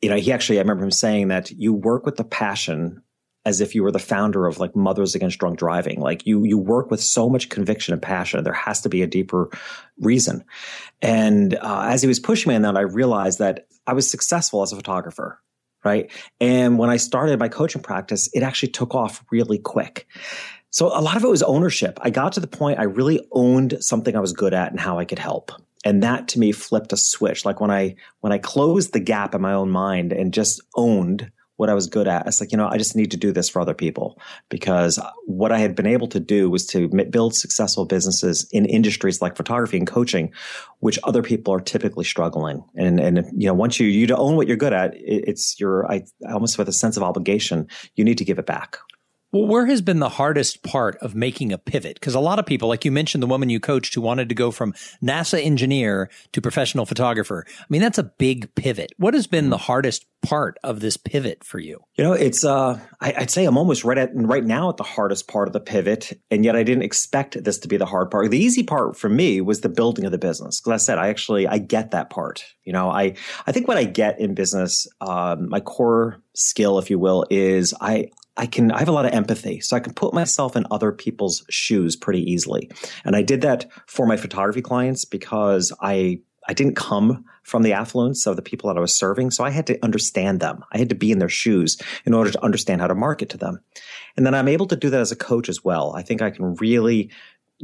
you 0.00 0.08
know, 0.08 0.16
he 0.16 0.32
actually, 0.32 0.58
I 0.58 0.62
remember 0.62 0.84
him 0.84 0.90
saying 0.90 1.28
that 1.28 1.50
you 1.50 1.74
work 1.74 2.06
with 2.06 2.16
the 2.16 2.24
passion 2.24 3.02
as 3.46 3.60
if 3.60 3.76
you 3.76 3.84
were 3.84 3.92
the 3.92 3.98
founder 4.00 4.46
of 4.46 4.58
like 4.58 4.74
Mothers 4.74 5.14
Against 5.14 5.38
Drunk 5.38 5.56
Driving. 5.56 6.00
Like 6.00 6.26
you, 6.26 6.44
you 6.44 6.58
work 6.58 6.90
with 6.90 7.00
so 7.00 7.30
much 7.30 7.48
conviction 7.48 7.92
and 7.92 8.02
passion. 8.02 8.42
There 8.42 8.52
has 8.52 8.80
to 8.82 8.88
be 8.88 9.02
a 9.02 9.06
deeper 9.06 9.48
reason. 10.00 10.44
And 11.00 11.54
uh, 11.54 11.86
as 11.88 12.02
he 12.02 12.08
was 12.08 12.18
pushing 12.18 12.50
me 12.50 12.56
on 12.56 12.62
that, 12.62 12.76
I 12.76 12.80
realized 12.80 13.38
that 13.38 13.68
I 13.86 13.92
was 13.92 14.10
successful 14.10 14.62
as 14.62 14.72
a 14.72 14.76
photographer. 14.76 15.40
Right. 15.84 16.10
And 16.40 16.76
when 16.76 16.90
I 16.90 16.96
started 16.96 17.38
my 17.38 17.46
coaching 17.46 17.82
practice, 17.82 18.28
it 18.34 18.42
actually 18.42 18.72
took 18.72 18.96
off 18.96 19.24
really 19.30 19.58
quick. 19.58 20.08
So 20.70 20.88
a 20.88 21.00
lot 21.00 21.16
of 21.16 21.22
it 21.22 21.28
was 21.28 21.44
ownership. 21.44 22.00
I 22.02 22.10
got 22.10 22.32
to 22.32 22.40
the 22.40 22.48
point 22.48 22.80
I 22.80 22.84
really 22.84 23.24
owned 23.30 23.76
something 23.78 24.16
I 24.16 24.20
was 24.20 24.32
good 24.32 24.54
at 24.54 24.72
and 24.72 24.80
how 24.80 24.98
I 24.98 25.04
could 25.04 25.20
help. 25.20 25.52
And 25.84 26.02
that 26.02 26.26
to 26.28 26.40
me 26.40 26.50
flipped 26.50 26.92
a 26.92 26.96
switch. 26.96 27.44
Like 27.44 27.60
when 27.60 27.70
I, 27.70 27.94
when 28.18 28.32
I 28.32 28.38
closed 28.38 28.92
the 28.92 28.98
gap 28.98 29.36
in 29.36 29.40
my 29.40 29.52
own 29.52 29.70
mind 29.70 30.12
and 30.12 30.34
just 30.34 30.60
owned 30.74 31.30
what 31.56 31.70
I 31.70 31.74
was 31.74 31.86
good 31.86 32.06
at. 32.06 32.26
It's 32.26 32.40
like, 32.40 32.52
you 32.52 32.58
know, 32.58 32.68
I 32.68 32.78
just 32.78 32.96
need 32.96 33.10
to 33.10 33.16
do 33.16 33.32
this 33.32 33.48
for 33.48 33.60
other 33.60 33.74
people 33.74 34.20
because 34.48 34.98
what 35.24 35.52
I 35.52 35.58
had 35.58 35.74
been 35.74 35.86
able 35.86 36.06
to 36.08 36.20
do 36.20 36.50
was 36.50 36.66
to 36.66 36.88
build 36.88 37.34
successful 37.34 37.84
businesses 37.84 38.46
in 38.52 38.66
industries 38.66 39.22
like 39.22 39.36
photography 39.36 39.78
and 39.78 39.86
coaching, 39.86 40.32
which 40.80 40.98
other 41.04 41.22
people 41.22 41.54
are 41.54 41.60
typically 41.60 42.04
struggling. 42.04 42.62
And, 42.76 43.00
and, 43.00 43.24
you 43.36 43.46
know, 43.46 43.54
once 43.54 43.80
you, 43.80 43.86
you 43.86 44.14
own 44.14 44.36
what 44.36 44.48
you're 44.48 44.56
good 44.56 44.72
at, 44.72 44.92
it's 44.94 45.58
your, 45.58 45.90
I 45.90 46.04
almost 46.30 46.58
with 46.58 46.68
a 46.68 46.72
sense 46.72 46.96
of 46.96 47.02
obligation, 47.02 47.68
you 47.94 48.04
need 48.04 48.18
to 48.18 48.24
give 48.24 48.38
it 48.38 48.46
back. 48.46 48.78
Well, 49.36 49.46
where 49.46 49.66
has 49.66 49.82
been 49.82 49.98
the 49.98 50.08
hardest 50.08 50.62
part 50.62 50.96
of 51.02 51.14
making 51.14 51.52
a 51.52 51.58
pivot? 51.58 52.00
Because 52.00 52.14
a 52.14 52.20
lot 52.20 52.38
of 52.38 52.46
people, 52.46 52.70
like 52.70 52.86
you 52.86 52.90
mentioned, 52.90 53.22
the 53.22 53.26
woman 53.26 53.50
you 53.50 53.60
coached 53.60 53.94
who 53.94 54.00
wanted 54.00 54.30
to 54.30 54.34
go 54.34 54.50
from 54.50 54.72
NASA 55.02 55.44
engineer 55.44 56.08
to 56.32 56.40
professional 56.40 56.86
photographer. 56.86 57.44
I 57.46 57.64
mean, 57.68 57.82
that's 57.82 57.98
a 57.98 58.04
big 58.04 58.54
pivot. 58.54 58.94
What 58.96 59.12
has 59.12 59.26
been 59.26 59.50
the 59.50 59.58
hardest 59.58 60.06
part 60.22 60.56
of 60.64 60.80
this 60.80 60.96
pivot 60.96 61.44
for 61.44 61.58
you? 61.58 61.84
You 61.96 62.04
know, 62.04 62.14
it's 62.14 62.46
uh, 62.46 62.80
I, 62.98 63.14
would 63.18 63.30
say 63.30 63.44
I'm 63.44 63.58
almost 63.58 63.84
right 63.84 63.98
at 63.98 64.10
right 64.14 64.44
now 64.44 64.70
at 64.70 64.78
the 64.78 64.84
hardest 64.84 65.28
part 65.28 65.48
of 65.48 65.52
the 65.52 65.60
pivot, 65.60 66.18
and 66.30 66.42
yet 66.42 66.56
I 66.56 66.62
didn't 66.62 66.84
expect 66.84 67.44
this 67.44 67.58
to 67.58 67.68
be 67.68 67.76
the 67.76 67.84
hard 67.84 68.10
part. 68.10 68.30
The 68.30 68.38
easy 68.38 68.62
part 68.62 68.96
for 68.96 69.10
me 69.10 69.42
was 69.42 69.60
the 69.60 69.68
building 69.68 70.06
of 70.06 70.12
the 70.12 70.18
business. 70.18 70.62
Because 70.62 70.80
I 70.80 70.82
said 70.82 70.98
I 70.98 71.08
actually 71.08 71.46
I 71.46 71.58
get 71.58 71.90
that 71.90 72.08
part. 72.08 72.42
You 72.64 72.72
know, 72.72 72.88
I 72.88 73.16
I 73.46 73.52
think 73.52 73.68
what 73.68 73.76
I 73.76 73.84
get 73.84 74.18
in 74.18 74.34
business, 74.34 74.86
um, 75.02 75.50
my 75.50 75.60
core 75.60 76.22
skill, 76.34 76.78
if 76.78 76.88
you 76.88 76.98
will, 76.98 77.26
is 77.28 77.74
I 77.82 78.08
I 78.36 78.46
can, 78.46 78.70
I 78.70 78.78
have 78.78 78.88
a 78.88 78.92
lot 78.92 79.06
of 79.06 79.12
empathy. 79.12 79.60
So 79.60 79.76
I 79.76 79.80
can 79.80 79.94
put 79.94 80.12
myself 80.12 80.56
in 80.56 80.66
other 80.70 80.92
people's 80.92 81.44
shoes 81.48 81.96
pretty 81.96 82.30
easily. 82.30 82.70
And 83.04 83.16
I 83.16 83.22
did 83.22 83.40
that 83.42 83.66
for 83.86 84.06
my 84.06 84.16
photography 84.16 84.62
clients 84.62 85.04
because 85.04 85.72
I, 85.80 86.20
I 86.48 86.52
didn't 86.52 86.76
come 86.76 87.24
from 87.42 87.62
the 87.62 87.72
affluence 87.72 88.26
of 88.26 88.36
the 88.36 88.42
people 88.42 88.68
that 88.68 88.76
I 88.76 88.80
was 88.80 88.96
serving. 88.96 89.30
So 89.30 89.44
I 89.44 89.50
had 89.50 89.66
to 89.68 89.82
understand 89.84 90.40
them. 90.40 90.64
I 90.72 90.78
had 90.78 90.88
to 90.90 90.94
be 90.94 91.10
in 91.10 91.18
their 91.18 91.28
shoes 91.28 91.76
in 92.04 92.14
order 92.14 92.30
to 92.30 92.44
understand 92.44 92.80
how 92.80 92.86
to 92.86 92.94
market 92.94 93.30
to 93.30 93.36
them. 93.36 93.60
And 94.16 94.24
then 94.26 94.34
I'm 94.34 94.48
able 94.48 94.66
to 94.66 94.76
do 94.76 94.90
that 94.90 95.00
as 95.00 95.12
a 95.12 95.16
coach 95.16 95.48
as 95.48 95.64
well. 95.64 95.94
I 95.96 96.02
think 96.02 96.22
I 96.22 96.30
can 96.30 96.54
really 96.56 97.10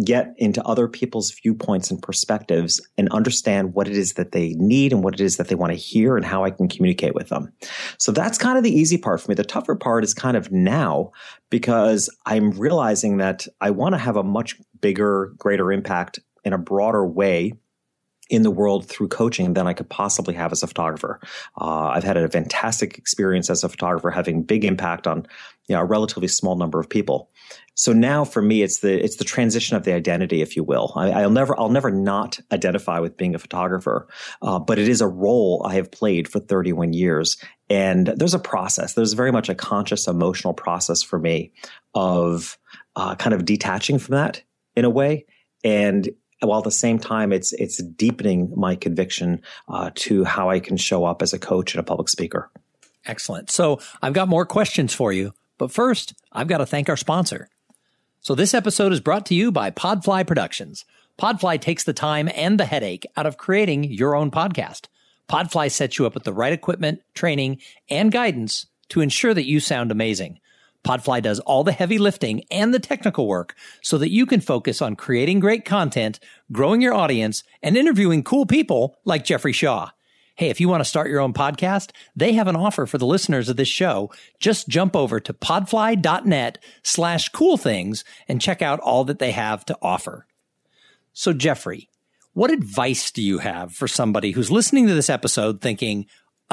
get 0.05 0.33
into 0.38 0.62
other 0.64 0.88
people's 0.88 1.33
viewpoints 1.42 1.90
and 1.90 2.02
perspectives 2.02 2.81
and 2.96 3.11
understand 3.11 3.74
what 3.74 3.88
it 3.88 3.96
is 3.96 4.14
that 4.14 4.33
they 4.33 4.55
need 4.55 4.92
and 4.92 5.05
what 5.05 5.14
it 5.14 5.20
is 5.20 5.37
that 5.37 5.48
they 5.48 5.55
want 5.55 5.70
to 5.70 5.78
hear 5.78 6.16
and 6.16 6.24
how 6.24 6.44
I 6.44 6.50
can 6.50 6.68
communicate 6.68 7.14
with 7.14 7.28
them. 7.28 7.52
So 7.98 8.11
that's 8.11 8.38
kind 8.38 8.57
of 8.57 8.64
the 8.64 8.74
easy 8.74 8.96
part 8.96 9.20
for 9.20 9.31
me. 9.31 9.35
The 9.35 9.44
tougher 9.44 9.76
part 9.76 10.02
is 10.02 10.14
kind 10.14 10.37
of 10.37 10.50
now 10.50 11.12
because 11.50 12.09
I'm 12.24 12.52
realizing 12.52 13.18
that 13.18 13.46
I 13.61 13.70
want 13.70 13.94
to 13.94 13.98
have 13.98 14.16
a 14.16 14.22
much 14.22 14.57
bigger, 14.81 15.33
greater 15.37 15.70
impact 15.70 16.18
in 16.44 16.52
a 16.52 16.59
broader 16.59 17.07
way 17.07 17.52
in 18.33 18.42
the 18.42 18.51
world 18.51 18.88
through 18.88 19.09
coaching 19.09 19.53
than 19.53 19.66
I 19.66 19.75
could 19.75 19.90
possibly 19.90 20.33
have 20.35 20.53
as 20.53 20.62
a 20.62 20.66
photographer. 20.66 21.21
Uh, 21.61 21.90
I've 21.92 22.03
had 22.03 22.16
a 22.16 22.27
fantastic 22.31 22.97
experience 22.97 23.51
as 23.51 23.62
a 23.62 23.68
photographer, 23.68 24.11
having 24.11 24.42
big 24.42 24.64
impact 24.64 25.07
on 25.07 25.27
you 25.68 25.77
know, 25.77 25.83
a 25.83 25.85
relatively 25.85 26.29
small 26.29 26.57
number 26.57 26.81
of 26.81 26.88
people. 26.88 27.31
So 27.75 27.92
now 27.92 28.25
for 28.25 28.40
me, 28.40 28.62
it's 28.62 28.81
the 28.81 29.03
it's 29.05 29.16
the 29.16 29.25
transition 29.25 29.77
of 29.77 29.85
the 29.85 29.92
identity, 29.92 30.40
if 30.40 30.57
you 30.57 30.64
will. 30.64 30.95
I, 30.97 31.23
will 31.23 31.31
never 31.31 31.59
I'll 31.61 31.68
never 31.68 31.90
not 31.90 32.40
identify 32.51 33.01
with 33.01 33.18
being 33.18 33.35
a 33.35 33.38
photographer, 33.38 34.09
uh, 34.40 34.59
but 34.59 34.79
it 34.79 34.88
is 34.88 35.03
a 35.03 35.07
role 35.07 35.62
I 35.66 35.75
have 35.75 35.92
played 35.92 36.27
for 36.27 36.40
31 36.40 36.95
years, 36.95 37.37
and 37.68 38.07
there's 38.07 38.35
a 38.35 38.38
process. 38.38 38.95
There's 38.95 39.12
very 39.12 39.31
much 39.31 39.51
a 39.51 39.55
conscious 39.55 40.09
emotional 40.09 40.55
process 40.55 41.03
for 41.03 41.18
me 41.18 41.53
of 41.95 42.59
uh, 42.97 43.14
kind 43.14 43.35
of 43.35 43.45
detaching 43.45 43.99
from 43.99 44.14
that 44.14 44.42
in 44.75 44.87
a 44.87 44.90
way 44.90 45.27
and 45.64 46.09
while 46.46 46.59
at 46.59 46.64
the 46.64 46.70
same 46.70 46.98
time 46.98 47.33
it's 47.33 47.52
it's 47.55 47.83
deepening 47.83 48.52
my 48.57 48.76
conviction 48.76 49.42
uh, 49.68 49.90
to 49.94 50.24
how 50.24 50.50
I 50.50 50.61
can 50.61 50.76
show 50.76 51.05
up 51.05 51.22
as 51.22 51.33
a 51.33 51.38
coach 51.38 51.74
and 51.74 51.81
a 51.81 51.85
public 51.85 52.09
speaker. 52.09 52.50
Excellent. 53.05 53.50
So 53.50 53.81
I've 54.00 54.12
got 54.12 54.28
more 54.28 54.46
questions 54.46 54.94
for 54.94 55.12
you, 55.12 55.33
but 55.59 55.72
first 55.72 56.14
I've 56.33 56.48
got 56.48 56.59
to 56.59 56.66
thank 56.66 56.88
our 56.88 56.96
sponsor. 56.96 57.48
So 58.20 58.35
this 58.35 58.55
episode 58.55 58.92
is 58.92 59.00
brought 59.00 59.26
to 59.26 59.35
you 59.35 59.50
by 59.50 59.70
Podfly 59.72 60.24
Productions. 60.26 60.85
Podfly 61.18 61.61
takes 61.61 61.85
the 61.85 61.92
time 61.92 62.28
and 62.35 62.59
the 62.59 62.64
headache 62.64 63.07
out 63.16 63.26
of 63.26 63.37
creating 63.37 63.85
your 63.85 64.14
own 64.14 64.31
podcast. 64.31 64.87
Podfly 65.28 65.70
sets 65.70 65.98
you 65.98 66.07
up 66.07 66.14
with 66.14 66.24
the 66.24 66.33
right 66.33 66.52
equipment, 66.52 67.02
training, 67.14 67.59
and 67.88 68.12
guidance 68.12 68.66
to 68.90 69.00
ensure 69.00 69.35
that 69.35 69.48
you 69.48 69.59
sound 69.61 69.90
amazing. 69.90 70.38
Podfly 70.85 71.23
does 71.23 71.40
all 71.40 71.64
the 71.64 71.73
heavy 71.73 71.99
lifting 71.99 72.45
and 72.51 72.75
the 72.75 72.81
technical 72.81 73.27
work 73.27 73.55
so 73.83 73.99
that 73.99 74.11
you 74.11 74.27
can 74.27 74.40
focus 74.40 74.83
on 74.83 74.97
creating 74.97 75.40
great 75.40 75.64
content, 75.64 76.18
growing 76.51 76.81
your 76.81 76.95
audience, 76.95 77.45
and 77.62 77.77
interviewing 77.77 78.23
cool 78.23 78.47
people 78.47 78.97
like 79.05 79.25
Jeffrey 79.25 79.53
Shaw. 79.53 79.90
Hey, 80.35 80.49
if 80.49 80.61
you 80.61 80.68
want 80.68 80.81
to 80.81 80.88
start 80.88 81.11
your 81.11 81.21
own 81.21 81.35
podcast, 81.35 81.90
they 82.16 82.33
have 82.33 82.49
an 82.49 82.57
offer 82.57 82.87
for 82.87 82.99
the 82.99 83.07
listeners 83.07 83.49
of 83.49 83.57
this 83.57 83.68
show. 83.68 84.11
Just 84.40 84.66
jump 84.66 84.97
over 84.97 85.21
to 85.21 85.33
podfly.net 85.33 86.59
slash 86.83 87.29
cool 87.29 87.57
things 87.57 88.03
and 88.27 88.40
check 88.40 88.62
out 88.62 88.81
all 88.81 89.05
that 89.05 89.18
they 89.18 89.33
have 89.33 89.64
to 89.66 89.79
offer. 89.83 90.27
So, 91.12 91.35
Jeffrey, 91.35 91.90
what 92.33 92.51
advice 92.51 93.11
do 93.11 93.23
you 93.23 93.38
have 93.38 93.75
for 93.75 93.87
somebody 93.87 94.31
who's 94.31 94.51
listening 94.51 94.87
to 94.87 94.95
this 94.95 95.11
episode 95.11 95.61
thinking, 95.61 96.07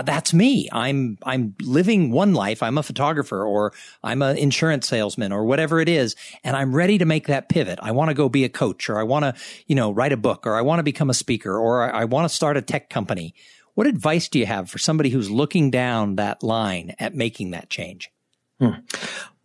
that's 0.06 0.34
me. 0.34 0.70
I'm 0.72 1.18
I'm 1.24 1.56
living 1.62 2.12
one 2.12 2.34
life. 2.34 2.62
I'm 2.64 2.78
a 2.78 2.84
photographer 2.84 3.44
or 3.44 3.74
I'm 4.04 4.22
an 4.22 4.38
insurance 4.38 4.88
salesman 4.88 5.32
or 5.32 5.46
whatever 5.46 5.80
it 5.80 5.90
is, 5.90 6.16
and 6.44 6.56
I'm 6.56 6.76
ready 6.76 6.98
to 6.98 7.06
make 7.06 7.28
that 7.28 7.50
pivot. 7.50 7.80
I 7.82 7.92
want 7.92 8.10
to 8.10 8.14
go 8.14 8.30
be 8.30 8.44
a 8.44 8.50
coach 8.50 8.90
or 8.90 9.00
I 9.00 9.04
want 9.04 9.24
to, 9.24 9.34
you 9.68 9.76
know, 9.76 9.92
write 9.92 10.12
a 10.12 10.18
book 10.18 10.46
or 10.46 10.56
I 10.56 10.62
want 10.62 10.80
to 10.80 10.84
become 10.84 11.10
a 11.10 11.14
speaker 11.14 11.58
or 11.58 11.84
I, 11.84 12.02
I 12.02 12.06
want 12.06 12.30
to 12.30 12.36
start 12.36 12.58
a 12.58 12.62
tech 12.62 12.90
company. 12.90 13.34
What 13.76 13.88
advice 13.88 14.28
do 14.28 14.40
you 14.40 14.46
have 14.46 14.70
for 14.70 14.78
somebody 14.78 15.10
who's 15.10 15.32
looking 15.32 15.72
down 15.72 16.18
that 16.18 16.44
line 16.44 16.96
at 17.00 17.16
making 17.16 17.52
that 17.52 17.70
change? 17.70 18.12
Hmm. 18.60 18.82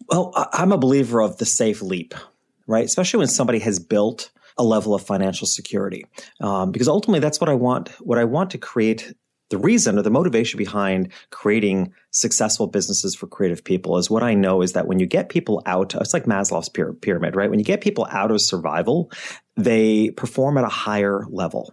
Well, 0.09 0.33
I'm 0.53 0.73
a 0.73 0.79
believer 0.79 1.21
of 1.21 1.39
the 1.39 1.47
safe 1.47 1.81
leap, 1.81 2.15
right? 2.67 2.85
Especially 2.85 3.19
when 3.19 3.29
somebody 3.29 3.61
has 3.61 3.79
built 3.79 4.31
a 4.59 4.63
level 4.63 4.95
of 4.95 5.03
financial 5.03 5.47
security, 5.47 6.05
um, 6.41 6.71
because 6.73 6.89
ultimately 6.89 7.21
that's 7.21 7.41
what 7.41 7.49
I 7.49 7.55
want. 7.55 7.89
What 8.01 8.19
I 8.19 8.25
want 8.25 8.51
to 8.51 8.59
create 8.59 9.15
the 9.55 9.61
reason 9.61 9.97
or 9.97 10.03
the 10.03 10.11
motivation 10.11 10.59
behind 10.59 11.13
creating 11.31 11.93
successful 12.11 12.67
businesses 12.67 13.15
for 13.15 13.29
creative 13.29 13.63
people 13.63 13.99
is 13.99 14.11
what 14.11 14.25
I 14.25 14.35
know 14.35 14.63
is 14.63 14.73
that 14.73 14.89
when 14.89 14.99
you 14.99 15.07
get 15.07 15.29
people 15.29 15.63
out, 15.65 15.95
it's 15.95 16.13
like 16.13 16.25
Maslow's 16.25 16.69
pyramid, 16.69 17.37
right? 17.37 17.49
When 17.49 17.61
you 17.61 17.65
get 17.65 17.81
people 17.81 18.05
out 18.11 18.33
of 18.33 18.41
survival, 18.41 19.13
they 19.57 20.11
perform 20.11 20.59
at 20.59 20.65
a 20.65 20.69
higher 20.69 21.25
level. 21.31 21.73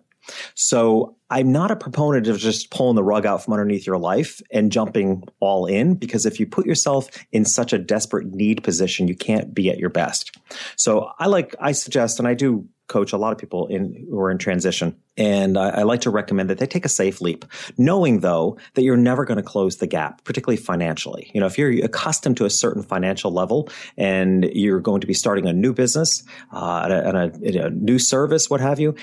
So 0.53 1.15
I'm 1.31 1.51
not 1.51 1.71
a 1.71 1.77
proponent 1.77 2.27
of 2.27 2.37
just 2.37 2.71
pulling 2.71 2.95
the 2.95 3.03
rug 3.03 3.25
out 3.25 3.43
from 3.43 3.53
underneath 3.53 3.87
your 3.87 3.97
life 3.97 4.41
and 4.51 4.69
jumping 4.69 5.23
all 5.39 5.65
in 5.65 5.95
because 5.95 6.25
if 6.25 6.39
you 6.41 6.45
put 6.45 6.65
yourself 6.65 7.07
in 7.31 7.45
such 7.45 7.71
a 7.71 7.77
desperate 7.77 8.27
need 8.27 8.63
position, 8.63 9.07
you 9.07 9.15
can't 9.15 9.53
be 9.53 9.69
at 9.69 9.79
your 9.79 9.89
best. 9.89 10.37
So 10.75 11.09
I 11.19 11.27
like, 11.27 11.55
I 11.59 11.71
suggest, 11.71 12.19
and 12.19 12.27
I 12.27 12.33
do 12.33 12.67
coach 12.91 13.13
a 13.13 13.17
lot 13.17 13.31
of 13.31 13.37
people 13.37 13.67
in 13.67 14.05
who 14.09 14.19
are 14.19 14.29
in 14.29 14.37
transition. 14.37 14.93
And 15.15 15.57
I, 15.57 15.69
I, 15.69 15.83
like 15.83 16.01
to 16.01 16.09
recommend 16.09 16.49
that 16.49 16.57
they 16.57 16.67
take 16.67 16.83
a 16.83 16.89
safe 16.89 17.21
leap, 17.21 17.45
knowing 17.77 18.19
though 18.19 18.57
that 18.73 18.83
you're 18.83 18.97
never 18.97 19.23
going 19.23 19.37
to 19.37 19.43
close 19.43 19.77
the 19.77 19.87
gap, 19.87 20.23
particularly 20.25 20.57
financially. 20.57 21.31
You 21.33 21.39
know, 21.39 21.47
if 21.47 21.57
you're 21.57 21.85
accustomed 21.85 22.37
to 22.37 22.45
a 22.45 22.49
certain 22.49 22.83
financial 22.83 23.31
level 23.31 23.69
and 23.95 24.43
you're 24.53 24.81
going 24.81 24.99
to 25.01 25.07
be 25.07 25.13
starting 25.13 25.47
a 25.47 25.53
new 25.53 25.73
business, 25.73 26.23
uh, 26.51 26.81
and, 26.83 26.93
a, 26.93 27.07
and 27.07 27.55
a, 27.57 27.65
a, 27.65 27.69
new 27.69 27.97
service, 27.97 28.49
what 28.49 28.59
have 28.59 28.79
you, 28.79 28.95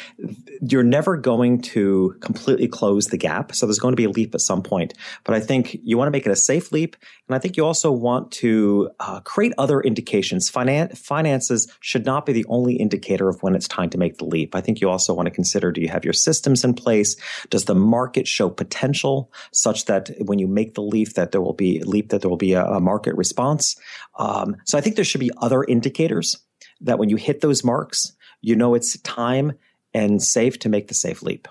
you're 0.61 0.83
never 0.83 1.17
going 1.17 1.63
to 1.63 2.15
completely 2.21 2.69
close 2.69 3.07
the 3.07 3.17
gap. 3.17 3.55
So 3.55 3.67
there's 3.67 3.79
going 3.79 3.93
to 3.93 3.97
be 3.97 4.05
a 4.05 4.11
leap 4.11 4.35
at 4.35 4.41
some 4.41 4.63
point. 4.63 4.95
But 5.25 5.35
I 5.35 5.41
think 5.41 5.79
you 5.83 5.97
want 5.97 6.09
to 6.09 6.11
make 6.11 6.27
it 6.27 6.33
a 6.33 6.37
safe 6.37 6.73
leap. 6.73 6.97
And 7.29 7.35
I 7.35 7.39
think 7.39 7.57
you 7.57 7.65
also 7.65 7.91
want 7.91 8.31
to 8.33 8.91
uh, 9.01 9.21
create 9.21 9.53
other 9.59 9.81
indications. 9.81 10.51
Finan- 10.51 10.97
finances 10.97 11.71
should 11.81 12.07
not 12.07 12.27
be 12.27 12.33
the 12.33 12.47
only 12.49 12.77
indicator 12.77 13.29
of 13.29 13.43
when 13.43 13.55
it's 13.55 13.69
time 13.69 13.91
to 13.91 13.99
make 13.99 14.19
the 14.19 14.25
leap. 14.25 14.55
I 14.55 14.61
think 14.61 14.81
you 14.81 14.89
also 14.89 15.15
want 15.15 15.27
to 15.27 15.31
consider, 15.35 15.73
do 15.73 15.81
you 15.81 15.89
have 15.89 16.05
your 16.05 16.15
systems 16.15 16.65
in 16.65 16.75
place? 16.75 17.17
Does 17.51 17.67
the 17.67 17.75
market 17.75 18.27
show 18.27 18.49
potential 18.49 19.33
such 19.53 19.85
that 19.87 20.11
when 20.21 20.39
you 20.39 20.47
make 20.47 20.75
the 20.75 20.83
leap 20.83 21.15
that 21.15 21.33
there 21.33 21.41
will 21.41 21.55
be 21.55 21.83
leap 21.83 22.09
that 22.11 22.21
there 22.23 22.31
will 22.31 22.37
be 22.37 22.55
a, 22.55 22.65
a 22.65 22.81
market 22.81 23.15
response? 23.17 23.77
Um, 24.19 24.57
so 24.65 24.79
I 24.79 24.81
think 24.81 24.97
there 24.97 25.05
should 25.05 25.21
be 25.21 25.31
other 25.39 25.65
indicators 25.65 26.39
that 26.81 26.99
when 26.99 27.09
you 27.09 27.17
hit 27.17 27.41
those 27.41 27.65
marks, 27.65 28.13
you 28.41 28.55
know 28.55 28.75
it's 28.75 28.99
time 29.01 29.53
and 29.95 30.23
safe 30.23 30.59
to 30.61 30.69
make 30.69 30.89
the 30.89 30.95
safe 30.95 31.23
leap. 31.23 31.49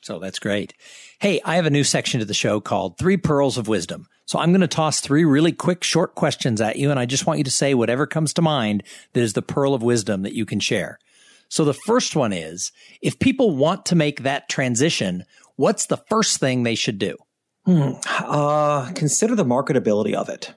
So 0.00 0.18
that's 0.18 0.38
great. 0.38 0.74
Hey, 1.18 1.40
I 1.44 1.56
have 1.56 1.66
a 1.66 1.70
new 1.70 1.84
section 1.84 2.20
to 2.20 2.26
the 2.26 2.34
show 2.34 2.60
called 2.60 2.98
Three 2.98 3.16
Pearls 3.16 3.58
of 3.58 3.68
Wisdom. 3.68 4.06
So 4.26 4.38
I'm 4.38 4.50
going 4.50 4.60
to 4.60 4.68
toss 4.68 5.00
three 5.00 5.24
really 5.24 5.52
quick, 5.52 5.82
short 5.82 6.14
questions 6.14 6.60
at 6.60 6.76
you. 6.76 6.90
And 6.90 7.00
I 7.00 7.06
just 7.06 7.26
want 7.26 7.38
you 7.38 7.44
to 7.44 7.50
say 7.50 7.72
whatever 7.72 8.06
comes 8.06 8.34
to 8.34 8.42
mind 8.42 8.82
that 9.14 9.22
is 9.22 9.32
the 9.32 9.42
pearl 9.42 9.72
of 9.72 9.82
wisdom 9.82 10.22
that 10.22 10.34
you 10.34 10.44
can 10.44 10.60
share. 10.60 10.98
So 11.48 11.64
the 11.64 11.72
first 11.72 12.14
one 12.14 12.34
is 12.34 12.70
if 13.00 13.18
people 13.18 13.56
want 13.56 13.86
to 13.86 13.96
make 13.96 14.22
that 14.22 14.50
transition, 14.50 15.24
what's 15.56 15.86
the 15.86 15.96
first 15.96 16.38
thing 16.38 16.62
they 16.62 16.74
should 16.74 16.98
do? 16.98 17.16
Hmm. 17.64 17.92
Uh, 18.06 18.92
consider 18.92 19.34
the 19.34 19.46
marketability 19.46 20.12
of 20.12 20.28
it. 20.28 20.52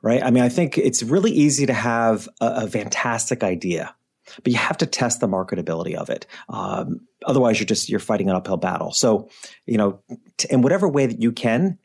Right. 0.00 0.22
I 0.22 0.30
mean, 0.30 0.44
I 0.44 0.48
think 0.48 0.78
it's 0.78 1.02
really 1.02 1.32
easy 1.32 1.66
to 1.66 1.72
have 1.72 2.28
a, 2.40 2.46
a 2.46 2.66
fantastic 2.68 3.42
idea, 3.42 3.95
but 4.42 4.52
you 4.52 4.58
have 4.58 4.78
to 4.78 4.86
test 4.86 5.20
the 5.20 5.28
marketability 5.28 5.94
of 5.94 6.10
it. 6.10 6.26
Um, 6.48 7.00
otherwise, 7.24 7.58
you're 7.58 7.66
just 7.66 7.88
you're 7.88 8.00
fighting 8.00 8.28
an 8.30 8.36
uphill 8.36 8.56
battle. 8.56 8.92
So, 8.92 9.28
you 9.66 9.78
know, 9.78 10.00
t- 10.36 10.48
in 10.50 10.62
whatever 10.62 10.88
way 10.88 11.06
that 11.06 11.20
you 11.20 11.32
can, 11.32 11.78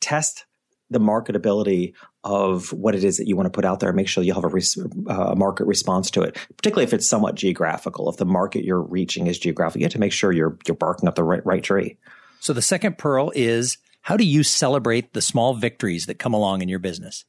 test 0.00 0.46
the 0.90 1.00
marketability 1.00 1.94
of 2.22 2.72
what 2.72 2.94
it 2.94 3.02
is 3.02 3.16
that 3.16 3.26
you 3.26 3.34
want 3.34 3.46
to 3.46 3.50
put 3.50 3.64
out 3.64 3.80
there 3.80 3.88
and 3.88 3.96
make 3.96 4.08
sure 4.08 4.22
you 4.22 4.34
have 4.34 4.44
a, 4.44 4.48
res- 4.48 4.78
uh, 5.08 5.34
market 5.34 5.66
response 5.66 6.10
to 6.10 6.22
it, 6.22 6.36
particularly 6.56 6.84
if 6.84 6.92
it's 6.92 7.08
somewhat 7.08 7.34
geographical. 7.34 8.08
If 8.10 8.18
the 8.18 8.26
market 8.26 8.64
you're 8.64 8.82
reaching 8.82 9.26
is 9.26 9.38
geographical, 9.38 9.80
you 9.80 9.86
have 9.86 9.92
to 9.92 10.00
make 10.00 10.12
sure 10.12 10.32
you're, 10.32 10.56
you're 10.66 10.76
barking 10.76 11.08
up 11.08 11.14
the 11.14 11.24
right, 11.24 11.44
right 11.46 11.62
tree. 11.62 11.96
So 12.40 12.52
the 12.52 12.62
second 12.62 12.98
pearl 12.98 13.32
is 13.34 13.78
how 14.02 14.16
do 14.16 14.24
you 14.24 14.42
celebrate 14.42 15.14
the 15.14 15.22
small 15.22 15.54
victories 15.54 16.06
that 16.06 16.18
come 16.18 16.34
along 16.34 16.62
in 16.62 16.68
your 16.68 16.78
business? 16.78 17.24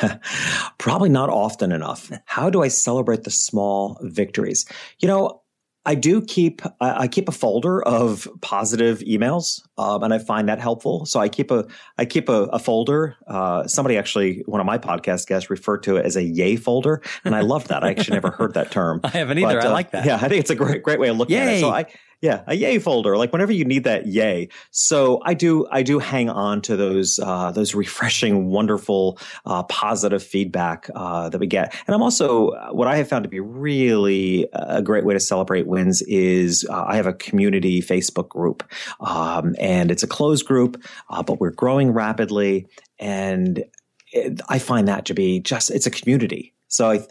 Probably 0.78 1.08
not 1.08 1.28
often 1.28 1.72
enough. 1.72 2.10
How 2.26 2.50
do 2.50 2.62
I 2.62 2.68
celebrate 2.68 3.24
the 3.24 3.30
small 3.30 3.98
victories? 4.02 4.66
You 5.00 5.08
know, 5.08 5.42
I 5.84 5.96
do 5.96 6.22
keep 6.22 6.62
I 6.80 7.08
keep 7.08 7.28
a 7.28 7.32
folder 7.32 7.82
of 7.82 8.28
positive 8.40 9.00
emails, 9.00 9.60
um, 9.76 10.04
and 10.04 10.14
I 10.14 10.18
find 10.18 10.48
that 10.48 10.60
helpful. 10.60 11.06
So 11.06 11.18
I 11.18 11.28
keep 11.28 11.50
a 11.50 11.66
I 11.98 12.04
keep 12.04 12.28
a, 12.28 12.44
a 12.44 12.60
folder. 12.60 13.16
Uh, 13.26 13.66
somebody 13.66 13.98
actually, 13.98 14.44
one 14.46 14.60
of 14.60 14.66
my 14.66 14.78
podcast 14.78 15.26
guests 15.26 15.50
referred 15.50 15.82
to 15.84 15.96
it 15.96 16.06
as 16.06 16.14
a 16.14 16.22
yay 16.22 16.54
folder, 16.54 17.02
and 17.24 17.34
I 17.34 17.40
love 17.40 17.66
that. 17.68 17.82
I 17.82 17.90
actually 17.90 18.14
never 18.14 18.30
heard 18.30 18.54
that 18.54 18.70
term. 18.70 19.00
I 19.04 19.08
haven't 19.08 19.38
either. 19.38 19.54
But, 19.54 19.64
uh, 19.64 19.70
I 19.70 19.72
like 19.72 19.90
that. 19.90 20.06
Yeah, 20.06 20.16
I 20.16 20.28
think 20.28 20.40
it's 20.40 20.50
a 20.50 20.54
great 20.54 20.84
great 20.84 21.00
way 21.00 21.08
of 21.08 21.16
looking 21.16 21.36
yay. 21.36 21.42
at 21.42 21.54
it. 21.54 21.60
So 21.60 21.70
I 21.70 21.86
yeah, 22.22 22.42
a 22.46 22.54
yay 22.54 22.78
folder. 22.78 23.16
Like 23.16 23.32
whenever 23.32 23.52
you 23.52 23.64
need 23.64 23.82
that 23.84 24.06
yay. 24.06 24.48
So 24.70 25.20
I 25.24 25.34
do, 25.34 25.66
I 25.72 25.82
do 25.82 25.98
hang 25.98 26.30
on 26.30 26.62
to 26.62 26.76
those, 26.76 27.18
uh, 27.18 27.50
those 27.50 27.74
refreshing, 27.74 28.46
wonderful, 28.46 29.18
uh, 29.44 29.64
positive 29.64 30.22
feedback, 30.22 30.88
uh, 30.94 31.28
that 31.28 31.38
we 31.38 31.48
get. 31.48 31.74
And 31.86 31.94
I'm 31.94 32.00
also, 32.00 32.52
what 32.72 32.86
I 32.86 32.96
have 32.96 33.08
found 33.08 33.24
to 33.24 33.28
be 33.28 33.40
really 33.40 34.48
a 34.52 34.80
great 34.80 35.04
way 35.04 35.14
to 35.14 35.20
celebrate 35.20 35.66
wins 35.66 36.00
is, 36.02 36.64
uh, 36.70 36.84
I 36.86 36.94
have 36.94 37.06
a 37.06 37.12
community 37.12 37.82
Facebook 37.82 38.28
group. 38.28 38.62
Um, 39.00 39.56
and 39.58 39.90
it's 39.90 40.04
a 40.04 40.08
closed 40.08 40.46
group, 40.46 40.80
uh, 41.10 41.24
but 41.24 41.40
we're 41.40 41.50
growing 41.50 41.90
rapidly. 41.90 42.68
And 43.00 43.64
it, 44.12 44.40
I 44.48 44.60
find 44.60 44.86
that 44.86 45.06
to 45.06 45.14
be 45.14 45.40
just, 45.40 45.72
it's 45.72 45.86
a 45.86 45.90
community. 45.90 46.54
So 46.68 46.88
I, 46.88 47.06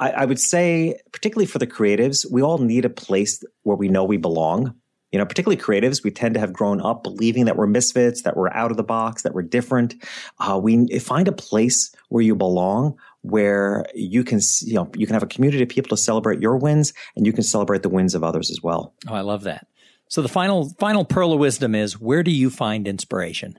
I, 0.00 0.10
I 0.10 0.24
would 0.24 0.40
say, 0.40 0.98
particularly 1.12 1.46
for 1.46 1.58
the 1.58 1.66
creatives, 1.66 2.26
we 2.30 2.42
all 2.42 2.58
need 2.58 2.84
a 2.84 2.90
place 2.90 3.44
where 3.62 3.76
we 3.76 3.88
know 3.88 4.02
we 4.02 4.16
belong. 4.16 4.74
You 5.12 5.18
know, 5.18 5.26
particularly 5.26 5.60
creatives, 5.60 6.04
we 6.04 6.12
tend 6.12 6.34
to 6.34 6.40
have 6.40 6.52
grown 6.52 6.80
up 6.80 7.02
believing 7.02 7.44
that 7.46 7.56
we're 7.56 7.66
misfits, 7.66 8.22
that 8.22 8.36
we're 8.36 8.50
out 8.50 8.70
of 8.70 8.76
the 8.76 8.84
box, 8.84 9.22
that 9.22 9.34
we're 9.34 9.42
different. 9.42 9.96
Uh, 10.38 10.58
we 10.62 10.86
find 11.00 11.26
a 11.26 11.32
place 11.32 11.92
where 12.08 12.22
you 12.22 12.36
belong, 12.36 12.96
where 13.22 13.84
you 13.92 14.22
can, 14.22 14.40
you 14.62 14.74
know, 14.74 14.88
you 14.96 15.06
can 15.06 15.14
have 15.14 15.22
a 15.24 15.26
community 15.26 15.64
of 15.64 15.68
people 15.68 15.90
to 15.90 15.96
celebrate 15.96 16.40
your 16.40 16.56
wins, 16.56 16.92
and 17.16 17.26
you 17.26 17.32
can 17.32 17.42
celebrate 17.42 17.82
the 17.82 17.88
wins 17.88 18.14
of 18.14 18.22
others 18.22 18.50
as 18.50 18.62
well. 18.62 18.94
Oh, 19.08 19.14
I 19.14 19.22
love 19.22 19.42
that. 19.42 19.66
So 20.08 20.22
the 20.22 20.28
final 20.28 20.70
final 20.78 21.04
pearl 21.04 21.32
of 21.32 21.40
wisdom 21.40 21.74
is: 21.74 22.00
where 22.00 22.22
do 22.22 22.30
you 22.30 22.48
find 22.48 22.86
inspiration? 22.86 23.58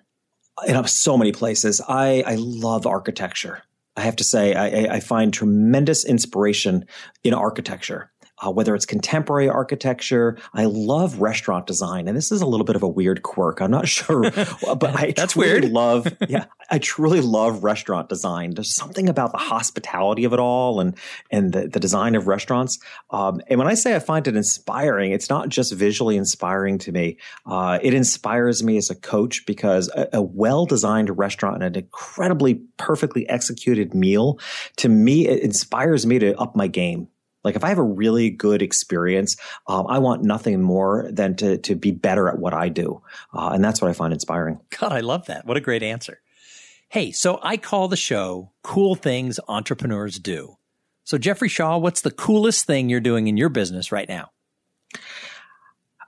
In 0.68 0.88
so 0.88 1.18
many 1.18 1.34
places. 1.34 1.82
I 1.88 2.24
I 2.26 2.36
love 2.36 2.88
architecture. 2.88 3.64
I 3.96 4.02
have 4.02 4.16
to 4.18 4.24
say, 4.24 4.54
I, 4.54 4.96
I 4.96 5.00
find 5.00 5.34
tremendous 5.34 6.06
inspiration 6.06 6.86
in 7.24 7.34
architecture. 7.34 8.12
Uh, 8.44 8.52
whether 8.52 8.74
it's 8.74 8.86
contemporary 8.86 9.48
architecture. 9.48 10.38
I 10.54 10.66
love 10.66 11.20
restaurant 11.22 11.68
design, 11.68 12.08
and 12.08 12.18
this 12.18 12.32
is 12.32 12.42
a 12.42 12.46
little 12.46 12.66
bit 12.66 12.76
of 12.76 12.84
a 12.84 12.88
weird 12.88 13.22
quirk. 13.22 13.62
I'm 13.62 13.72
not 13.72 13.88
sure, 13.98 14.22
but 14.22 14.96
I 14.96 15.14
that's 15.16 15.34
truly 15.34 15.50
weird. 15.50 15.72
love. 15.72 16.08
Yeah, 16.32 16.46
I 16.70 16.78
truly 16.78 17.20
love 17.20 17.64
restaurant 17.64 18.08
design. 18.08 18.52
There's 18.52 18.74
something 18.74 19.10
about 19.10 19.34
the 19.34 19.38
hospitality 19.38 20.24
of 20.24 20.34
it 20.34 20.40
all, 20.40 20.80
and 20.80 20.96
and 21.30 21.52
the, 21.52 21.68
the 21.68 21.80
design 21.80 22.16
of 22.16 22.28
restaurants. 22.28 22.80
Um, 23.10 23.42
and 23.48 23.58
when 23.60 23.68
I 23.68 23.74
say 23.74 23.96
I 23.96 24.00
find 24.00 24.28
it 24.28 24.36
inspiring, 24.38 25.12
it's 25.12 25.30
not 25.30 25.50
just 25.50 25.74
visually 25.74 26.16
inspiring 26.16 26.78
to 26.80 26.92
me. 26.92 27.18
Uh, 27.46 27.80
it 27.82 27.94
inspires 27.94 28.64
me 28.64 28.78
as 28.78 28.90
a 28.90 28.96
coach 28.96 29.46
because 29.46 29.90
a, 29.90 30.10
a 30.14 30.22
well 30.22 30.66
designed 30.66 31.18
restaurant 31.18 31.64
and 31.64 31.76
an 31.76 31.84
incredibly 31.84 32.62
perfectly 32.78 33.28
executed 33.30 33.94
meal, 33.94 34.40
to 34.78 34.90
me, 34.90 35.28
it 35.28 35.44
inspires 35.44 36.06
me 36.06 36.20
to 36.20 36.38
up 36.40 36.56
my 36.56 36.68
game. 36.68 37.08
Like 37.44 37.56
if 37.56 37.64
I 37.64 37.70
have 37.70 37.78
a 37.78 37.84
really 37.84 38.30
good 38.30 38.62
experience, 38.62 39.38
um, 39.68 39.88
I 39.88 40.00
want 40.00 40.24
nothing 40.24 40.62
more 40.62 41.08
than 41.12 41.36
to 41.38 41.58
to 41.60 41.76
be 41.76 41.92
better 41.92 42.30
at 42.30 42.40
what 42.40 42.54
I 42.54 42.70
do, 42.70 43.02
uh, 43.34 43.52
and 43.54 43.64
that's 43.64 43.82
what 43.82 43.90
I 43.90 43.94
find 43.94 44.14
inspiring. 44.14 44.60
God, 44.80 44.92
I 44.92 45.00
love 45.00 45.26
that. 45.28 45.46
What 45.46 45.58
a 45.58 45.62
great 45.62 45.84
answer. 45.84 46.22
Hey, 46.90 47.12
so 47.12 47.40
I 47.42 47.58
call 47.58 47.88
the 47.88 47.98
show 47.98 48.52
"Cool 48.64 48.96
Things 48.96 49.40
Entrepreneurs 49.48 50.20
Do." 50.20 50.58
So 51.04 51.18
Jeffrey 51.18 51.50
Shaw, 51.50 51.78
what's 51.78 52.02
the 52.02 52.12
coolest 52.12 52.66
thing 52.66 52.90
you're 52.90 53.00
doing 53.00 53.28
in 53.28 53.38
your 53.38 53.50
business 53.50 53.92
right 53.92 54.08
now? 54.08 54.32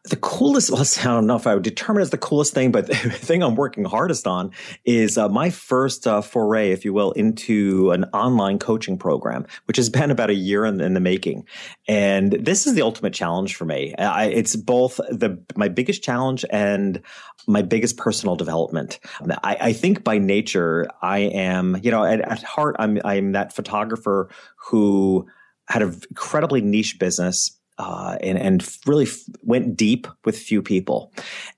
The 0.05 0.17
coolest, 0.17 0.69
well, 0.69 0.81
I 0.99 1.03
don't 1.03 1.27
know 1.27 1.35
if 1.35 1.47
I 1.47 1.53
would 1.53 1.63
determine 1.63 2.01
as 2.01 2.09
the 2.09 2.17
coolest 2.17 2.53
thing, 2.53 2.71
but 2.71 2.87
the 2.87 2.93
thing 2.93 3.41
I'm 3.41 3.55
working 3.55 3.85
hardest 3.85 4.27
on 4.27 4.51
is 4.85 5.17
uh, 5.17 5.29
my 5.29 5.49
first 5.49 6.05
uh, 6.05 6.21
foray, 6.21 6.71
if 6.71 6.85
you 6.85 6.93
will, 6.93 7.11
into 7.13 7.91
an 7.91 8.05
online 8.05 8.59
coaching 8.59 8.97
program, 8.97 9.45
which 9.65 9.77
has 9.77 9.89
been 9.89 10.11
about 10.11 10.29
a 10.29 10.35
year 10.35 10.65
in, 10.65 10.81
in 10.81 10.93
the 10.93 10.99
making. 10.99 11.45
And 11.87 12.31
this 12.33 12.67
is 12.67 12.73
the 12.73 12.81
ultimate 12.81 13.13
challenge 13.13 13.55
for 13.55 13.65
me. 13.65 13.95
I, 13.95 14.25
it's 14.25 14.55
both 14.55 14.97
the 15.09 15.43
my 15.55 15.67
biggest 15.67 16.03
challenge 16.03 16.45
and 16.49 17.01
my 17.47 17.61
biggest 17.61 17.97
personal 17.97 18.35
development. 18.35 18.99
I, 19.43 19.57
I 19.59 19.73
think 19.73 20.03
by 20.03 20.17
nature, 20.17 20.87
I 21.01 21.19
am, 21.19 21.77
you 21.81 21.91
know, 21.91 22.03
at, 22.03 22.21
at 22.21 22.43
heart, 22.43 22.75
I'm 22.79 22.99
I'm 23.03 23.33
that 23.33 23.53
photographer 23.53 24.29
who 24.67 25.27
had 25.69 25.81
an 25.81 25.99
incredibly 26.09 26.61
niche 26.61 26.99
business 26.99 27.57
uh, 27.77 28.17
and 28.21 28.37
and 28.37 28.77
really 28.85 29.05
f- 29.05 29.23
went 29.41 29.75
deep 29.75 30.07
with 30.25 30.37
few 30.37 30.61
people. 30.61 31.11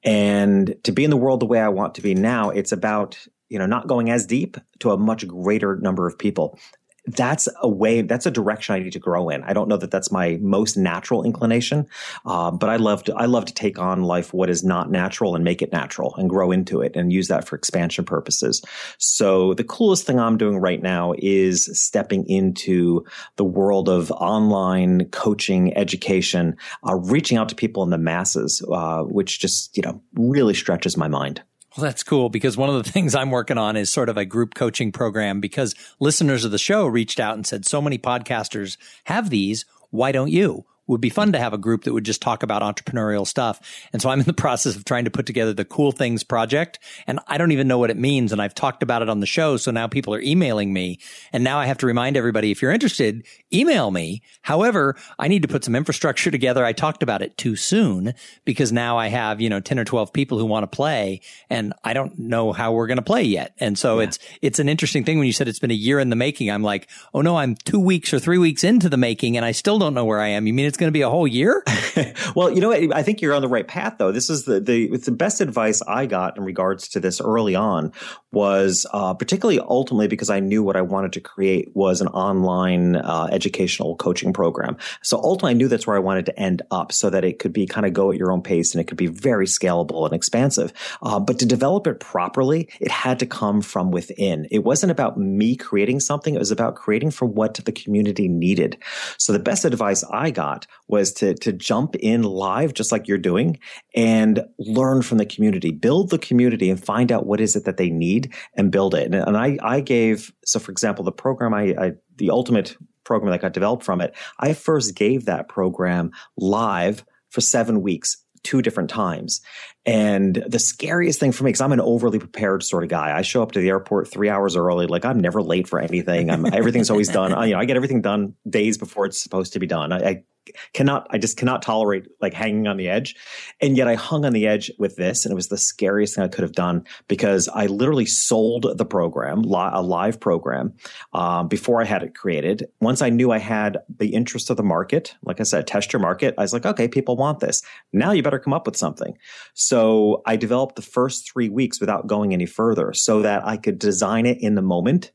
And 0.04 0.76
to 0.84 0.92
be 0.92 1.04
in 1.04 1.10
the 1.10 1.18
world 1.18 1.40
the 1.40 1.46
way 1.46 1.60
I 1.60 1.70
want 1.70 1.96
to 1.96 2.02
be 2.02 2.16
now, 2.16 2.50
it's 2.50 2.72
about 2.72 3.18
you 3.50 3.60
know 3.60 3.66
not 3.66 3.88
going 3.88 4.10
as 4.10 4.26
deep 4.26 4.58
to 4.80 4.92
a 4.92 4.98
much 4.98 5.28
greater 5.28 5.78
number 5.78 6.08
of 6.08 6.18
people 6.18 6.60
that's 7.08 7.48
a 7.62 7.70
way 7.70 8.02
that's 8.02 8.26
a 8.26 8.32
direction 8.32 8.76
i 8.76 8.80
need 8.80 8.94
to 8.94 9.00
grow 9.00 9.30
in. 9.30 9.44
I 9.44 9.54
don't 9.54 9.68
know 9.68 9.78
that 9.78 9.92
that's 9.92 10.12
my 10.12 10.38
most 10.42 10.78
natural 10.78 11.24
inclination 11.24 11.88
uh, 12.26 12.52
but 12.52 12.70
i 12.70 12.76
love 12.78 13.04
to 13.04 13.16
i 13.16 13.26
love 13.26 13.46
to 13.46 13.54
take 13.54 13.80
on 13.80 14.04
life 14.04 14.34
what 14.34 14.50
is 14.50 14.64
not 14.64 14.90
natural 14.90 15.36
and 15.36 15.44
make 15.44 15.62
it 15.62 15.72
natural 15.72 16.16
and 16.16 16.30
grow 16.30 16.52
into 16.52 16.82
it 16.82 16.96
and 16.96 17.12
use 17.12 17.28
that 17.28 17.48
for 17.48 17.56
expansion 17.56 18.06
purposes. 18.06 18.64
So 18.98 19.54
the 19.54 19.64
coolest 19.64 20.06
thing 20.06 20.20
i'm 20.20 20.38
doing 20.38 20.58
right 20.58 20.82
now 20.82 21.14
is 21.18 21.70
stepping 21.80 22.28
into 22.28 23.06
the 23.36 23.46
world 23.46 23.90
of 23.90 24.12
online 24.12 25.06
coaching 25.10 25.76
education 25.78 26.56
uh, 26.88 26.96
reaching 26.96 27.38
out 27.38 27.50
to 27.50 27.56
people 27.56 27.84
in 27.84 27.90
the 27.90 27.98
masses 27.98 28.66
uh, 28.72 29.04
which 29.04 29.40
just 29.40 29.76
you 29.78 29.84
know 29.84 30.02
really 30.16 30.54
stretches 30.54 30.98
my 30.98 31.08
mind 31.08 31.42
well, 31.76 31.84
that's 31.84 32.04
cool 32.04 32.30
because 32.30 32.58
one 32.58 32.70
of 32.70 32.84
the 32.84 32.92
things 32.92 33.16
I'm 33.16 33.32
working 33.32 33.58
on 33.58 33.76
is 33.76 33.92
sort 33.92 34.10
of 34.10 34.18
a 34.18 34.26
group 34.26 34.56
coaching 34.56 34.92
program 34.92 35.40
because 35.40 35.76
listeners 36.00 36.46
of 36.46 36.52
the 36.52 36.58
show 36.58 36.86
reached 36.86 37.20
out 37.20 37.36
and 37.36 37.46
said, 37.46 37.66
so 37.66 37.82
many 37.82 37.98
podcasters 37.98 38.78
have 39.06 39.30
these. 39.30 39.66
Why 39.90 40.12
don't 40.12 40.32
you? 40.32 40.66
Would 40.88 41.02
be 41.02 41.10
fun 41.10 41.32
to 41.32 41.40
have 41.40 41.54
a 41.54 41.58
group 41.58 41.84
that 41.84 41.94
would 41.94 42.06
just 42.06 42.22
talk 42.22 42.44
about 42.44 42.62
entrepreneurial 42.62 43.26
stuff. 43.26 43.60
And 43.92 44.02
so 44.02 44.10
I'm 44.10 44.20
in 44.20 44.26
the 44.26 44.34
process 44.46 44.76
of 44.76 44.86
trying 44.86 45.06
to 45.06 45.12
put 45.12 45.26
together 45.26 45.54
the 45.54 45.66
Cool 45.66 45.92
Things 45.92 46.24
project. 46.24 46.80
And 47.08 47.20
I 47.28 47.38
don't 47.38 47.52
even 47.52 47.68
know 47.68 47.78
what 47.78 47.90
it 47.90 47.98
means. 47.98 48.32
And 48.32 48.42
I've 48.42 48.56
talked 48.56 48.84
about 48.84 49.02
it 49.02 49.10
on 49.10 49.20
the 49.20 49.26
show. 49.26 49.58
So 49.58 49.72
now 49.72 49.88
people 49.88 50.14
are 50.14 50.22
emailing 50.22 50.74
me. 50.74 51.00
And 51.34 51.44
now 51.44 51.58
I 51.58 51.66
have 51.66 51.78
to 51.80 51.86
remind 51.86 52.18
everybody, 52.18 52.52
if 52.52 52.62
you're 52.62 52.72
interested, 52.72 53.26
email 53.54 53.92
me. 53.92 54.22
However, 54.42 54.96
I 55.18 55.28
need 55.28 55.42
to 55.42 55.48
put 55.48 55.64
some 55.64 55.76
infrastructure 55.76 56.32
together. 56.32 56.64
I 56.64 56.74
talked 56.74 57.04
about 57.04 57.22
it 57.22 57.38
too 57.38 57.56
soon 57.56 58.14
because 58.44 58.72
now 58.72 58.98
I 58.98 59.08
have, 59.08 59.42
you 59.42 59.50
know, 59.50 59.60
10 59.60 59.80
or 59.80 59.86
12 59.86 60.14
people 60.14 60.38
who 60.38 60.46
want 60.46 60.64
to 60.64 60.76
play 60.76 61.22
and 61.50 61.74
I 61.84 61.94
don't 61.94 62.18
know 62.20 62.52
how 62.52 62.74
we're 62.74 62.88
going 62.88 62.98
to 62.98 63.04
play 63.04 63.24
yet. 63.24 63.54
And 63.60 63.78
so 63.78 64.00
yeah. 64.00 64.08
it's, 64.08 64.20
it's 64.42 64.60
an 64.60 64.70
interesting 64.70 65.04
thing 65.04 65.18
when 65.18 65.28
you 65.28 65.34
said 65.34 65.48
it's 65.48 65.60
been 65.60 65.72
a 65.72 65.76
year 65.76 66.00
in 66.00 66.10
the 66.10 66.16
making. 66.16 66.52
I'm 66.52 66.64
like, 66.64 66.88
oh 67.14 67.22
no, 67.22 67.38
I'm 67.38 67.56
two 67.56 67.80
weeks 67.80 68.14
or 68.14 68.20
three 68.20 68.38
weeks 68.38 68.64
into 68.64 68.90
the 68.90 68.98
making 68.98 69.38
and 69.38 69.46
I 69.46 69.52
still 69.52 69.80
don't 69.80 69.94
know 69.94 70.06
where 70.06 70.20
I 70.20 70.28
am. 70.30 70.48
You 70.48 70.54
mean 70.54 70.66
it's 70.66 70.75
going 70.78 70.90
to 70.90 70.94
be 70.94 71.02
a 71.02 71.10
whole 71.10 71.28
year? 71.28 71.64
well, 72.36 72.52
you 72.52 72.62
know 72.62 72.70
what? 72.70 72.96
I 72.96 73.04
think 73.04 73.22
you're 73.22 73.34
on 73.34 73.42
the 73.42 73.48
right 73.48 73.68
path 73.68 73.96
though. 73.98 74.12
This 74.12 74.30
is 74.30 74.46
the, 74.46 74.60
the, 74.60 74.86
it's 74.92 75.06
the 75.06 75.12
best 75.12 75.42
advice 75.42 75.82
I 75.88 76.06
got 76.06 76.38
in 76.38 76.44
regards 76.44 76.88
to 76.90 77.00
this 77.00 77.22
early 77.22 77.56
on 77.56 77.92
was, 78.32 78.86
uh, 78.92 79.14
particularly 79.14 79.60
ultimately 79.60 80.08
because 80.08 80.30
I 80.30 80.40
knew 80.40 80.64
what 80.64 80.76
I 80.76 80.82
wanted 80.82 81.14
to 81.14 81.22
create 81.22 81.76
was 81.76 82.02
an 82.02 82.08
online, 82.08 82.96
uh, 82.96 83.30
educational 83.32 83.96
coaching 83.96 84.34
program. 84.34 84.78
So 85.02 85.18
ultimately 85.18 85.52
I 85.52 85.54
knew 85.54 85.68
that's 85.68 85.88
where 85.88 85.96
I 85.96 86.00
wanted 86.00 86.26
to 86.28 86.40
end 86.40 86.62
up 86.72 86.92
so 86.92 87.10
that 87.10 87.24
it 87.24 87.40
could 87.40 87.54
be 87.54 87.66
kind 87.66 87.86
of 87.86 87.94
go 87.94 88.12
at 88.12 88.18
your 88.18 88.32
own 88.32 88.42
pace 88.42 88.74
and 88.74 88.82
it 88.82 88.86
could 88.86 88.98
be 88.98 89.08
very 89.08 89.46
scalable 89.46 90.06
and 90.06 90.14
expansive. 90.14 90.74
Uh, 91.02 91.20
but 91.20 91.40
to 91.40 91.46
develop 91.46 91.88
it 91.88 92.00
properly, 92.00 92.70
it 92.80 92.92
had 92.92 93.20
to 93.20 93.26
come 93.26 93.62
from 93.62 93.92
within. 93.92 94.48
It 94.52 94.64
wasn't 94.64 94.92
about 94.92 95.18
me 95.18 95.56
creating 95.56 96.00
something. 96.00 96.36
It 96.36 96.40
was 96.40 96.52
about 96.52 96.76
creating 96.76 97.12
from 97.12 97.34
what 97.34 97.56
the 97.56 97.72
community 97.72 98.28
needed. 98.28 98.78
So 99.18 99.34
the 99.34 99.40
best 99.40 99.66
advice 99.66 100.04
I 100.12 100.32
got 100.32 100.65
was 100.88 101.14
to, 101.14 101.34
to 101.36 101.52
jump 101.52 101.96
in 101.96 102.24
live, 102.24 102.74
just 102.74 102.92
like 102.92 103.08
you're 103.08 103.18
doing 103.18 103.60
and 103.96 104.44
learn 104.60 105.02
from 105.02 105.18
the 105.18 105.26
community, 105.26 105.72
build 105.72 106.10
the 106.10 106.20
community 106.20 106.70
and 106.70 106.84
find 106.84 107.12
out 107.12 107.26
what 107.26 107.42
is 107.42 107.56
it 107.56 107.66
that 107.66 107.78
they 107.78 107.90
need 107.90 108.34
and 108.56 108.72
build 108.72 108.94
it. 108.96 109.06
And, 109.06 109.16
and 109.16 109.38
I, 109.38 109.58
I 109.62 109.80
gave, 109.80 110.34
so 110.46 110.60
for 110.60 110.72
example, 110.72 111.04
the 111.04 111.12
program 111.12 111.54
I, 111.54 111.76
I 111.78 111.92
the 112.18 112.30
ultimate 112.30 112.78
program 113.04 113.32
that 113.32 113.42
got 113.42 113.54
developed 113.54 113.84
from 113.84 114.02
it, 114.02 114.16
I 114.40 114.54
first 114.54 114.96
gave 114.96 115.26
that 115.26 115.48
program 115.48 116.12
live 116.38 117.06
for 117.30 117.42
seven 117.42 117.82
weeks 117.82 118.18
two 118.44 118.62
different 118.62 118.90
times. 118.90 119.42
And 119.86 120.36
the 120.48 120.60
scariest 120.60 121.20
thing 121.20 121.32
for 121.32 121.44
me, 121.44 121.50
because 121.50 121.62
I'm 121.62 121.72
an 121.72 121.82
overly 121.82 122.20
prepared 122.20 122.64
sort 122.64 122.84
of 122.84 122.90
guy, 122.90 123.16
I 123.16 123.24
show 123.24 123.42
up 123.42 123.52
to 123.54 123.60
the 123.60 123.70
airport 123.70 124.08
three 124.08 124.30
hours 124.30 124.56
early. 124.56 124.88
Like 124.88 125.04
I'm 125.04 125.20
never 125.20 125.42
late 125.42 125.68
for 125.68 125.80
anything. 125.80 126.30
I'm, 126.30 126.46
everything's 126.54 126.90
always 126.90 127.10
done. 127.10 127.34
I, 127.34 127.46
you 127.48 127.54
know, 127.54 127.60
I 127.60 127.66
get 127.66 127.76
everything 127.76 128.02
done 128.02 128.36
days 128.48 128.78
before 128.78 129.06
it's 129.06 129.22
supposed 129.22 129.54
to 129.54 129.60
be 129.60 129.68
done. 129.68 129.92
I, 129.92 129.98
I 129.98 130.24
cannot, 130.74 131.08
I 131.10 131.18
just 131.18 131.38
cannot 131.38 131.62
tolerate 131.62 132.08
like 132.22 132.34
hanging 132.34 132.68
on 132.68 132.78
the 132.78 132.90
edge. 132.90 133.16
And 133.62 133.78
yet 133.78 133.88
I 133.88 133.96
hung 133.96 134.26
on 134.26 134.34
the 134.34 134.48
edge 134.48 134.72
with 134.80 134.96
this 134.96 135.26
and 135.26 135.32
it 135.32 135.36
was 135.36 135.48
the 135.48 135.58
scariest 135.58 136.16
thing 136.16 136.24
I 136.24 136.28
could 136.28 136.44
have 136.44 136.54
done 136.54 136.86
because 137.08 137.48
I 137.50 137.68
literally 137.68 138.06
sold 138.06 138.78
the 138.78 138.86
program, 138.86 139.44
a 139.44 139.82
live 139.82 140.20
program, 140.20 140.74
um, 141.14 141.48
before 141.48 141.82
I 141.82 141.86
had 141.86 142.04
it 142.04 142.16
created. 142.16 142.68
Once 142.82 143.02
I 143.02 143.10
knew 143.10 143.32
I 143.32 143.40
had 143.40 143.78
the 143.98 144.14
interest 144.14 144.50
of 144.50 144.58
the 144.58 144.64
market, 144.64 145.16
like 145.24 145.40
I 145.40 145.44
said, 145.44 145.68
test 145.68 145.94
your 145.94 146.00
market. 146.00 146.36
I 146.38 146.42
was 146.42 146.54
like, 146.54 146.66
okay, 146.66 146.88
people 146.88 147.16
want 147.16 147.40
this. 147.40 147.62
Now 147.94 148.12
you 148.12 148.24
better 148.24 148.40
come 148.40 148.54
up 148.54 148.66
with 148.66 148.78
something. 148.78 149.18
So 149.54 150.22
I 150.26 150.36
developed 150.36 150.76
the 150.76 150.82
first 150.82 151.32
three 151.32 151.50
weeks 151.50 151.80
without 151.80 152.08
going 152.08 152.34
any 152.34 152.46
further 152.46 152.94
so 152.94 153.22
that 153.22 153.46
I 153.46 153.58
could 153.58 153.80
design 153.80 154.26
it 154.26 154.38
in 154.42 154.56
the 154.56 154.62
moment 154.62 155.12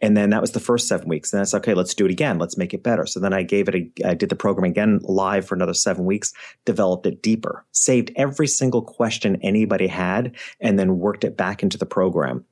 and 0.00 0.16
then 0.16 0.30
that 0.30 0.40
was 0.40 0.52
the 0.52 0.60
first 0.60 0.88
seven 0.88 1.08
weeks. 1.08 1.32
And 1.32 1.40
I 1.40 1.44
said, 1.44 1.58
okay, 1.58 1.74
let's 1.74 1.94
do 1.94 2.04
it 2.04 2.10
again. 2.10 2.38
Let's 2.38 2.58
make 2.58 2.74
it 2.74 2.82
better. 2.82 3.06
So 3.06 3.20
then 3.20 3.32
I 3.32 3.42
gave 3.42 3.68
it 3.68 3.74
a, 3.74 4.08
I 4.08 4.14
did 4.14 4.28
the 4.28 4.36
program 4.36 4.70
again 4.70 5.00
live 5.02 5.46
for 5.46 5.54
another 5.54 5.74
seven 5.74 6.04
weeks, 6.04 6.32
developed 6.64 7.06
it 7.06 7.22
deeper, 7.22 7.64
saved 7.72 8.10
every 8.16 8.46
single 8.46 8.82
question 8.82 9.38
anybody 9.42 9.86
had, 9.86 10.36
and 10.60 10.78
then 10.78 10.98
worked 10.98 11.24
it 11.24 11.36
back 11.36 11.62
into 11.62 11.78
the 11.78 11.86
program 11.86 12.44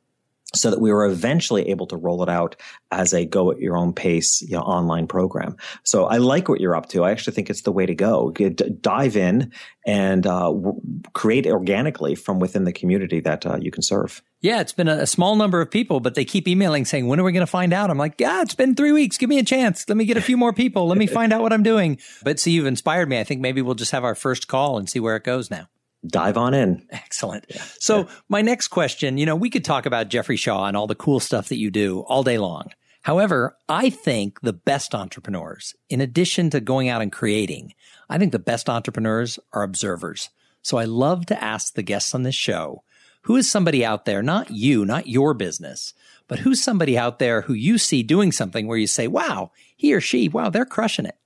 so 0.54 0.70
that 0.70 0.80
we 0.80 0.92
were 0.92 1.06
eventually 1.06 1.68
able 1.70 1.86
to 1.88 1.96
roll 1.96 2.22
it 2.22 2.28
out 2.28 2.56
as 2.90 3.12
a 3.12 3.24
go 3.24 3.50
at 3.50 3.58
your 3.58 3.76
own 3.76 3.92
pace 3.92 4.40
you 4.42 4.52
know, 4.52 4.60
online 4.60 5.06
program. 5.06 5.56
So 5.82 6.04
I 6.04 6.18
like 6.18 6.48
what 6.48 6.60
you're 6.60 6.76
up 6.76 6.88
to. 6.90 7.04
I 7.04 7.10
actually 7.10 7.34
think 7.34 7.50
it's 7.50 7.62
the 7.62 7.72
way 7.72 7.86
to 7.86 7.94
go. 7.94 8.30
Get, 8.30 8.80
dive 8.80 9.16
in 9.16 9.52
and 9.86 10.26
uh, 10.26 10.50
w- 10.50 10.80
create 11.12 11.46
organically 11.46 12.14
from 12.14 12.38
within 12.38 12.64
the 12.64 12.72
community 12.72 13.20
that 13.20 13.44
uh, 13.44 13.58
you 13.60 13.70
can 13.70 13.82
serve. 13.82 14.22
Yeah, 14.44 14.60
it's 14.60 14.74
been 14.74 14.88
a, 14.88 14.98
a, 14.98 15.06
small 15.06 15.36
number 15.36 15.62
of 15.62 15.70
people, 15.70 16.00
but 16.00 16.14
they 16.14 16.26
keep 16.26 16.46
emailing 16.46 16.84
saying, 16.84 17.06
when 17.06 17.18
are 17.18 17.24
we 17.24 17.32
going 17.32 17.46
to 17.46 17.50
find 17.50 17.72
out? 17.72 17.88
I'm 17.88 17.96
like, 17.96 18.20
yeah, 18.20 18.42
it's 18.42 18.54
been 18.54 18.74
three 18.74 18.92
weeks. 18.92 19.16
Give 19.16 19.30
me 19.30 19.38
a 19.38 19.42
chance. 19.42 19.88
Let 19.88 19.96
me 19.96 20.04
get 20.04 20.18
a 20.18 20.20
few 20.20 20.36
more 20.36 20.52
people. 20.52 20.86
Let 20.86 20.98
me 20.98 21.06
find 21.06 21.32
out 21.32 21.40
what 21.40 21.54
I'm 21.54 21.62
doing. 21.62 21.96
But 22.22 22.38
see, 22.38 22.50
you've 22.50 22.66
inspired 22.66 23.08
me. 23.08 23.18
I 23.18 23.24
think 23.24 23.40
maybe 23.40 23.62
we'll 23.62 23.74
just 23.74 23.92
have 23.92 24.04
our 24.04 24.14
first 24.14 24.46
call 24.46 24.76
and 24.76 24.86
see 24.86 25.00
where 25.00 25.16
it 25.16 25.24
goes 25.24 25.50
now 25.50 25.68
dive 26.06 26.36
on 26.36 26.52
in. 26.52 26.86
Excellent. 26.90 27.46
Yeah. 27.48 27.62
So 27.78 28.06
my 28.28 28.42
next 28.42 28.68
question, 28.68 29.16
you 29.16 29.24
know, 29.24 29.36
we 29.36 29.48
could 29.48 29.64
talk 29.64 29.86
about 29.86 30.08
Jeffrey 30.10 30.36
Shaw 30.36 30.66
and 30.66 30.76
all 30.76 30.86
the 30.86 30.94
cool 30.94 31.18
stuff 31.18 31.48
that 31.48 31.56
you 31.56 31.70
do 31.70 32.00
all 32.00 32.22
day 32.22 32.36
long. 32.36 32.66
However, 33.00 33.56
I 33.68 33.88
think 33.88 34.40
the 34.42 34.52
best 34.52 34.94
entrepreneurs, 34.94 35.74
in 35.88 36.02
addition 36.02 36.50
to 36.50 36.60
going 36.60 36.90
out 36.90 37.00
and 37.00 37.10
creating, 37.10 37.72
I 38.10 38.18
think 38.18 38.32
the 38.32 38.38
best 38.38 38.68
entrepreneurs 38.68 39.38
are 39.54 39.62
observers. 39.62 40.28
So 40.60 40.76
I 40.76 40.84
love 40.84 41.26
to 41.26 41.42
ask 41.42 41.74
the 41.74 41.82
guests 41.82 42.14
on 42.14 42.22
this 42.22 42.34
show, 42.34 42.82
who 43.24 43.36
is 43.36 43.50
somebody 43.50 43.84
out 43.84 44.04
there, 44.04 44.22
not 44.22 44.50
you, 44.50 44.84
not 44.84 45.06
your 45.06 45.34
business, 45.34 45.94
but 46.28 46.38
who's 46.38 46.62
somebody 46.62 46.96
out 46.96 47.18
there 47.18 47.42
who 47.42 47.52
you 47.52 47.78
see 47.78 48.02
doing 48.02 48.32
something 48.32 48.66
where 48.66 48.78
you 48.78 48.86
say, 48.86 49.06
wow, 49.06 49.50
he 49.76 49.92
or 49.94 50.00
she, 50.00 50.28
wow, 50.28 50.50
they're 50.50 50.64
crushing 50.64 51.06
it. 51.06 51.16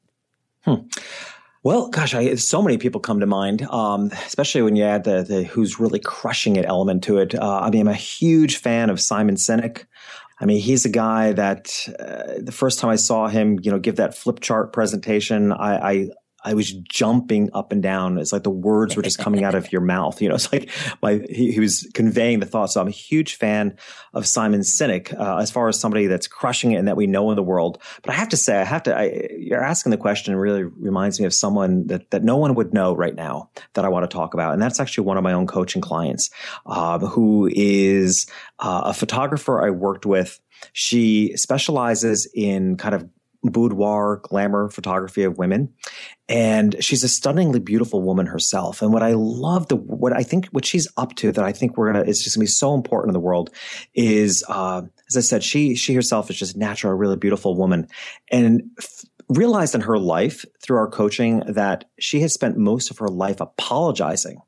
Hmm. 0.63 0.87
Well, 1.65 1.89
gosh, 1.89 2.15
I, 2.15 2.37
so 2.37 2.63
many 2.63 2.79
people 2.79 3.01
come 3.01 3.21
to 3.21 3.27
mind, 3.27 3.63
um, 3.63 4.11
especially 4.27 4.63
when 4.63 4.77
you 4.77 4.85
add 4.85 5.05
the, 5.05 5.23
the, 5.23 5.43
who's 5.43 5.81
really 5.81 5.99
crushing 5.99 6.57
it 6.57 6.65
element 6.67 7.03
to 7.05 7.19
it. 7.19 7.35
Uh, 7.35 7.61
I 7.61 7.71
mean, 7.71 7.83
I'm 7.83 7.89
a 7.89 7.95
huge 7.95 8.59
fan 8.59 8.91
of 8.91 9.01
Simon 9.01 9.35
Sinek. 9.35 9.85
I 10.41 10.47
mean, 10.47 10.61
he's 10.61 10.85
a 10.85 10.89
guy 10.89 11.33
that 11.33 11.89
uh, 11.99 12.41
the 12.41 12.53
first 12.53 12.79
time 12.79 12.91
I 12.91 12.97
saw 12.97 13.27
him, 13.27 13.59
you 13.61 13.73
know, 13.73 13.81
give 13.81 13.97
that 13.97 14.17
flip 14.17 14.39
chart 14.39 14.73
presentation, 14.73 15.53
I, 15.53 15.91
I 15.91 16.11
I 16.49 16.55
was 16.55 16.73
jumping 16.73 17.51
up 17.53 17.73
and 17.73 17.83
down. 17.83 18.17
It's 18.17 18.33
like 18.33 18.43
the 18.43 18.49
words 18.49 18.97
were 18.97 19.03
just 19.03 19.19
coming 19.19 19.45
out 19.45 19.55
of 19.55 19.71
your 19.73 19.83
mouth. 19.83 20.23
You 20.23 20.31
know, 20.31 20.35
it's 20.35 20.51
like 20.51 20.71
my, 21.03 21.21
he, 21.29 21.53
he 21.53 21.61
was 21.61 21.87
conveying 21.93 22.41
the 22.41 22.47
thoughts. 22.47 22.73
So 22.73 22.81
I'm 22.81 22.89
a 22.89 22.91
huge 22.91 23.35
fan 23.35 23.77
of 24.15 24.27
Simon 24.27 24.61
Sinek, 24.61 25.13
uh, 25.13 25.37
as 25.37 25.51
far 25.51 25.69
as 25.69 25.79
somebody 25.79 26.07
that's 26.07 26.27
crushing 26.27 26.73
it 26.73 26.77
and 26.77 26.89
that 26.89 26.97
we 26.97 27.07
know 27.07 27.29
in 27.31 27.37
the 27.37 27.43
world. 27.43 27.83
But 28.01 28.13
I 28.13 28.15
have 28.15 28.31
to 28.31 28.39
say, 28.39 28.59
I 28.59 28.65
have 28.65 28.83
to, 28.85 28.97
I, 28.97 29.29
you're 29.39 29.63
asking 29.63 29.91
the 29.91 29.99
question 29.99 30.35
really 30.37 30.63
reminds 30.63 31.21
me 31.21 31.27
of 31.27 31.35
someone 31.35 31.87
that, 31.89 32.11
that 32.13 32.25
no 32.25 32.39
one 32.39 32.55
would 32.55 32.73
know 32.73 32.97
right 32.97 33.15
now 33.15 33.51
that 33.75 33.85
I 33.85 33.89
want 33.89 34.11
to 34.11 34.15
talk 34.15 34.33
about. 34.33 34.55
And 34.55 34.63
that's 34.63 34.81
actually 34.81 35.05
one 35.05 35.19
of 35.19 35.23
my 35.23 35.35
own 35.35 35.47
coaching 35.47 35.83
clients, 35.83 36.31
uh, 36.65 36.99
who 36.99 37.51
is 37.53 38.27
uh, 38.59 38.83
a 38.87 38.95
photographer 38.95 39.63
I 39.63 39.69
worked 39.69 40.07
with. 40.07 40.41
She 40.73 41.37
specializes 41.37 42.27
in 42.35 42.79
kind 42.79 42.95
of 42.95 43.09
boudoir 43.43 44.21
glamour 44.23 44.69
photography 44.71 45.23
of 45.23 45.39
women. 45.39 45.73
And 46.29 46.83
she's 46.83 47.05
a 47.05 47.09
stunningly 47.09 47.61
beautiful 47.61 48.03
woman 48.03 48.27
herself. 48.27 48.83
And 48.83 48.93
what 48.93 49.03
I 49.03 49.13
love 49.15 49.69
the, 49.69 49.77
what 49.77 50.13
I 50.13 50.23
think, 50.23 50.47
what 50.49 50.65
she's 50.65 50.89
up 50.97 51.15
to 51.17 51.33
that 51.33 51.45
I 51.45 51.53
think 51.53 51.77
we're 51.77 51.93
to, 51.93 52.01
it's 52.01 52.23
just 52.23 52.35
to 52.35 52.41
be 52.41 52.47
so 52.47 52.75
important 52.75 53.11
in 53.11 53.15
the 53.15 53.21
world 53.21 53.51
is, 53.95 54.45
uh, 54.49 54.83
as 55.09 55.17
I 55.17 55.21
said, 55.21 55.43
she, 55.43 55.75
she 55.75 55.95
herself 55.95 56.31
is 56.31 56.39
just 56.39 56.57
natural, 56.57 56.93
a 56.93 56.97
really 56.97 57.17
beautiful 57.17 57.57
woman 57.57 57.89
and 58.31 58.71
f- 58.79 59.05
realized 59.29 59.75
in 59.75 59.83
her 59.83 59.99
life 59.99 60.45
through 60.63 60.79
our 60.79 60.89
coaching 60.89 61.41
that 61.47 61.85
she 61.99 62.21
has 62.21 62.33
spent 62.33 62.57
most 62.57 62.91
of 62.91 62.99
her 62.99 63.09
life 63.09 63.41
apologizing 63.41 64.39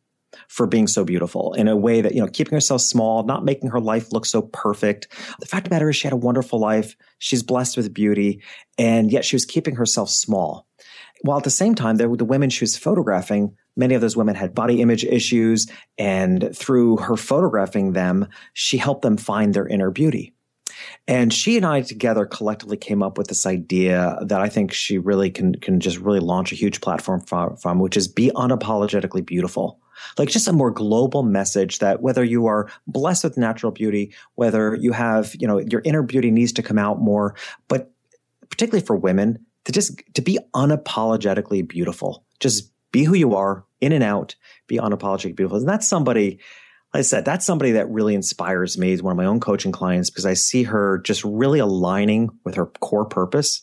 for 0.51 0.67
being 0.67 0.89
so 0.89 1.05
beautiful 1.05 1.53
in 1.53 1.69
a 1.69 1.77
way 1.77 2.01
that, 2.01 2.13
you 2.13 2.21
know, 2.21 2.27
keeping 2.27 2.55
herself 2.55 2.81
small, 2.81 3.23
not 3.23 3.45
making 3.45 3.71
her 3.71 3.79
life 3.79 4.11
look 4.11 4.27
so 4.27 4.43
perfect. 4.43 5.07
The 5.39 5.47
fact 5.47 5.69
of 5.69 5.71
the 5.71 5.77
matter 5.77 5.89
is 5.89 5.95
she 5.95 6.09
had 6.09 6.13
a 6.13 6.17
wonderful 6.17 6.59
life. 6.59 6.97
She's 7.21 7.45
blessed 7.45 7.77
with 7.77 7.95
beauty 7.95 8.43
and 8.77 9.13
yet 9.13 9.25
she 9.25 9.37
was 9.37 9.45
keeping 9.45 9.77
herself 9.77 10.11
small. 10.11 10.67
While 11.23 11.39
at 11.39 11.45
the 11.45 11.51
same 11.51 11.77
time, 11.77 11.97
the, 11.97 12.09
the 12.17 12.25
women 12.25 12.51
she 12.51 12.65
was 12.65 12.77
photographing, 12.77 13.57
many 13.77 13.95
of 13.95 14.01
those 14.01 14.17
women 14.17 14.35
had 14.35 14.53
body 14.53 14.81
image 14.81 15.05
issues. 15.05 15.71
And 15.99 16.51
through 16.53 16.97
her 16.97 17.17
photographing 17.17 17.93
them, 17.93 18.27
she 18.53 18.77
helped 18.77 19.03
them 19.03 19.19
find 19.19 19.55
their 19.55 19.69
inner 19.69 19.93
beauty. 19.93 20.35
And 21.07 21.33
she 21.33 21.59
and 21.59 21.67
I 21.67 21.83
together 21.83 22.27
collectively 22.27 22.77
came 22.77 23.05
up 23.05 23.19
with 23.19 23.29
this 23.29 23.47
idea 23.47 24.19
that 24.23 24.41
I 24.41 24.49
think 24.49 24.73
she 24.73 24.99
really 24.99 25.31
can, 25.31 25.55
can 25.55 25.79
just 25.79 25.99
really 25.99 26.19
launch 26.19 26.51
a 26.51 26.57
huge 26.57 26.81
platform 26.81 27.21
from, 27.21 27.57
from 27.57 27.79
which 27.79 27.97
is 27.97 28.09
be 28.09 28.33
unapologetically 28.35 29.25
beautiful 29.25 29.79
like 30.19 30.29
just 30.29 30.49
a 30.49 30.53
more 30.53 30.71
global 30.71 31.23
message 31.23 31.79
that 31.79 32.03
whether 32.03 32.25
you 32.25 32.47
are 32.47 32.71
blessed 32.87 33.25
with 33.25 33.37
natural 33.37 33.73
beauty, 33.73 34.15
whether 34.35 34.75
you 34.75 34.93
have, 34.93 35.35
you 35.39 35.47
know, 35.47 35.59
your 35.59 35.83
inner 35.85 36.03
beauty 36.03 36.31
needs 36.31 36.53
to 36.53 36.63
come 36.63 36.79
out 36.79 37.01
more, 37.01 37.35
but 37.69 37.93
particularly 38.51 38.85
for 38.85 38.97
women 38.97 39.45
to 39.65 39.73
just, 39.73 40.01
to 40.15 40.23
be 40.23 40.39
unapologetically 40.55 41.67
beautiful, 41.67 42.25
just 42.41 42.73
be 42.93 43.05
who 43.05 43.15
you 43.15 43.35
are 43.35 43.65
in 43.81 43.93
and 43.93 44.05
out, 44.05 44.35
be 44.67 44.77
unapologetically 44.77 45.37
beautiful. 45.37 45.59
And 45.59 45.69
that's 45.69 45.89
somebody, 45.89 46.39
like 46.93 47.01
I 47.01 47.03
said, 47.03 47.25
that's 47.25 47.47
somebody 47.47 47.73
that 47.73 47.89
really 47.91 48.15
inspires 48.15 48.77
me 48.77 48.93
as 48.93 49.03
one 49.03 49.13
of 49.13 49.17
my 49.17 49.27
own 49.27 49.41
coaching 49.41 49.73
clients 49.73 50.11
because 50.11 50.27
I 50.27 50.35
see 50.35 50.65
her 50.65 50.99
just 50.99 51.25
really 51.25 51.61
aligning 51.61 52.31
with 52.45 52.57
her 52.57 52.67
core 52.67 53.07
purpose 53.07 53.63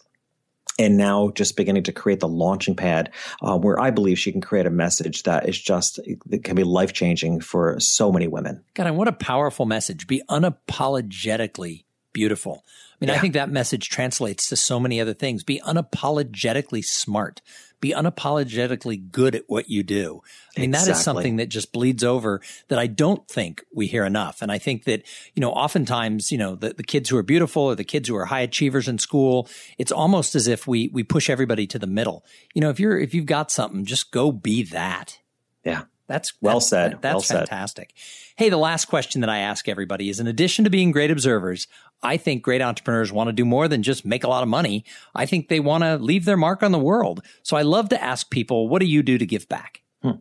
and 0.80 0.98
now 0.98 1.32
just 1.36 1.58
beginning 1.58 1.84
to 1.84 1.92
create 1.92 2.20
the 2.20 2.28
launching 2.28 2.76
pad 2.76 3.12
uh, 3.42 3.58
where 3.58 3.80
I 3.80 3.90
believe 3.90 4.20
she 4.20 4.32
can 4.32 4.42
create 4.42 4.66
a 4.66 4.72
message 4.72 5.24
that 5.24 5.48
is 5.48 5.60
just 5.60 6.00
that 6.28 6.44
can 6.44 6.56
be 6.56 6.64
life 6.64 6.94
changing 6.94 7.42
for 7.42 7.76
so 7.80 8.12
many 8.12 8.28
women. 8.28 8.64
God, 8.74 8.88
and 8.88 8.98
what 8.98 9.08
a 9.08 9.14
powerful 9.14 9.66
message! 9.66 10.08
Be 10.08 10.22
unapologetically 10.30 11.84
beautiful. 12.18 12.64
I 12.66 12.96
mean, 13.00 13.10
yeah. 13.10 13.16
I 13.16 13.20
think 13.20 13.36
that 13.36 13.52
message 13.52 13.90
translates 13.90 14.50
to 14.50 14.56
so 14.56 14.80
many 14.80 15.00
other 15.00 15.14
things. 15.14 15.44
Be 15.44 15.62
unapologetically 15.64 16.84
smart 16.84 17.42
be 17.80 17.94
unapologetically 17.94 19.12
good 19.12 19.36
at 19.36 19.44
what 19.48 19.70
you 19.70 19.84
do. 19.84 20.22
I 20.56 20.62
mean, 20.62 20.72
exactly. 20.72 20.92
that 20.92 20.98
is 20.98 21.04
something 21.04 21.36
that 21.38 21.50
just 21.50 21.72
bleeds 21.72 22.04
over 22.04 22.42
that 22.70 22.80
I 22.80 22.88
don't 22.88 23.28
think 23.28 23.64
we 23.74 23.88
hear 23.88 24.06
enough. 24.06 24.42
And 24.42 24.52
I 24.52 24.58
think 24.58 24.86
that, 24.86 25.04
you 25.36 25.42
know, 25.42 25.52
oftentimes, 25.52 26.32
you 26.32 26.38
know, 26.38 26.56
the, 26.56 26.74
the 26.74 26.84
kids 26.84 27.10
who 27.10 27.18
are 27.18 27.24
beautiful 27.24 27.64
or 27.64 27.76
the 27.76 27.84
kids 27.84 28.10
who 28.10 28.16
are 28.16 28.26
high 28.26 28.42
achievers 28.42 28.88
in 28.88 28.98
school, 28.98 29.48
it's 29.78 29.92
almost 29.92 30.36
as 30.36 30.48
if 30.48 30.66
we, 30.66 30.90
we 30.92 31.04
push 31.04 31.30
everybody 31.30 31.68
to 31.68 31.80
the 31.80 31.88
middle. 31.88 32.26
You 32.54 32.62
know, 32.62 32.70
if 32.70 32.80
you're, 32.80 32.98
if 32.98 33.14
you've 33.14 33.26
got 33.26 33.52
something, 33.52 33.86
just 33.86 34.12
go 34.12 34.32
be 34.32 34.64
that. 34.64 35.20
Yeah. 35.64 35.84
That's 36.08 36.34
well 36.42 36.56
that's, 36.56 36.70
said. 36.70 36.94
That, 36.94 37.02
that's 37.02 37.30
well 37.30 37.40
fantastic. 37.40 37.94
Said. 37.96 38.34
Hey, 38.38 38.50
the 38.50 38.58
last 38.58 38.86
question 38.86 39.22
that 39.22 39.30
I 39.30 39.40
ask 39.40 39.68
everybody 39.68 40.10
is 40.10 40.20
in 40.20 40.28
addition 40.28 40.64
to 40.64 40.70
being 40.70 40.92
great 40.92 41.12
observers, 41.12 41.68
I 42.04 42.18
think 42.18 42.44
great 42.44 42.62
entrepreneurs 42.62 43.12
want 43.12 43.30
to 43.30 43.34
do 43.34 43.46
more 43.46 43.68
than 43.68 43.84
just 43.84 44.06
make 44.06 44.24
a 44.24 44.30
lot 44.30 44.44
of 44.44 44.50
money. 44.50 44.86
I 45.16 45.26
think 45.26 45.48
they 45.48 45.60
want 45.60 45.84
to 45.84 45.98
leave 45.98 46.26
their 46.26 46.38
mark 46.38 46.64
on 46.64 46.72
the 46.72 46.80
world. 46.80 47.24
So 47.44 47.58
I 47.58 47.64
love 47.64 47.90
to 47.90 48.02
ask 48.02 48.30
people, 48.30 48.70
what 48.70 48.80
do 48.80 48.86
you 48.86 49.04
do 49.04 49.18
to 49.18 49.26
give 49.26 49.50
back? 49.50 49.82
Hmm. 50.04 50.12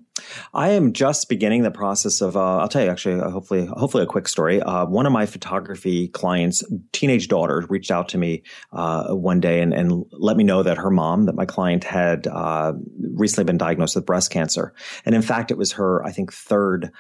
I 0.55 0.71
am 0.71 0.95
just 0.95 1.29
beginning 1.29 1.63
the 1.63 1.71
process 1.71 2.23
of. 2.23 2.35
Uh, 2.35 2.57
I'll 2.59 2.69
tell 2.69 2.83
you 2.83 2.91
actually. 2.91 3.21
Uh, 3.21 3.29
hopefully, 3.29 3.67
hopefully 3.67 4.05
a 4.05 4.07
quick 4.07 4.27
story. 4.27 4.63
Uh, 4.63 4.87
one 4.87 5.05
of 5.05 5.13
my 5.13 5.27
photography 5.27 6.09
clients' 6.09 6.65
teenage 6.93 7.29
daughter 7.29 7.63
reached 7.69 7.91
out 7.91 8.09
to 8.11 8.19
me 8.19 8.43
uh, 8.73 9.15
one 9.15 9.39
day 9.39 9.61
and, 9.61 9.75
and, 9.75 10.05
let 10.13 10.39
me 10.39 10.45
know 10.45 10.63
that 10.63 10.79
her 10.79 10.91
mom, 10.91 11.27
that 11.27 11.35
my 11.35 11.45
client 11.45 11.85
had 11.85 12.27
uh, 12.27 12.73
recently 13.13 13.45
been 13.45 13.59
diagnosed 13.59 13.95
with 13.95 14.07
breast 14.07 14.31
cancer, 14.31 14.73
and 15.05 15.15
in 15.15 15.21
fact, 15.21 15.51
it 15.51 15.59
was 15.59 15.73
her, 15.73 16.03
I 16.07 16.11
think, 16.11 16.33
third 16.33 16.91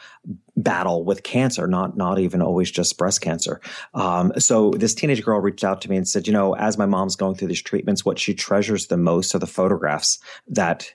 battle 0.54 1.02
with 1.02 1.22
cancer, 1.22 1.66
not 1.66 1.96
not 1.96 2.18
even 2.18 2.42
always 2.42 2.70
just 2.70 2.98
breast 2.98 3.22
cancer. 3.22 3.62
Um, 3.94 4.32
so 4.38 4.72
this 4.72 4.94
teenage 4.94 5.24
girl 5.24 5.40
reached 5.40 5.64
out 5.64 5.80
to 5.80 5.90
me 5.90 5.96
and 5.96 6.06
said, 6.06 6.26
you 6.26 6.32
know, 6.34 6.54
as 6.54 6.76
my 6.76 6.86
mom's 6.86 7.16
going 7.16 7.36
through 7.36 7.48
these 7.48 7.62
treatments, 7.62 8.04
what 8.04 8.18
she 8.18 8.34
treasures 8.34 8.88
the 8.88 8.98
most 8.98 9.34
are 9.34 9.38
the 9.38 9.46
photographs 9.46 10.18
that 10.48 10.92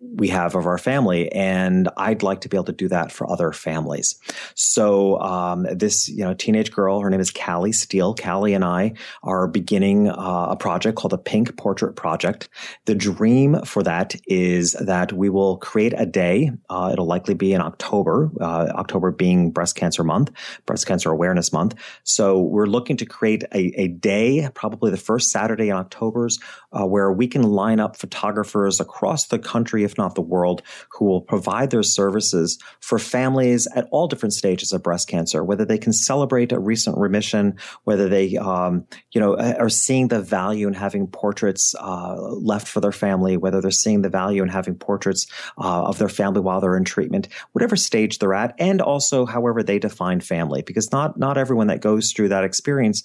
we 0.00 0.28
have 0.28 0.54
of 0.54 0.66
our 0.66 0.78
family 0.78 1.30
and 1.32 1.88
i'd 1.98 2.22
like 2.22 2.40
to 2.40 2.48
be 2.48 2.56
able 2.56 2.64
to 2.64 2.72
do 2.72 2.88
that 2.88 3.12
for 3.12 3.30
other 3.30 3.52
families. 3.52 4.18
So 4.54 5.20
um, 5.20 5.66
this 5.70 6.08
you 6.08 6.24
know 6.24 6.32
teenage 6.32 6.72
girl 6.72 7.00
her 7.00 7.10
name 7.10 7.20
is 7.20 7.30
callie 7.30 7.72
steele. 7.72 8.14
Callie 8.14 8.54
and 8.54 8.64
i 8.64 8.94
are 9.22 9.46
beginning 9.46 10.08
uh, 10.08 10.48
a 10.50 10.56
project 10.56 10.96
called 10.96 11.12
the 11.12 11.18
pink 11.18 11.56
portrait 11.56 11.96
project. 11.96 12.48
The 12.86 12.94
dream 12.94 13.62
for 13.64 13.82
that 13.82 14.14
is 14.26 14.72
that 14.72 15.12
we 15.12 15.28
will 15.28 15.58
create 15.58 15.92
a 15.96 16.06
day 16.06 16.50
uh, 16.70 16.90
it'll 16.92 17.06
likely 17.06 17.34
be 17.34 17.52
in 17.52 17.60
october 17.60 18.30
uh, 18.40 18.72
october 18.74 19.10
being 19.10 19.50
breast 19.50 19.76
cancer 19.76 20.02
month 20.02 20.30
breast 20.64 20.86
cancer 20.86 21.10
awareness 21.10 21.52
month. 21.52 21.74
So 22.04 22.40
we're 22.40 22.66
looking 22.66 22.96
to 22.98 23.06
create 23.06 23.44
a, 23.52 23.80
a 23.80 23.88
day 23.88 24.48
probably 24.54 24.90
the 24.90 24.96
first 24.96 25.30
saturday 25.30 25.68
in 25.68 25.76
october's 25.76 26.38
uh, 26.72 26.86
where 26.86 27.12
we 27.12 27.26
can 27.26 27.42
line 27.42 27.80
up 27.80 27.96
photographers 27.96 28.80
across 28.80 29.26
the 29.26 29.38
country 29.38 29.84
if 29.90 29.98
not 29.98 30.14
the 30.14 30.20
world, 30.20 30.62
who 30.90 31.04
will 31.04 31.20
provide 31.20 31.70
their 31.70 31.82
services 31.82 32.58
for 32.80 32.98
families 32.98 33.66
at 33.74 33.88
all 33.90 34.06
different 34.08 34.32
stages 34.32 34.72
of 34.72 34.82
breast 34.82 35.08
cancer, 35.08 35.42
whether 35.44 35.64
they 35.64 35.78
can 35.78 35.92
celebrate 35.92 36.52
a 36.52 36.58
recent 36.58 36.96
remission, 36.96 37.56
whether 37.84 38.08
they, 38.08 38.36
um, 38.36 38.84
you 39.12 39.20
know, 39.20 39.36
are 39.36 39.68
seeing 39.68 40.08
the 40.08 40.20
value 40.20 40.68
in 40.68 40.74
having 40.74 41.06
portraits 41.06 41.74
uh, 41.80 42.16
left 42.20 42.68
for 42.68 42.80
their 42.80 42.92
family, 42.92 43.36
whether 43.36 43.60
they're 43.60 43.70
seeing 43.70 44.02
the 44.02 44.08
value 44.08 44.42
in 44.42 44.48
having 44.48 44.74
portraits 44.74 45.26
uh, 45.58 45.84
of 45.84 45.98
their 45.98 46.08
family 46.08 46.40
while 46.40 46.60
they're 46.60 46.76
in 46.76 46.84
treatment, 46.84 47.28
whatever 47.52 47.76
stage 47.76 48.18
they're 48.18 48.34
at, 48.34 48.54
and 48.58 48.80
also 48.80 49.26
however 49.26 49.62
they 49.62 49.78
define 49.78 50.20
family, 50.20 50.62
because 50.62 50.92
not 50.92 51.18
not 51.18 51.36
everyone 51.36 51.66
that 51.66 51.80
goes 51.80 52.12
through 52.12 52.28
that 52.28 52.44
experience 52.44 53.02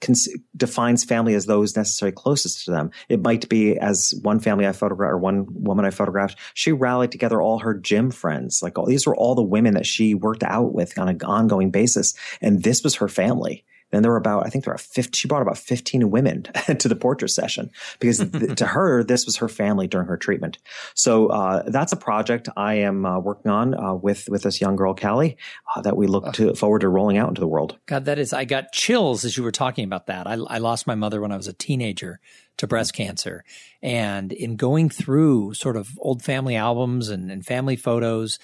cons- 0.00 0.28
defines 0.56 1.04
family 1.04 1.34
as 1.34 1.46
those 1.46 1.76
necessarily 1.76 2.14
closest 2.14 2.64
to 2.64 2.70
them. 2.70 2.90
It 3.08 3.22
might 3.22 3.48
be 3.48 3.78
as 3.78 4.14
one 4.22 4.40
family 4.40 4.66
I 4.66 4.72
photographed 4.72 5.12
or 5.12 5.18
one 5.18 5.46
woman 5.48 5.84
I 5.84 5.90
photographed, 5.90 6.38
she 6.54 6.72
rallied 6.72 7.12
together 7.12 7.40
all 7.40 7.58
her 7.60 7.74
gym 7.74 8.10
friends. 8.10 8.62
Like 8.62 8.78
all, 8.78 8.86
these 8.86 9.06
were 9.06 9.16
all 9.16 9.34
the 9.34 9.42
women 9.42 9.74
that 9.74 9.86
she 9.86 10.14
worked 10.14 10.42
out 10.42 10.72
with 10.72 10.98
on 10.98 11.08
an 11.08 11.22
ongoing 11.22 11.70
basis. 11.70 12.14
And 12.40 12.62
this 12.62 12.82
was 12.82 12.96
her 12.96 13.08
family. 13.08 13.64
Then 13.90 14.02
there 14.02 14.10
were 14.10 14.18
about, 14.18 14.46
I 14.46 14.50
think 14.50 14.64
there 14.64 14.74
were 14.74 14.78
50, 14.78 15.16
she 15.16 15.28
brought 15.28 15.42
about 15.42 15.58
15 15.58 16.10
women 16.10 16.42
to 16.78 16.88
the 16.88 16.96
portrait 16.96 17.30
session 17.30 17.70
because 17.98 18.18
th- 18.18 18.56
to 18.56 18.66
her, 18.66 19.02
this 19.02 19.26
was 19.26 19.36
her 19.36 19.48
family 19.48 19.86
during 19.86 20.06
her 20.06 20.16
treatment. 20.16 20.58
So, 20.94 21.28
uh, 21.28 21.62
that's 21.66 21.92
a 21.92 21.96
project 21.96 22.48
I 22.56 22.74
am 22.74 23.06
uh, 23.06 23.18
working 23.18 23.50
on, 23.50 23.74
uh, 23.74 23.94
with, 23.94 24.28
with 24.28 24.42
this 24.42 24.60
young 24.60 24.76
girl, 24.76 24.94
Callie, 24.94 25.36
uh, 25.74 25.80
that 25.82 25.96
we 25.96 26.06
look 26.06 26.32
to 26.34 26.54
forward 26.54 26.80
to 26.80 26.88
rolling 26.88 27.16
out 27.16 27.28
into 27.28 27.40
the 27.40 27.46
world. 27.46 27.78
God, 27.86 28.04
that 28.04 28.18
is, 28.18 28.32
I 28.32 28.44
got 28.44 28.72
chills 28.72 29.24
as 29.24 29.36
you 29.36 29.42
were 29.42 29.52
talking 29.52 29.84
about 29.84 30.06
that. 30.06 30.26
I, 30.26 30.34
I 30.34 30.58
lost 30.58 30.86
my 30.86 30.94
mother 30.94 31.20
when 31.20 31.32
I 31.32 31.36
was 31.36 31.48
a 31.48 31.52
teenager 31.52 32.20
to 32.58 32.66
breast 32.66 32.92
cancer. 32.92 33.44
And 33.82 34.32
in 34.32 34.56
going 34.56 34.90
through 34.90 35.54
sort 35.54 35.76
of 35.76 35.96
old 36.00 36.22
family 36.22 36.56
albums 36.56 37.08
and, 37.08 37.30
and 37.30 37.46
family 37.46 37.76
photos, 37.76 38.38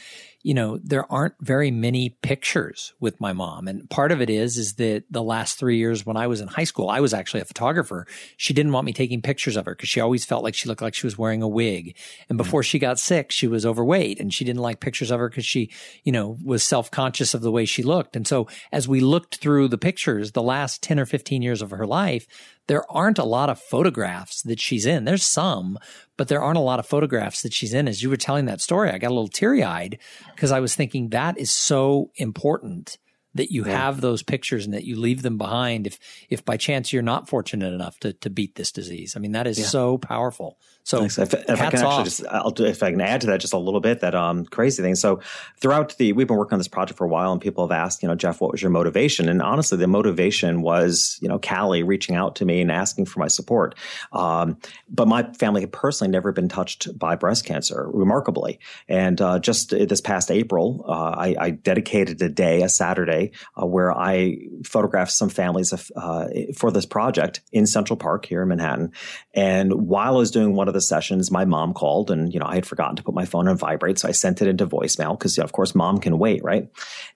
you 0.45 0.53
know, 0.53 0.79
there 0.85 1.11
aren't 1.11 1.35
very 1.41 1.71
many 1.71 2.11
pictures 2.11 2.93
with 3.01 3.19
my 3.19 3.33
mom. 3.33 3.67
And 3.67 3.89
part 3.89 4.13
of 4.13 4.21
it 4.21 4.29
is, 4.29 4.59
is 4.59 4.75
that 4.75 5.05
the 5.11 5.23
last 5.23 5.59
three 5.59 5.79
years 5.79 6.05
when 6.05 6.19
I 6.19 6.27
was 6.27 6.43
in 6.43 6.49
high 6.49 6.65
school, 6.65 6.91
I 6.91 7.01
was 7.01 7.15
actually 7.15 7.41
a 7.41 7.47
photographer. 7.47 8.07
She 8.37 8.53
didn't 8.53 8.73
want 8.73 8.85
me 8.85 8.93
taking 8.93 9.23
pictures 9.23 9.57
of 9.57 9.65
her 9.65 9.75
because 9.75 9.89
she 9.89 10.01
always 10.01 10.27
felt 10.27 10.45
like 10.45 10.55
she 10.55 10.69
looked 10.69 10.83
like 10.83 10.95
she 10.95 11.07
was 11.07 11.17
wearing 11.17 11.41
a 11.41 11.49
wig. 11.49 11.97
And 12.29 12.39
mm. 12.39 12.43
before 12.43 12.63
she 12.63 12.79
got 12.79 12.99
sick, 12.99 13.33
she 13.33 13.49
was 13.49 13.65
overweight 13.65 14.21
and 14.21 14.35
she 14.35 14.45
didn't 14.45 14.61
like 14.61 14.81
pictures 14.81 15.11
of 15.11 15.19
her 15.19 15.31
because 15.31 15.47
she, 15.47 15.71
you 16.05 16.13
know, 16.13 16.37
was 16.45 16.63
self 16.63 16.91
conscious 16.91 17.33
of 17.33 17.41
the 17.41 17.51
way 17.51 17.65
she 17.65 17.83
looked. 17.83 18.15
And 18.15 18.29
so 18.29 18.47
as 18.71 18.87
we 18.87 19.01
looked 19.01 19.37
through 19.37 19.69
the 19.69 19.79
pictures, 19.79 20.33
the 20.33 20.43
last 20.43 20.83
10 20.83 21.01
or 21.01 21.07
15 21.07 21.41
years 21.41 21.63
of 21.63 21.71
her 21.71 21.87
life, 21.87 22.27
there 22.67 22.91
aren't 22.91 23.19
a 23.19 23.25
lot 23.25 23.51
of 23.51 23.61
photographs 23.61 24.43
that 24.43 24.61
she's 24.61 24.87
in. 24.87 25.05
There's 25.05 25.27
some, 25.27 25.79
but 26.17 26.29
there 26.29 26.43
aren't 26.43 26.59
a 26.59 26.63
lot 26.63 26.79
of 26.79 26.87
photographs 26.87 27.43
that 27.43 27.53
she's 27.53 27.75
in. 27.75 27.89
As 27.89 28.03
you 28.03 28.11
were 28.11 28.17
telling 28.17 28.47
that 28.47 28.61
story, 28.61 28.91
I 28.91 28.99
got 28.99 29.11
a 29.11 29.15
little 29.15 29.29
teary 29.29 29.63
eyed 29.63 29.99
because 30.35 30.53
I 30.53 30.61
was 30.61 30.75
thinking 30.75 31.11
that 31.11 31.39
is 31.39 31.51
so 31.51 32.11
important 32.17 32.99
that 33.35 33.51
you 33.51 33.67
yeah. 33.67 33.77
have 33.77 34.01
those 34.01 34.23
pictures 34.23 34.65
and 34.65 34.75
that 34.75 34.85
you 34.85 34.97
leave 34.97 35.23
them 35.23 35.39
behind 35.39 35.87
if 35.87 35.99
if 36.31 36.45
by 36.45 36.57
chance 36.57 36.93
you're 36.93 37.03
not 37.03 37.29
fortunate 37.29 37.73
enough 37.73 37.99
to 38.01 38.13
to 38.13 38.31
beat 38.31 38.55
this 38.55 38.73
disease. 38.73 39.15
I 39.17 39.21
mean 39.21 39.33
that 39.33 39.47
is 39.47 39.59
yeah. 39.59 39.67
so 39.67 39.99
powerful. 39.99 40.59
So 40.85 41.03
if, 41.03 41.19
if 41.19 41.33
I 41.33 41.71
can 41.71 41.81
actually 41.81 42.05
just, 42.05 42.27
I'll, 42.27 42.53
if 42.61 42.83
I 42.83 42.91
can 42.91 43.01
add 43.01 43.23
to 43.23 43.29
that 43.29 43.41
just 43.41 43.55
a 43.55 43.59
little 43.59 43.81
bit, 43.81 44.01
that 44.01 44.15
um, 44.15 44.45
crazy 44.45 44.83
thing. 44.83 44.95
So 44.95 45.21
throughout 45.57 45.97
the, 45.97 46.13
we've 46.13 46.27
been 46.27 46.37
working 46.37 46.53
on 46.53 46.59
this 46.59 46.69
project 46.69 46.99
for 46.99 47.05
a 47.05 47.09
while, 47.09 47.33
and 47.33 47.41
people 47.41 47.67
have 47.67 47.77
asked, 47.77 48.03
you 48.03 48.09
know, 48.09 48.15
Jeff, 48.15 48.39
what 48.43 48.53
was 48.53 48.61
your 48.61 48.71
motivation? 48.71 49.31
And 49.31 49.41
honestly, 49.41 49.79
the 49.79 49.87
motivation 49.87 50.61
was, 50.61 51.19
you 51.23 51.29
know, 51.29 51.39
Callie 51.39 51.83
reaching 51.83 52.17
out 52.17 52.37
to 52.37 52.45
me 52.45 52.61
and 52.61 52.71
asking 52.71 53.07
for 53.07 53.19
my 53.19 53.29
support. 53.29 53.75
Um, 54.13 54.59
but 54.91 55.09
my 55.09 55.23
family 55.33 55.63
had 55.63 55.73
personally 55.73 56.11
never 56.11 56.33
been 56.33 56.51
touched 56.51 56.99
by 56.99 57.17
breast 57.17 57.47
cancer, 57.47 57.89
remarkably. 57.91 58.61
And 58.87 59.19
uh, 59.23 59.39
just 59.39 59.71
this 59.71 60.03
past 60.03 60.31
April, 60.31 60.85
uh, 60.87 60.93
I, 61.17 61.37
I, 61.41 61.51
dedicated 61.51 62.21
a 62.21 62.29
day, 62.29 62.63
a 62.63 62.69
Saturday, 62.69 63.31
uh, 63.61 63.65
where 63.65 63.91
I 63.91 64.37
photographed 64.65 65.13
some 65.13 65.31
families 65.31 65.73
of, 65.73 65.91
uh, 65.97 66.29
for 66.55 66.71
this 66.71 66.85
project 66.85 67.41
in 67.53 67.67
Central 67.67 67.97
Park 67.97 68.27
here 68.27 68.43
in 68.43 68.49
Manhattan. 68.49 68.93
And 69.33 69.73
while 69.73 70.15
I 70.15 70.19
was 70.19 70.31
doing 70.31 70.55
one 70.55 70.69
of 70.69 70.74
the 70.75 70.81
sessions, 70.81 71.31
my 71.31 71.45
mom 71.45 71.73
called 71.73 72.11
and, 72.11 72.33
you 72.33 72.41
know, 72.41 72.47
I 72.47 72.55
had 72.55 72.67
forgotten 72.67 72.97
to 72.97 73.03
put 73.03 73.15
my 73.15 73.25
phone 73.25 73.49
on 73.49 73.57
vibrate. 73.57 73.99
So 73.99 74.09
I 74.09 74.13
sent 74.13 74.43
it 74.43 74.49
into 74.49 74.67
voicemail 74.67 75.19
because, 75.19 75.37
you 75.37 75.41
know, 75.41 75.45
of 75.47 75.53
course, 75.53 75.75
mom 75.75 75.99
can 75.99 76.19
wait, 76.19 76.45
right? 76.45 76.69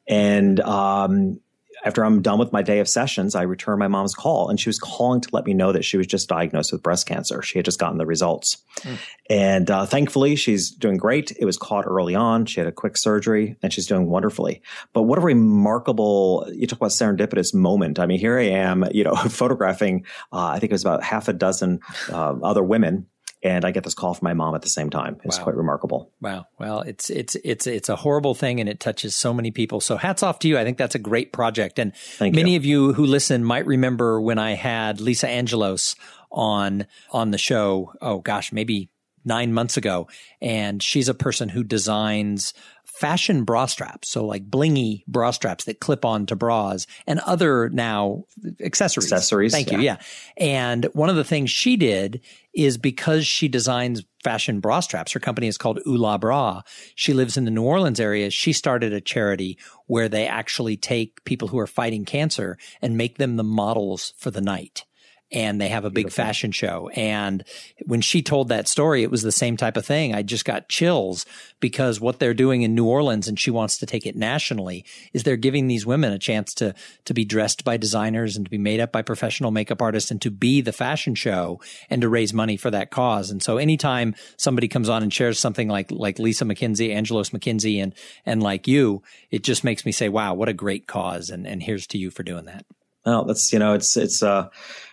And, 0.07 0.61
um, 0.61 1.41
after 1.85 2.05
I'm 2.05 2.23
done 2.23 2.39
with 2.39 2.53
my 2.53 2.63
day 2.63 2.81
of 2.81 2.89
sessions, 2.89 3.35
I 3.35 3.43
return 3.43 3.79
my 3.79 3.89
mom's 3.89 4.15
call 4.15 4.49
and 4.49 4.59
she 4.59 4.69
was 4.69 4.79
calling 4.79 5.21
to 5.21 5.29
let 5.33 5.47
me 5.47 5.55
know 5.55 5.73
that 5.73 5.85
she 5.85 5.97
was 5.97 6.07
just 6.07 6.29
diagnosed 6.29 6.73
with 6.73 6.83
breast 6.83 7.07
cancer. 7.07 7.43
She 7.43 7.59
had 7.59 7.65
just 7.65 7.79
gotten 7.79 7.99
the 7.99 8.07
results. 8.07 8.59
Mm. 8.81 8.99
And 9.31 9.71
uh, 9.71 9.87
thankfully, 9.87 10.37
she's 10.37 10.71
doing 10.71 10.97
great. 10.97 11.33
It 11.39 11.45
was 11.45 11.57
caught 11.57 11.87
early 11.87 12.15
on. 12.15 12.47
She 12.47 12.61
had 12.61 12.67
a 12.67 12.73
quick 12.73 12.97
surgery 12.97 13.57
and 13.63 13.73
she's 13.73 13.87
doing 13.87 14.09
wonderfully. 14.09 14.63
But 14.93 15.03
what 15.03 15.19
a 15.19 15.23
remarkable, 15.23 16.49
you 16.53 16.67
talk 16.67 16.79
about 16.79 16.91
serendipitous 16.91 17.55
moment. 17.55 17.99
I 17.99 18.07
mean, 18.07 18.19
here 18.19 18.39
I 18.39 18.45
am, 18.45 18.85
you 18.93 19.05
know, 19.05 19.15
photographing, 19.29 20.05
uh, 20.33 20.47
I 20.47 20.59
think 20.59 20.71
it 20.71 20.75
was 20.75 20.85
about 20.85 21.03
half 21.03 21.29
a 21.29 21.33
dozen 21.33 21.81
uh, 22.11 22.35
other 22.43 22.63
women 22.63 23.07
and 23.43 23.65
I 23.65 23.71
get 23.71 23.85
this 23.85 23.95
call 23.95 24.15
from 24.15 24.27
my 24.27 24.35
mom 24.35 24.55
at 24.55 24.63
the 24.63 24.69
same 24.69 24.91
time. 24.91 25.19
It's 25.25 25.39
wow. 25.39 25.45
quite 25.45 25.57
remarkable. 25.57 26.13
Wow. 26.21 26.47
Well, 26.59 26.81
it's 26.81 27.09
it's 27.11 27.37
it's 27.45 27.67
it's 27.67 27.89
a 27.89 27.97
horrible 27.97 28.35
thing, 28.35 28.61
and 28.61 28.69
it 28.69 28.81
touches 28.81 29.17
so 29.17 29.33
many 29.33 29.51
people. 29.51 29.81
So 29.81 29.97
hats 29.97 30.23
off 30.23 30.39
to 30.41 30.49
you. 30.49 30.59
I 30.59 30.65
think 30.65 30.79
that's 30.79 30.95
a 30.95 31.01
great 31.01 31.33
project, 31.33 31.79
and 31.79 31.95
Thank 31.95 32.35
many 32.35 32.53
you. 32.53 32.57
of 32.57 32.65
you 32.65 32.93
who 32.93 33.07
listen 33.07 33.45
might 33.45 33.67
remember 33.67 34.21
when 34.21 34.39
I 34.39 34.53
had 34.53 35.01
Lisa 35.01 35.29
Angelos 35.29 35.95
on 36.31 36.87
on 37.11 37.31
the 37.31 37.39
show. 37.39 37.93
Oh 38.01 38.19
gosh, 38.19 38.53
maybe 38.53 38.91
nine 39.25 39.53
months 39.53 39.77
ago, 39.77 40.09
and 40.41 40.83
she's 40.83 41.09
a 41.09 41.15
person 41.15 41.49
who 41.49 41.63
designs 41.63 42.55
fashion 42.99 43.45
bra 43.45 43.67
straps. 43.67 44.09
So 44.09 44.27
like 44.27 44.51
blingy 44.51 45.05
bra 45.07 45.31
straps 45.31 45.65
that 45.65 45.79
clip 45.79 46.05
on 46.05 46.27
to 46.27 46.37
bras 46.37 46.87
and 47.07 47.21
other 47.21 47.69
now 47.71 48.25
accessories. 48.61 49.13
Accessories. 49.13 49.53
Thank 49.53 49.71
you. 49.71 49.79
Yeah. 49.79 49.99
And 50.37 50.85
one 50.95 51.09
of 51.09 51.15
the 51.15 51.25
things 51.25 51.51
she 51.51 51.77
did 51.77 52.21
is 52.53 52.77
because 52.77 53.25
she 53.25 53.47
designs 53.47 54.03
fashion 54.25 54.59
bra 54.59 54.81
straps. 54.81 55.13
Her 55.13 55.21
company 55.21 55.47
is 55.47 55.57
called 55.57 55.79
Ula 55.87 56.19
Bra. 56.19 56.63
She 56.97 57.13
lives 57.13 57.37
in 57.37 57.45
the 57.45 57.53
New 57.53 57.63
Orleans 57.63 58.01
area. 58.01 58.31
She 58.31 58.53
started 58.53 58.93
a 58.93 59.01
charity 59.01 59.59
where 59.87 60.09
they 60.09 60.27
actually 60.27 60.77
take 60.77 61.25
people 61.25 61.47
who 61.49 61.59
are 61.61 61.69
fighting 61.69 62.05
cancer 62.05 62.59
and 62.83 62.97
make 62.97 63.19
them 63.19 63.37
the 63.37 63.45
models 63.45 64.13
for 64.17 64.33
the 64.33 64.41
night 64.41 64.85
and 65.31 65.61
they 65.61 65.69
have 65.69 65.85
a 65.85 65.91
big 65.91 66.07
Beautiful. 66.07 66.25
fashion 66.25 66.53
show. 66.53 66.89
And 66.95 67.45
when 67.85 68.01
she 68.01 68.23
told 68.23 68.49
that 68.49 68.69
story, 68.69 69.03
it 69.03 69.11
was 69.11 69.23
the 69.23 69.33
same 69.33 69.57
type 69.57 69.77
of 69.77 69.85
thing. 69.85 70.15
I 70.15 70.23
just 70.23 70.45
got 70.45 70.69
chills 70.69 71.27
because 71.61 72.01
what 72.01 72.19
they're 72.19 72.35
doing 72.35 72.63
in 72.63 72.75
New 72.75 72.87
Orleans 72.87 73.29
and 73.29 73.39
she 73.39 73.51
wants 73.51 73.77
to 73.79 73.87
take 73.87 74.07
it 74.07 74.17
nationally 74.17 74.85
is 75.13 75.23
they're 75.23 75.37
giving 75.37 75.67
these 75.67 75.85
women 75.85 76.13
a 76.13 76.19
chance 76.19 76.55
to, 76.55 76.75
to 77.05 77.15
be 77.15 77.25
dressed 77.25 77.65
by 77.65 77.77
designers 77.77 78.37
and 78.37 78.47
to 78.47 78.51
be 78.51 78.59
made 78.59 78.81
up 78.81 78.91
by 78.91 79.03
professional 79.03 79.51
makeup 79.51 79.83
artists 79.83 80.11
and 80.11 80.23
to 80.23 80.31
be 80.31 80.61
the 80.61 80.73
fashion 80.73 81.15
show 81.15 81.61
and 81.91 82.01
to 82.01 82.09
raise 82.09 82.33
money 82.33 82.57
for 82.57 82.71
that 82.71 82.91
cause. 82.91 83.31
And 83.31 83.43
so 83.43 83.59
anytime 83.59 84.15
somebody 84.39 84.69
comes 84.69 84.89
on 84.89 85.03
and 85.03 85.13
shares 85.13 85.39
something 85.39 85.69
like, 85.69 85.91
like 85.91 86.19
Lisa 86.19 86.45
McKinsey, 86.45 86.95
Angelos 86.95 87.31
McKinsey 87.31 87.83
and, 87.83 87.95
and 88.25 88.43
like 88.43 88.67
you, 88.67 89.03
it 89.31 89.45
just 89.45 89.63
makes 89.63 89.85
me 89.85 89.93
say, 89.93 90.09
wow, 90.09 90.33
what 90.33 90.49
a 90.49 90.55
great 90.55 90.87
cause. 90.87 91.29
And, 91.29 91.47
and 91.47 91.63
here's 91.63 91.87
to 91.89 91.99
you 91.99 92.11
for 92.11 92.23
doing 92.23 92.47
that. 92.47 92.65
Well, 93.05 93.25
that's, 93.25 93.53
you 93.53 93.59
know, 93.59 93.75
it's, 93.75 93.97
it's, 93.97 94.23
uh, 94.23 94.49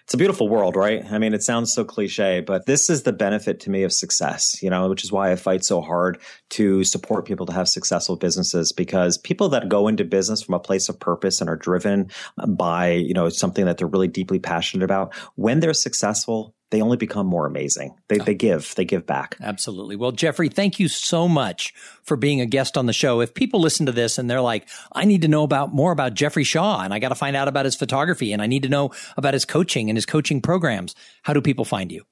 it's 0.05 0.13
a 0.13 0.17
beautiful 0.17 0.47
world, 0.47 0.75
right? 0.75 1.03
I 1.11 1.17
mean, 1.17 1.33
it 1.33 1.41
sounds 1.41 1.73
so 1.73 1.83
cliche, 1.83 2.39
but 2.39 2.67
this 2.67 2.91
is 2.91 3.03
the 3.03 3.11
benefit 3.11 3.59
to 3.61 3.71
me 3.71 3.81
of 3.81 3.91
success, 3.91 4.61
you 4.61 4.69
know, 4.69 4.87
which 4.87 5.03
is 5.03 5.11
why 5.11 5.31
I 5.31 5.35
fight 5.35 5.65
so 5.65 5.81
hard 5.81 6.19
to 6.51 6.83
support 6.83 7.25
people 7.25 7.47
to 7.47 7.53
have 7.53 7.67
successful 7.67 8.15
businesses 8.15 8.71
because 8.71 9.17
people 9.17 9.49
that 9.49 9.67
go 9.67 9.87
into 9.87 10.05
business 10.05 10.43
from 10.43 10.53
a 10.53 10.59
place 10.59 10.89
of 10.89 10.99
purpose 10.99 11.41
and 11.41 11.49
are 11.49 11.55
driven 11.55 12.11
by, 12.47 12.91
you 12.91 13.15
know, 13.15 13.29
something 13.29 13.65
that 13.65 13.79
they're 13.79 13.87
really 13.87 14.07
deeply 14.07 14.37
passionate 14.37 14.83
about, 14.83 15.15
when 15.35 15.59
they're 15.59 15.73
successful, 15.73 16.54
they 16.75 16.81
only 16.81 16.97
become 16.97 17.25
more 17.25 17.45
amazing. 17.45 17.95
They, 18.09 18.17
they 18.17 18.33
give, 18.33 18.75
they 18.75 18.83
give 18.83 19.05
back. 19.05 19.37
Absolutely. 19.39 19.95
Well, 19.95 20.11
Jeffrey, 20.11 20.49
thank 20.49 20.77
you 20.77 20.89
so 20.89 21.25
much 21.25 21.73
for 22.03 22.17
being 22.17 22.41
a 22.41 22.45
guest 22.45 22.77
on 22.77 22.85
the 22.85 22.91
show. 22.91 23.21
If 23.21 23.33
people 23.33 23.61
listen 23.61 23.85
to 23.85 23.93
this 23.93 24.17
and 24.17 24.29
they're 24.29 24.41
like, 24.41 24.67
I 24.91 25.05
need 25.05 25.21
to 25.21 25.29
know 25.29 25.43
about 25.43 25.73
more 25.73 25.93
about 25.93 26.15
Jeffrey 26.15 26.43
Shaw 26.43 26.81
and 26.81 26.93
I 26.93 26.99
got 26.99 27.09
to 27.09 27.15
find 27.15 27.37
out 27.37 27.47
about 27.47 27.63
his 27.63 27.77
photography 27.77 28.33
and 28.33 28.41
I 28.41 28.47
need 28.47 28.63
to 28.63 28.69
know 28.69 28.91
about 29.15 29.33
his 29.33 29.45
coaching 29.45 29.89
and 29.89 29.95
his 29.95 30.05
coaching 30.05 30.41
programs, 30.41 30.95
how 31.23 31.31
do 31.31 31.39
people 31.39 31.63
find 31.63 31.93
you? 31.93 32.03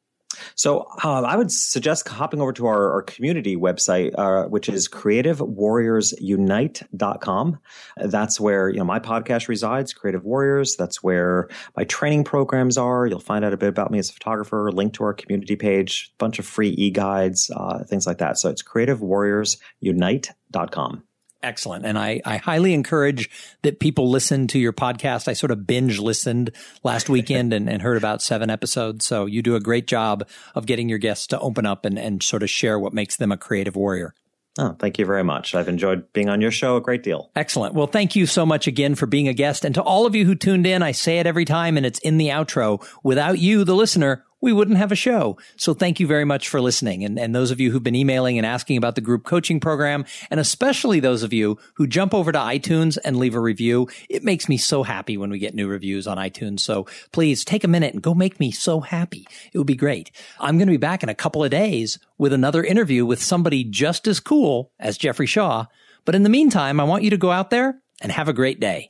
So 0.55 0.87
um, 1.03 1.25
I 1.25 1.35
would 1.35 1.51
suggest 1.51 2.07
hopping 2.07 2.41
over 2.41 2.53
to 2.53 2.67
our, 2.67 2.93
our 2.93 3.01
community 3.01 3.55
website, 3.55 4.13
uh, 4.17 4.47
which 4.47 4.69
is 4.69 4.87
creativewarriorsunite.com. 4.89 7.59
That's 7.97 8.39
where, 8.39 8.69
you 8.69 8.77
know, 8.77 8.85
my 8.85 8.99
podcast 8.99 9.47
resides, 9.47 9.93
Creative 9.93 10.23
Warriors. 10.23 10.75
That's 10.75 11.03
where 11.03 11.49
my 11.75 11.83
training 11.83 12.23
programs 12.23 12.77
are. 12.77 13.05
You'll 13.05 13.19
find 13.19 13.43
out 13.45 13.53
a 13.53 13.57
bit 13.57 13.69
about 13.69 13.91
me 13.91 13.99
as 13.99 14.09
a 14.09 14.13
photographer, 14.13 14.71
link 14.71 14.93
to 14.93 15.03
our 15.03 15.13
community 15.13 15.55
page, 15.55 16.11
bunch 16.17 16.39
of 16.39 16.45
free 16.45 16.69
e-guides, 16.69 17.51
uh, 17.55 17.83
things 17.83 18.07
like 18.07 18.17
that. 18.19 18.37
So 18.37 18.49
it's 18.49 18.63
creativewarriorsunite.com. 18.63 21.03
Excellent. 21.43 21.85
And 21.85 21.99
I, 21.99 22.21
I 22.25 22.37
highly 22.37 22.73
encourage 22.73 23.29
that 23.61 23.79
people 23.79 24.09
listen 24.09 24.47
to 24.47 24.59
your 24.59 24.73
podcast. 24.73 25.27
I 25.27 25.33
sort 25.33 25.51
of 25.51 25.67
binge 25.67 25.99
listened 25.99 26.51
last 26.83 27.09
weekend 27.09 27.53
and, 27.53 27.69
and 27.69 27.81
heard 27.81 27.97
about 27.97 28.21
seven 28.21 28.49
episodes. 28.49 29.05
So 29.05 29.25
you 29.25 29.41
do 29.41 29.55
a 29.55 29.59
great 29.59 29.85
job 29.85 30.27
of 30.55 30.65
getting 30.65 30.87
your 30.87 30.99
guests 30.99 31.27
to 31.27 31.39
open 31.39 31.65
up 31.65 31.85
and, 31.85 31.99
and 31.99 32.23
sort 32.23 32.43
of 32.43 32.49
share 32.49 32.79
what 32.79 32.93
makes 32.93 33.17
them 33.17 33.31
a 33.31 33.37
creative 33.37 33.75
warrior. 33.75 34.15
Oh, 34.59 34.75
thank 34.77 34.99
you 34.99 35.05
very 35.05 35.23
much. 35.23 35.55
I've 35.55 35.67
enjoyed 35.67 36.13
being 36.13 36.29
on 36.29 36.39
your 36.39 36.51
show 36.51 36.77
a 36.77 36.81
great 36.81 37.01
deal. 37.01 37.31
Excellent. 37.35 37.73
Well, 37.73 37.87
thank 37.87 38.15
you 38.15 38.27
so 38.27 38.45
much 38.45 38.67
again 38.67 38.93
for 38.93 39.07
being 39.07 39.27
a 39.27 39.33
guest. 39.33 39.65
And 39.65 39.73
to 39.75 39.81
all 39.81 40.05
of 40.05 40.13
you 40.13 40.25
who 40.25 40.35
tuned 40.35 40.67
in, 40.67 40.83
I 40.83 40.91
say 40.91 41.17
it 41.17 41.25
every 41.25 41.45
time 41.45 41.75
and 41.75 41.85
it's 41.85 41.99
in 41.99 42.17
the 42.17 42.27
outro. 42.27 42.85
Without 43.03 43.39
you, 43.39 43.63
the 43.63 43.75
listener, 43.75 44.23
we 44.43 44.51
wouldn't 44.51 44.77
have 44.77 44.91
a 44.91 44.95
show. 44.95 45.37
So 45.55 45.73
thank 45.73 46.01
you 46.01 46.05
very 46.05 46.25
much 46.25 46.49
for 46.49 46.59
listening. 46.59 47.05
And, 47.05 47.17
and 47.17 47.33
those 47.33 47.49
of 47.49 47.61
you 47.61 47.71
who've 47.71 47.81
been 47.81 47.95
emailing 47.95 48.37
and 48.37 48.45
asking 48.45 48.75
about 48.75 48.95
the 48.95 49.01
group 49.01 49.23
coaching 49.23 49.61
program, 49.61 50.03
and 50.29 50.37
especially 50.37 50.99
those 50.99 51.23
of 51.23 51.31
you 51.31 51.57
who 51.75 51.87
jump 51.87 52.13
over 52.13 52.29
to 52.33 52.37
iTunes 52.37 52.97
and 53.05 53.15
leave 53.15 53.35
a 53.35 53.39
review, 53.39 53.87
it 54.09 54.21
makes 54.21 54.49
me 54.49 54.57
so 54.57 54.83
happy 54.83 55.15
when 55.15 55.29
we 55.29 55.39
get 55.39 55.55
new 55.55 55.69
reviews 55.69 56.07
on 56.07 56.17
iTunes. 56.17 56.59
So 56.59 56.87
please 57.13 57.45
take 57.45 57.63
a 57.63 57.69
minute 57.69 57.93
and 57.93 58.03
go 58.03 58.13
make 58.13 58.37
me 58.37 58.51
so 58.51 58.81
happy. 58.81 59.25
It 59.53 59.57
would 59.57 59.65
be 59.65 59.75
great. 59.75 60.11
I'm 60.41 60.57
going 60.57 60.67
to 60.67 60.73
be 60.73 60.77
back 60.77 61.03
in 61.03 61.09
a 61.09 61.15
couple 61.15 61.41
of 61.41 61.49
days 61.49 61.97
with 62.17 62.33
another 62.33 62.65
interview 62.65 63.05
with 63.05 63.23
somebody 63.23 63.63
just 63.63 64.07
as 64.07 64.19
cool 64.19 64.73
as 64.77 64.97
Jeffrey 64.97 65.25
Shaw. 65.25 65.67
But 66.03 66.15
in 66.15 66.23
the 66.23 66.29
meantime, 66.29 66.81
I 66.81 66.83
want 66.83 67.03
you 67.03 67.11
to 67.11 67.17
go 67.17 67.31
out 67.31 67.49
there 67.49 67.79
and 68.01 68.11
have 68.11 68.27
a 68.27 68.33
great 68.33 68.59
day. 68.59 68.89